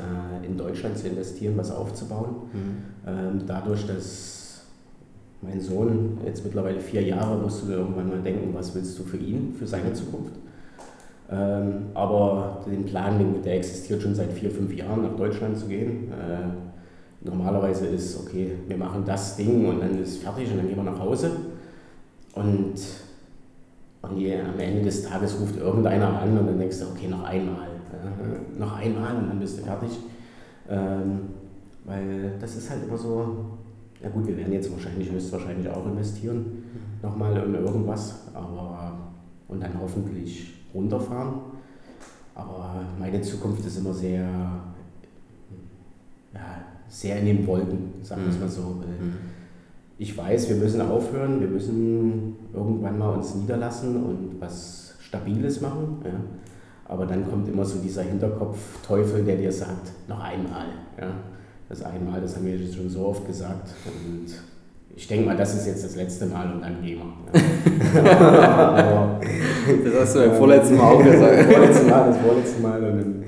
in 0.46 0.58
Deutschland 0.58 0.98
zu 0.98 1.08
investieren, 1.08 1.54
was 1.56 1.72
aufzubauen. 1.72 2.36
Mhm. 2.52 2.60
Ähm, 3.08 3.42
dadurch, 3.48 3.88
dass 3.88 4.64
mein 5.42 5.60
Sohn 5.62 6.18
jetzt 6.26 6.44
mittlerweile 6.44 6.80
vier 6.80 7.04
Jahre, 7.04 7.38
musst 7.38 7.64
du 7.64 7.72
irgendwann 7.72 8.10
mal 8.10 8.22
denken, 8.22 8.54
was 8.54 8.76
willst 8.76 8.98
du 9.00 9.04
für 9.04 9.18
ihn, 9.18 9.54
für 9.58 9.68
seine 9.68 9.94
Zukunft. 9.94 10.34
Ähm, 11.32 11.88
aber 11.94 12.64
den 12.70 12.86
Plan, 12.86 13.42
der 13.44 13.56
existiert 13.56 14.02
schon 14.02 14.14
seit 14.14 14.32
vier, 14.34 14.52
fünf 14.52 14.74
Jahren, 14.74 15.04
nach 15.04 15.16
Deutschland 15.16 15.58
zu 15.58 15.68
gehen. 15.68 16.12
Äh, 16.12 17.26
normalerweise 17.26 17.88
ist, 17.88 18.20
okay, 18.20 18.52
wir 18.68 18.78
machen 18.78 19.04
das 19.06 19.38
Ding 19.38 19.66
und 19.68 19.80
dann 19.80 19.98
ist 20.00 20.22
fertig 20.22 20.52
und 20.52 20.58
dann 20.58 20.68
gehen 20.68 20.78
wir 20.78 20.84
nach 20.84 21.00
Hause. 21.00 21.32
Und 22.36 22.76
und 24.04 24.16
die, 24.16 24.34
am 24.36 24.60
Ende 24.60 24.84
des 24.84 25.04
Tages 25.04 25.40
ruft 25.40 25.58
irgendeiner 25.58 26.22
an 26.22 26.38
und 26.38 26.46
dann 26.46 26.60
denkst 26.60 26.80
du, 26.80 26.86
okay, 26.88 27.08
noch 27.08 27.24
einmal. 27.24 27.68
Ja, 27.92 28.60
noch 28.60 28.76
einmal 28.78 29.16
und 29.16 29.30
dann 29.30 29.40
bist 29.40 29.60
du 29.60 29.64
fertig. 29.64 29.90
Ähm, 30.70 31.22
weil 31.86 32.34
das 32.40 32.56
ist 32.56 32.70
halt 32.70 32.84
immer 32.88 32.98
so, 32.98 33.46
Ja 34.04 34.10
gut, 34.10 34.28
wir 34.28 34.36
werden 34.36 34.52
jetzt 34.52 34.70
wahrscheinlich 34.72 35.10
höchstwahrscheinlich 35.10 35.70
auch 35.70 35.86
investieren, 35.86 36.64
nochmal 37.02 37.38
in 37.38 37.56
irgendwas, 37.56 38.28
aber 38.34 38.98
und 39.48 39.62
dann 39.64 39.72
hoffentlich 39.80 40.54
runterfahren. 40.74 41.36
Aber 42.36 42.82
meine 43.00 43.22
Zukunft 43.22 43.66
ist 43.66 43.78
immer 43.78 43.94
sehr, 43.94 44.24
ja, 46.34 46.42
sehr 46.90 47.20
in 47.20 47.26
den 47.28 47.48
Wolken, 47.48 47.94
sagen 48.02 48.24
wir 48.24 48.32
es 48.32 48.40
mal 48.40 48.50
so. 48.50 48.62
Mhm. 48.62 49.14
Ich 49.98 50.18
weiß, 50.18 50.50
wir 50.50 50.56
müssen 50.56 50.82
aufhören, 50.82 51.40
wir 51.40 51.48
müssen 51.48 52.36
irgendwann 52.54 52.98
mal 52.98 53.14
uns 53.16 53.36
niederlassen 53.36 53.96
und 54.04 54.42
was 54.42 54.96
Stabiles 55.00 55.62
machen. 55.62 56.02
Ja. 56.04 56.12
Aber 56.86 57.06
dann 57.06 57.30
kommt 57.30 57.48
immer 57.48 57.64
so 57.64 57.80
dieser 57.80 58.02
Hinterkopf-Teufel, 58.02 59.24
der 59.24 59.38
dir 59.38 59.52
sagt, 59.52 59.92
noch 60.08 60.20
einmal. 60.20 60.66
Ja. 61.00 61.08
Das 61.70 61.84
einmal, 61.84 62.22
das 62.22 62.36
haben 62.36 62.46
wir 62.46 62.56
jetzt 62.56 62.76
schon 62.76 62.90
so 62.90 63.06
oft 63.06 63.26
gesagt. 63.26 63.70
Und 63.86 64.28
ich 64.96 65.08
denke 65.08 65.26
mal, 65.26 65.38
das 65.38 65.56
ist 65.56 65.68
jetzt 65.68 65.84
das 65.84 65.96
letzte 65.96 66.26
Mal 66.26 66.52
und 66.52 66.62
dann 66.62 66.82
gehen 66.82 67.00
wir. 67.00 68.04
Ja. 68.04 69.20
das 69.86 70.02
hast 70.02 70.16
du 70.16 70.20
beim 70.20 70.36
vorletzten 70.36 70.78
Mal 70.78 70.94
auch 70.94 71.04
gesagt. 71.04 71.40
Das 71.40 71.46
vorletzte 71.46 71.86
Mal, 71.86 72.08
das 72.08 72.18
vorletzte 72.18 72.62
Mal. 72.62 72.84
Und 72.84 72.98
dann. 72.98 73.24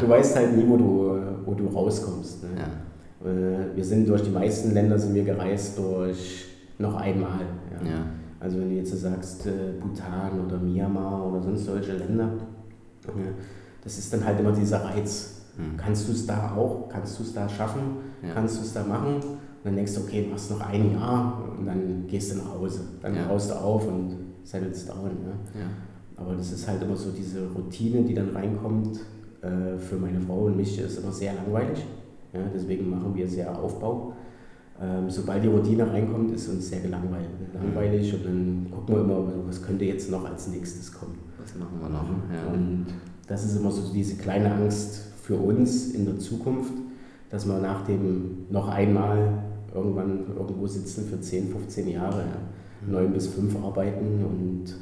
Du 0.00 0.08
weißt 0.08 0.36
halt 0.36 0.56
nie, 0.56 0.64
wo 0.68 0.76
du, 0.76 1.18
wo 1.44 1.54
du 1.54 1.66
rauskommst. 1.66 2.42
Ne? 2.42 2.50
Ja. 3.24 3.30
Äh, 3.30 3.76
wir 3.76 3.84
sind 3.84 4.08
durch 4.08 4.22
die 4.22 4.30
meisten 4.30 4.72
Länder 4.72 4.98
sind 4.98 5.14
wir 5.14 5.24
gereist 5.24 5.78
durch 5.78 6.46
noch 6.78 6.96
einmal. 6.96 7.40
Ja. 7.70 7.90
ja. 7.90 8.06
Also 8.40 8.60
wenn 8.60 8.70
du 8.70 8.76
jetzt 8.76 8.96
sagst 8.96 9.46
äh, 9.46 9.80
Bhutan 9.80 10.46
oder 10.46 10.58
Myanmar 10.58 11.26
oder 11.26 11.42
sonst 11.42 11.64
solche 11.64 11.92
Länder, 11.96 12.30
das 13.82 13.98
ist 13.98 14.12
dann 14.12 14.24
halt 14.24 14.38
immer 14.38 14.52
dieser 14.52 14.84
Reiz. 14.84 15.42
Mhm. 15.56 15.76
Kannst 15.76 16.08
du 16.08 16.12
es 16.12 16.26
da 16.26 16.54
auch? 16.54 16.88
Kannst 16.88 17.18
du 17.18 17.22
es 17.22 17.32
da 17.32 17.48
schaffen? 17.48 17.82
Kannst 18.34 18.58
du 18.58 18.62
es 18.62 18.72
da 18.72 18.84
machen? 18.84 19.16
Und 19.16 19.64
dann 19.64 19.76
denkst 19.76 19.94
du, 19.94 20.00
okay, 20.02 20.26
machst 20.30 20.50
noch 20.50 20.60
ein 20.60 20.92
Jahr 20.92 21.42
und 21.58 21.66
dann 21.66 22.06
gehst 22.06 22.32
du 22.32 22.38
nach 22.38 22.54
Hause. 22.54 22.80
Dann 23.02 23.16
ja. 23.16 23.28
haust 23.28 23.50
du 23.50 23.54
auf 23.54 23.86
und 23.88 24.16
settelst 24.44 24.88
down. 24.88 25.10
Ja. 25.24 25.60
ja. 25.60 25.66
Aber 26.16 26.34
das 26.34 26.52
ist 26.52 26.68
halt 26.68 26.82
immer 26.82 26.96
so 26.96 27.10
diese 27.10 27.48
Routine, 27.48 28.02
die 28.02 28.14
dann 28.14 28.30
reinkommt. 28.30 28.98
Äh, 29.40 29.78
für 29.78 29.96
meine 29.96 30.20
Frau 30.20 30.46
und 30.46 30.56
mich 30.56 30.78
ist 30.80 30.98
immer 30.98 31.12
sehr 31.12 31.34
langweilig. 31.34 31.84
Ja, 32.32 32.40
deswegen 32.54 32.90
machen 32.90 33.14
wir 33.14 33.26
sehr 33.26 33.56
Aufbau. 33.56 34.12
Ähm, 34.80 35.10
sobald 35.10 35.42
die 35.42 35.48
Routine 35.48 35.90
reinkommt, 35.90 36.30
ist 36.32 36.48
uns 36.48 36.68
sehr 36.68 36.80
gelangweilt, 36.80 37.28
langweilig 37.52 38.14
und 38.14 38.24
dann 38.24 38.66
gucken 38.70 38.94
wir 38.94 39.02
immer, 39.02 39.24
was 39.46 39.60
könnte 39.60 39.84
jetzt 39.84 40.10
noch 40.10 40.24
als 40.24 40.48
nächstes 40.48 40.92
kommen. 40.92 41.18
Was 41.40 41.56
machen 41.56 41.80
wir 41.80 41.88
noch? 41.88 42.04
Ja. 42.04 42.52
Und 42.52 42.86
das 43.26 43.44
ist 43.44 43.56
immer 43.56 43.72
so 43.72 43.92
diese 43.92 44.16
kleine 44.16 44.52
Angst 44.54 45.12
für 45.20 45.36
uns 45.36 45.92
in 45.94 46.04
der 46.04 46.18
Zukunft, 46.18 46.72
dass 47.28 47.46
wir 47.46 47.58
nach 47.58 47.84
dem 47.86 48.46
noch 48.50 48.68
einmal 48.68 49.42
irgendwann 49.74 50.26
irgendwo 50.36 50.66
sitzen 50.66 51.06
für 51.06 51.20
10, 51.20 51.48
15 51.48 51.88
Jahre, 51.88 52.20
ja. 52.20 52.92
9 52.92 53.12
bis 53.12 53.26
5 53.26 53.56
arbeiten 53.56 54.24
und 54.24 54.76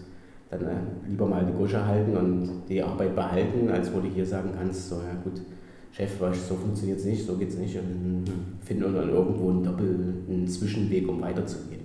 dann 0.50 0.60
äh, 0.60 1.08
lieber 1.08 1.26
mal 1.26 1.44
die 1.44 1.52
Gusche 1.52 1.84
halten 1.84 2.16
und 2.16 2.62
die 2.68 2.82
Arbeit 2.82 3.16
behalten, 3.16 3.70
als 3.70 3.92
wo 3.92 4.00
du 4.00 4.08
hier 4.08 4.26
sagen 4.26 4.50
kannst, 4.56 4.90
so 4.90 4.96
ja 4.96 5.14
gut, 5.24 5.40
Chef, 5.96 6.20
weißt, 6.20 6.48
so 6.48 6.56
funktioniert 6.56 6.98
es 6.98 7.06
nicht, 7.06 7.26
so 7.26 7.36
geht 7.36 7.48
es 7.48 7.56
nicht 7.56 7.74
und 7.78 8.24
dann 8.26 8.34
finden 8.60 8.92
wir 8.92 9.00
dann 9.00 9.08
irgendwo 9.08 9.48
einen 9.48 9.64
Doppel, 9.64 10.14
einen 10.28 10.46
Zwischenweg, 10.46 11.08
um 11.08 11.22
weiterzugehen. 11.22 11.80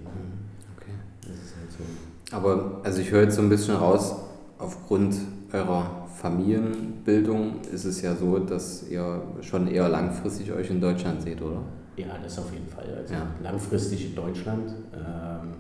Okay. 0.76 0.91
Das 1.22 1.32
ist 1.32 1.55
halt 1.55 1.72
so. 1.72 2.36
Aber 2.36 2.82
also 2.84 2.99
ich 2.99 3.09
höre 3.09 3.24
jetzt 3.24 3.36
so 3.36 3.41
ein 3.41 3.47
bisschen 3.47 3.76
raus, 3.76 4.14
aufgrund 4.57 5.16
eurer 5.53 6.07
Familienbildung 6.14 7.62
ist 7.74 7.86
es 7.86 8.01
ja 8.01 8.14
so, 8.14 8.39
dass 8.39 8.89
ihr 8.89 9.22
schon 9.39 9.68
eher 9.70 9.88
langfristig 9.88 10.51
euch 10.51 10.70
in 10.70 10.82
Deutschland 10.82 11.22
seht, 11.22 11.41
oder? 11.41 11.62
Ja, 11.95 12.18
das 12.22 12.38
auf 12.38 12.51
jeden 12.51 12.68
Fall. 12.68 12.93
Also 12.93 13.14
ja. 13.14 13.28
langfristig 13.41 14.09
in 14.09 14.16
Deutschland. 14.16 14.74
Ähm, 14.93 15.53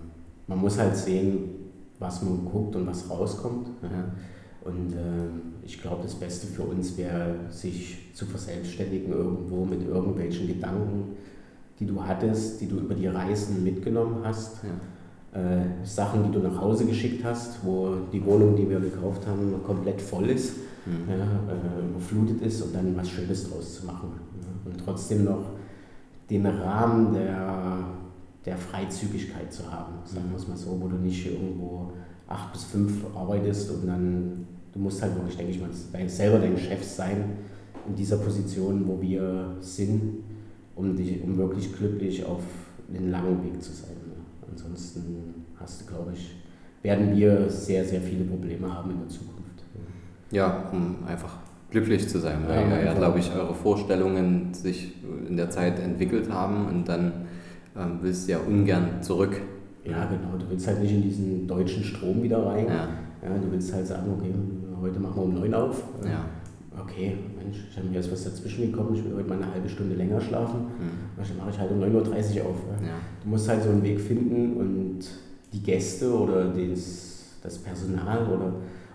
man 0.47 0.57
muss 0.57 0.77
halt 0.77 0.97
sehen, 0.97 1.51
was 1.99 2.21
man 2.21 2.43
guckt 2.43 2.75
und 2.75 2.85
was 2.85 3.09
rauskommt. 3.09 3.69
Ja. 3.81 4.11
Und 4.63 4.93
äh, 4.93 5.65
ich 5.65 5.81
glaube, 5.81 6.03
das 6.03 6.15
Beste 6.15 6.47
für 6.47 6.63
uns 6.63 6.97
wäre, 6.97 7.35
sich 7.49 8.13
zu 8.13 8.25
verselbstständigen 8.25 9.11
irgendwo 9.11 9.65
mit 9.65 9.87
irgendwelchen 9.87 10.47
Gedanken, 10.47 11.15
die 11.79 11.85
du 11.85 12.03
hattest, 12.03 12.61
die 12.61 12.67
du 12.67 12.77
über 12.77 12.93
die 12.93 13.07
Reisen 13.07 13.63
mitgenommen 13.63 14.17
hast. 14.23 14.59
Ja. 14.63 14.69
Äh, 15.39 15.65
Sachen, 15.83 16.25
die 16.25 16.31
du 16.31 16.39
nach 16.39 16.59
Hause 16.59 16.85
geschickt 16.85 17.23
hast, 17.23 17.65
wo 17.65 17.95
die 18.11 18.23
Wohnung, 18.23 18.55
die 18.55 18.69
wir 18.69 18.79
gekauft 18.79 19.25
haben, 19.25 19.63
komplett 19.65 20.01
voll 20.01 20.29
ist, 20.29 20.57
mhm. 20.85 21.09
ja, 21.09 21.15
äh, 21.15 21.89
überflutet 21.89 22.41
ist 22.41 22.61
und 22.61 22.75
dann 22.75 22.95
was 22.95 23.09
Schönes 23.09 23.49
draus 23.49 23.75
zu 23.75 23.85
machen. 23.85 24.11
Ja. 24.41 24.71
Und 24.71 24.79
trotzdem 24.83 25.23
noch 25.23 25.45
den 26.29 26.45
Rahmen 26.45 27.13
der, 27.13 27.77
der 28.45 28.57
Freizügigkeit 28.57 29.51
zu 29.51 29.71
haben, 29.71 29.93
sagen 30.05 30.29
wir 30.29 30.37
es 30.37 30.47
mal 30.47 30.57
so, 30.57 30.77
wo 30.79 30.87
du 30.87 30.97
nicht 30.97 31.25
irgendwo 31.25 31.93
acht 32.31 32.53
bis 32.53 32.63
fünf 32.65 33.05
arbeitest 33.15 33.71
und 33.71 33.87
dann, 33.87 34.47
du 34.73 34.79
musst 34.79 35.01
halt 35.01 35.15
wirklich, 35.15 35.37
denke 35.37 35.51
ich 35.51 35.61
mal, 35.61 36.09
selber 36.09 36.39
dein 36.39 36.57
Chef 36.57 36.83
sein 36.83 37.37
in 37.87 37.95
dieser 37.95 38.17
Position, 38.17 38.87
wo 38.87 39.01
wir 39.01 39.55
sind, 39.59 40.23
um, 40.75 40.95
dich, 40.95 41.21
um 41.23 41.37
wirklich 41.37 41.75
glücklich 41.75 42.25
auf 42.25 42.41
einen 42.89 43.11
langen 43.11 43.43
Weg 43.43 43.61
zu 43.61 43.71
sein. 43.71 43.95
Ne? 44.07 44.15
Ansonsten 44.49 45.45
hast 45.59 45.81
du, 45.81 45.85
glaube 45.85 46.13
ich, 46.13 46.35
werden 46.81 47.15
wir 47.15 47.49
sehr, 47.49 47.85
sehr 47.85 48.01
viele 48.01 48.23
Probleme 48.25 48.73
haben 48.73 48.91
in 48.91 48.99
der 48.99 49.07
Zukunft. 49.07 49.41
Ja, 50.31 50.69
um 50.71 50.95
einfach 51.05 51.37
glücklich 51.69 52.07
zu 52.07 52.19
sein, 52.19 52.39
weil 52.47 52.69
ja, 52.69 52.81
ja 52.81 52.93
glaube 52.93 53.19
ich, 53.19 53.33
eure 53.33 53.53
Vorstellungen 53.53 54.53
sich 54.53 54.93
in 55.27 55.37
der 55.37 55.49
Zeit 55.49 55.79
entwickelt 55.79 56.31
haben 56.31 56.67
und 56.67 56.87
dann 56.87 57.11
ähm, 57.77 57.99
willst 58.01 58.27
du 58.27 58.33
ja 58.33 58.39
ungern 58.39 59.01
zurück. 59.01 59.41
Ja, 59.83 60.05
genau. 60.05 60.37
Du 60.37 60.49
willst 60.49 60.67
halt 60.67 60.81
nicht 60.81 60.93
in 60.93 61.01
diesen 61.01 61.47
deutschen 61.47 61.83
Strom 61.83 62.21
wieder 62.21 62.45
rein. 62.45 62.67
Ja. 62.67 62.87
ja 63.23 63.37
du 63.37 63.51
willst 63.51 63.73
halt 63.73 63.87
sagen, 63.87 64.11
okay, 64.17 64.33
heute 64.81 64.99
machen 64.99 65.15
wir 65.15 65.23
um 65.23 65.33
neun 65.33 65.53
auf. 65.53 65.83
Ja. 66.03 66.25
Okay, 66.79 67.17
Mensch, 67.37 67.67
ich 67.69 67.77
habe 67.77 67.87
mir 67.87 67.95
jetzt 67.95 68.11
was 68.11 68.23
dazwischen 68.23 68.71
gekommen, 68.71 68.95
ich 68.95 69.03
will 69.03 69.13
heute 69.15 69.27
mal 69.27 69.35
eine 69.35 69.51
halbe 69.51 69.67
Stunde 69.67 69.95
länger 69.95 70.21
schlafen. 70.21 70.61
Mhm. 70.61 71.17
Dann 71.17 71.37
mache 71.37 71.49
ich 71.49 71.59
halt 71.59 71.71
um 71.71 71.81
9.30 71.81 72.39
Uhr 72.39 72.49
auf. 72.49 72.55
Ja. 72.81 72.95
Du 73.23 73.29
musst 73.29 73.49
halt 73.49 73.63
so 73.63 73.69
einen 73.69 73.83
Weg 73.83 73.99
finden 73.99 74.55
und 74.55 74.99
die 75.51 75.61
Gäste 75.61 76.13
oder 76.13 76.45
das, 76.45 77.25
das 77.43 77.57
Personal 77.57 78.25
oder 78.27 78.53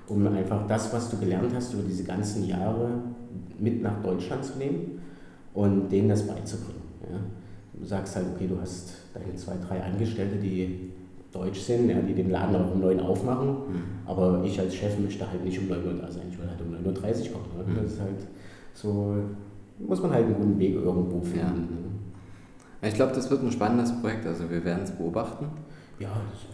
um 0.09 0.27
einfach 0.29 0.67
das, 0.67 0.93
was 0.93 1.11
du 1.11 1.19
gelernt 1.19 1.53
hast 1.55 1.75
über 1.75 1.83
diese 1.83 2.05
ganzen 2.05 2.47
Jahre 2.47 2.89
mit 3.59 3.83
nach 3.83 4.03
Deutschland 4.03 4.45
zu 4.45 4.57
nehmen 4.59 5.01
und 5.53 5.91
denen 5.91 6.09
das 6.09 6.27
beizubringen. 6.27 6.83
Ja. 7.03 7.19
Du 7.79 7.85
sagst 7.85 8.17
halt, 8.17 8.27
okay, 8.35 8.47
du 8.49 8.61
hast 8.61 8.95
deine 9.15 9.35
zwei, 9.37 9.55
drei 9.67 9.83
Angestellte, 9.83 10.37
die 10.37 10.93
deutsch 11.33 11.61
sind, 11.61 11.89
ja, 11.91 11.97
die 12.01 12.15
den 12.15 12.31
Laden 12.31 12.57
auch 12.57 12.73
um 12.73 12.81
9 12.81 12.99
Uhr 12.99 13.09
aufmachen, 13.09 13.49
mhm. 13.49 13.83
aber 14.07 14.43
ich 14.45 14.59
als 14.59 14.75
Chef 14.75 14.99
möchte 14.99 15.29
halt 15.29 15.45
nicht 15.45 15.59
um 15.59 15.69
9 15.69 15.87
Uhr 15.87 15.93
da 15.95 16.11
sein, 16.11 16.25
ich 16.31 16.39
will 16.39 16.49
halt 16.49 16.61
um 16.61 16.73
9.30 16.73 17.31
Uhr 17.31 17.33
kommen. 17.33 17.59
Ne? 17.59 17.65
Mhm. 17.67 17.83
Das 17.83 17.93
ist 17.93 18.01
halt 18.01 18.27
so, 18.73 19.17
muss 19.79 20.03
man 20.03 20.13
halt 20.13 20.27
einen 20.27 20.35
guten 20.35 20.59
Weg 20.59 20.75
irgendwo 20.75 21.21
finden. 21.21 21.39
Ja. 21.41 21.51
Ne? 21.51 22.89
Ich 22.89 22.95
glaube, 22.95 23.13
das 23.15 23.31
wird 23.31 23.43
ein 23.43 23.53
spannendes 23.53 23.93
Projekt, 24.01 24.27
also 24.27 24.51
wir 24.51 24.65
werden 24.65 24.85
es 24.85 24.91
beobachten. 24.91 25.47
Ja, 25.99 26.09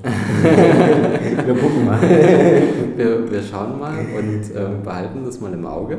wir 1.44 1.54
gucken 1.54 1.84
mal. 1.84 2.00
wir, 2.96 3.28
wir 3.28 3.42
schauen 3.42 3.78
mal 3.78 3.98
und 3.98 4.54
äh, 4.54 4.68
behalten 4.84 5.24
das 5.24 5.40
mal 5.40 5.52
im 5.52 5.66
Auge. 5.66 5.98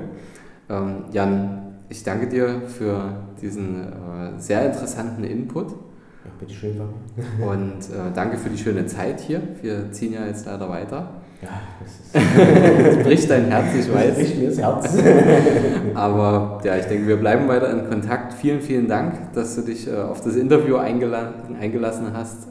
Ähm, 0.69 1.03
Jan, 1.11 1.62
ich 1.93 2.03
danke 2.03 2.27
dir 2.27 2.63
für 2.67 3.13
diesen 3.39 3.83
äh, 3.83 4.39
sehr 4.39 4.65
interessanten 4.65 5.23
Input. 5.23 5.69
Ja, 5.69 6.31
bitteschön. 6.39 6.81
Und 7.39 7.81
äh, 7.81 8.11
danke 8.15 8.37
für 8.37 8.49
die 8.49 8.57
schöne 8.57 8.87
Zeit 8.87 9.21
hier. 9.21 9.41
Wir 9.61 9.91
ziehen 9.91 10.13
ja 10.13 10.25
jetzt 10.25 10.47
leider 10.47 10.67
weiter. 10.69 11.09
Ja, 11.43 11.49
das 11.79 12.95
ist. 12.95 13.03
bricht 13.03 13.29
dein 13.29 13.45
Herz, 13.45 13.75
ich 13.75 13.93
weiß. 13.93 14.07
Das 14.07 14.15
bricht 14.15 14.39
mir 14.39 14.49
das 14.49 14.57
Herz. 14.57 14.97
Aber 15.93 16.61
ja, 16.63 16.77
ich 16.77 16.85
denke, 16.85 17.07
wir 17.07 17.17
bleiben 17.17 17.47
weiter 17.47 17.69
in 17.69 17.87
Kontakt. 17.87 18.33
Vielen, 18.33 18.61
vielen 18.61 18.87
Dank, 18.87 19.31
dass 19.33 19.55
du 19.55 19.61
dich 19.61 19.87
äh, 19.87 19.95
auf 19.95 20.21
das 20.21 20.35
Interview 20.35 20.77
eingelassen, 20.77 21.55
eingelassen 21.61 22.07
hast. 22.13 22.47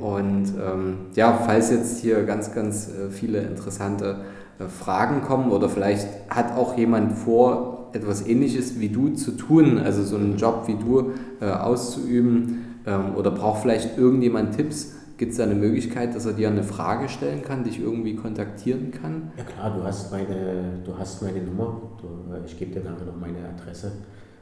Und 0.00 0.54
ähm, 0.58 0.96
ja, 1.14 1.38
falls 1.44 1.70
jetzt 1.70 1.98
hier 1.98 2.22
ganz, 2.22 2.54
ganz 2.54 2.88
äh, 2.88 3.10
viele 3.10 3.40
interessante 3.40 4.16
äh, 4.58 4.68
Fragen 4.68 5.20
kommen 5.20 5.50
oder 5.50 5.68
vielleicht 5.68 6.08
hat 6.30 6.56
auch 6.56 6.78
jemand 6.78 7.12
vor, 7.12 7.71
etwas 7.92 8.26
Ähnliches 8.26 8.78
wie 8.80 8.88
du 8.88 9.10
zu 9.10 9.32
tun, 9.32 9.78
also 9.78 10.02
so 10.02 10.16
einen 10.16 10.36
Job 10.36 10.64
wie 10.66 10.74
du 10.74 11.12
äh, 11.40 11.50
auszuüben 11.50 12.76
ähm, 12.86 13.14
oder 13.16 13.30
braucht 13.30 13.62
vielleicht 13.62 13.98
irgendjemand 13.98 14.56
Tipps, 14.56 14.94
gibt 15.18 15.32
es 15.32 15.38
da 15.38 15.44
eine 15.44 15.54
Möglichkeit, 15.54 16.14
dass 16.14 16.26
er 16.26 16.32
dir 16.32 16.48
eine 16.48 16.64
Frage 16.64 17.08
stellen 17.08 17.42
kann, 17.42 17.64
dich 17.64 17.80
irgendwie 17.80 18.16
kontaktieren 18.16 18.90
kann? 18.90 19.30
Ja 19.36 19.44
klar, 19.44 19.76
du 19.76 19.84
hast 19.84 20.10
meine, 20.10 20.80
du 20.84 20.96
hast 20.98 21.22
meine 21.22 21.40
Nummer, 21.42 21.80
du, 22.00 22.06
ich 22.46 22.58
gebe 22.58 22.72
dir 22.72 22.80
nachher 22.80 23.06
noch 23.06 23.20
meine 23.20 23.38
Adresse 23.48 23.92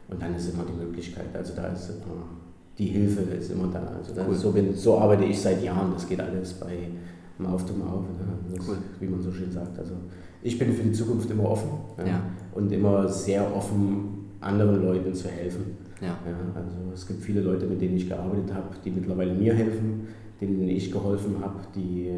und 0.09 0.22
dann 0.22 0.34
ist 0.34 0.53
immer 0.53 0.64
die 0.64 0.84
Möglichkeit, 0.84 1.26
also 1.34 1.53
da 1.55 1.66
ist 1.66 1.90
immer 1.90 2.24
die 2.80 2.86
Hilfe 2.86 3.20
ist 3.20 3.51
immer 3.51 3.68
da. 3.68 3.80
Also 3.98 4.14
cool. 4.26 4.34
so, 4.34 4.53
bin, 4.53 4.74
so, 4.74 4.98
arbeite 4.98 5.24
ich 5.24 5.38
seit 5.38 5.62
Jahren. 5.62 5.92
Das 5.92 6.09
geht 6.09 6.18
alles 6.18 6.55
bei 6.55 6.88
Mouth 7.36 7.66
to 7.66 7.74
Mouth, 7.74 8.05
ne? 8.18 8.59
cool. 8.66 8.78
wie 8.98 9.07
man 9.07 9.20
so 9.20 9.30
schön 9.30 9.53
sagt. 9.53 9.78
Also 9.78 9.92
ich 10.43 10.59
bin 10.59 10.72
für 10.72 10.82
die 10.82 10.93
Zukunft 10.93 11.30
immer 11.30 11.51
offen 11.51 11.70
ja. 11.99 12.22
Und 12.55 12.72
immer 12.72 13.09
sehr 13.09 13.55
offen 13.55 14.30
anderen 14.41 14.82
Leuten 14.82 15.14
zu 15.14 15.28
helfen. 15.28 15.76
Ja. 16.01 16.09
Ja, 16.09 16.36
also 16.55 16.76
es 16.95 17.07
gibt 17.07 17.22
viele 17.22 17.43
Leute, 17.43 17.66
mit 17.66 17.80
denen 17.80 17.97
ich 17.97 18.09
gearbeitet 18.09 18.53
habe, 18.55 18.68
die 18.84 18.91
mittlerweile 18.91 19.34
mir 19.34 19.55
helfen, 19.55 20.09
denen 20.41 20.68
ich 20.68 20.91
geholfen 20.91 21.36
habe, 21.41 21.61
die 21.74 22.11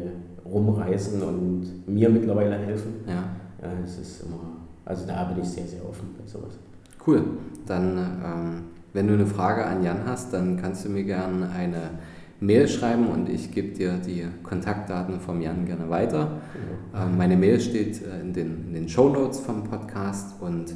rumreisen 0.45 1.21
und 1.21 1.87
mir 1.87 2.09
mittlerweile 2.09 2.57
helfen. 2.57 2.93
Ja. 3.05 3.25
Ja, 3.61 3.69
es 3.83 3.97
ist 3.97 4.23
immer, 4.23 4.57
also 4.85 5.05
da 5.05 5.23
bin 5.25 5.41
ich 5.41 5.49
sehr, 5.49 5.65
sehr 5.65 5.87
offen 5.87 6.09
bei 6.17 6.27
sowas. 6.27 6.57
Cool. 7.05 7.23
Dann, 7.65 7.97
ähm, 7.97 8.63
wenn 8.93 9.07
du 9.07 9.13
eine 9.13 9.25
Frage 9.25 9.65
an 9.65 9.83
Jan 9.83 10.05
hast, 10.05 10.33
dann 10.33 10.57
kannst 10.57 10.85
du 10.85 10.89
mir 10.89 11.03
gerne 11.03 11.49
eine 11.49 11.91
Mail 12.45 12.67
schreiben 12.67 13.07
und 13.07 13.29
ich 13.29 13.51
gebe 13.51 13.73
dir 13.73 13.93
die 14.05 14.25
Kontaktdaten 14.43 15.19
vom 15.19 15.41
Jan 15.41 15.65
gerne 15.65 15.89
weiter. 15.89 16.41
Ähm, 16.95 17.17
meine 17.17 17.37
Mail 17.37 17.59
steht 17.59 18.01
äh, 18.01 18.21
in 18.21 18.33
den, 18.33 18.67
in 18.67 18.73
den 18.73 18.89
Show 18.89 19.09
Notes 19.09 19.39
vom 19.39 19.63
Podcast 19.63 20.41
und 20.41 20.75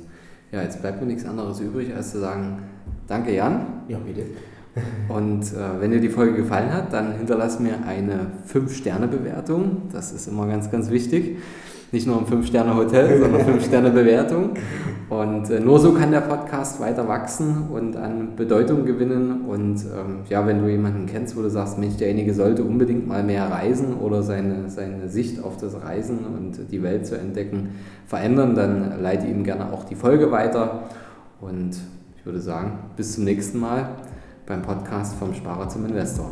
ja, 0.51 0.61
jetzt 0.61 0.81
bleibt 0.81 1.01
mir 1.01 1.07
nichts 1.07 1.25
anderes 1.25 1.59
übrig, 1.59 1.93
als 1.93 2.11
zu 2.11 2.19
sagen, 2.19 2.59
danke 3.07 3.35
Jan. 3.35 3.83
Ja, 3.89 3.97
bitte. 3.97 4.23
Und 5.09 5.43
äh, 5.53 5.81
wenn 5.81 5.91
dir 5.91 5.99
die 5.99 6.09
Folge 6.09 6.35
gefallen 6.37 6.71
hat, 6.71 6.93
dann 6.93 7.17
hinterlass 7.17 7.59
mir 7.59 7.83
eine 7.85 8.27
5-Sterne-Bewertung. 8.47 9.89
Das 9.91 10.11
ist 10.11 10.27
immer 10.27 10.47
ganz, 10.47 10.69
ganz 10.69 10.91
wichtig. 10.91 11.37
Nicht 11.91 12.05
nur 12.05 12.17
ein 12.17 12.25
5-Sterne-Hotel, 12.25 13.21
sondern 13.21 13.41
5-Sterne-Bewertung. 13.59 14.51
Und 15.09 15.49
äh, 15.49 15.61
nur 15.61 15.79
so 15.79 15.93
kann 15.93 16.11
der 16.11 16.21
Podcast 16.21 16.81
weiter 16.81 17.07
wachsen 17.07 17.69
und 17.71 17.95
an 17.95 18.35
Bedeutung 18.35 18.83
gewinnen. 18.83 19.45
Und 19.47 19.77
ähm, 19.85 20.19
ja, 20.27 20.45
wenn 20.45 20.61
du 20.61 20.69
jemanden 20.69 21.05
kennst, 21.05 21.37
wo 21.37 21.41
du 21.41 21.49
sagst, 21.49 21.79
Mensch, 21.79 21.95
derjenige 21.95 22.33
sollte 22.33 22.63
unbedingt 22.63 23.07
mal 23.07 23.23
mehr 23.23 23.49
reisen 23.49 23.95
oder 23.95 24.21
seine, 24.21 24.69
seine 24.69 25.07
Sicht 25.07 25.41
auf 25.41 25.55
das 25.57 25.81
Reisen 25.81 26.19
und 26.25 26.71
die 26.71 26.83
Welt 26.83 27.05
zu 27.05 27.17
entdecken 27.17 27.69
verändern, 28.05 28.53
dann 28.53 29.01
leite 29.01 29.27
ihm 29.27 29.45
gerne 29.45 29.71
auch 29.71 29.85
die 29.85 29.95
Folge 29.95 30.29
weiter. 30.31 30.83
Und 31.39 31.77
ich 32.17 32.25
würde 32.25 32.41
sagen, 32.41 32.79
bis 32.97 33.13
zum 33.13 33.23
nächsten 33.23 33.59
Mal 33.59 33.89
beim 34.45 34.61
Podcast 34.61 35.15
vom 35.15 35.33
Sparer 35.33 35.69
zum 35.69 35.85
Investor. 35.85 36.31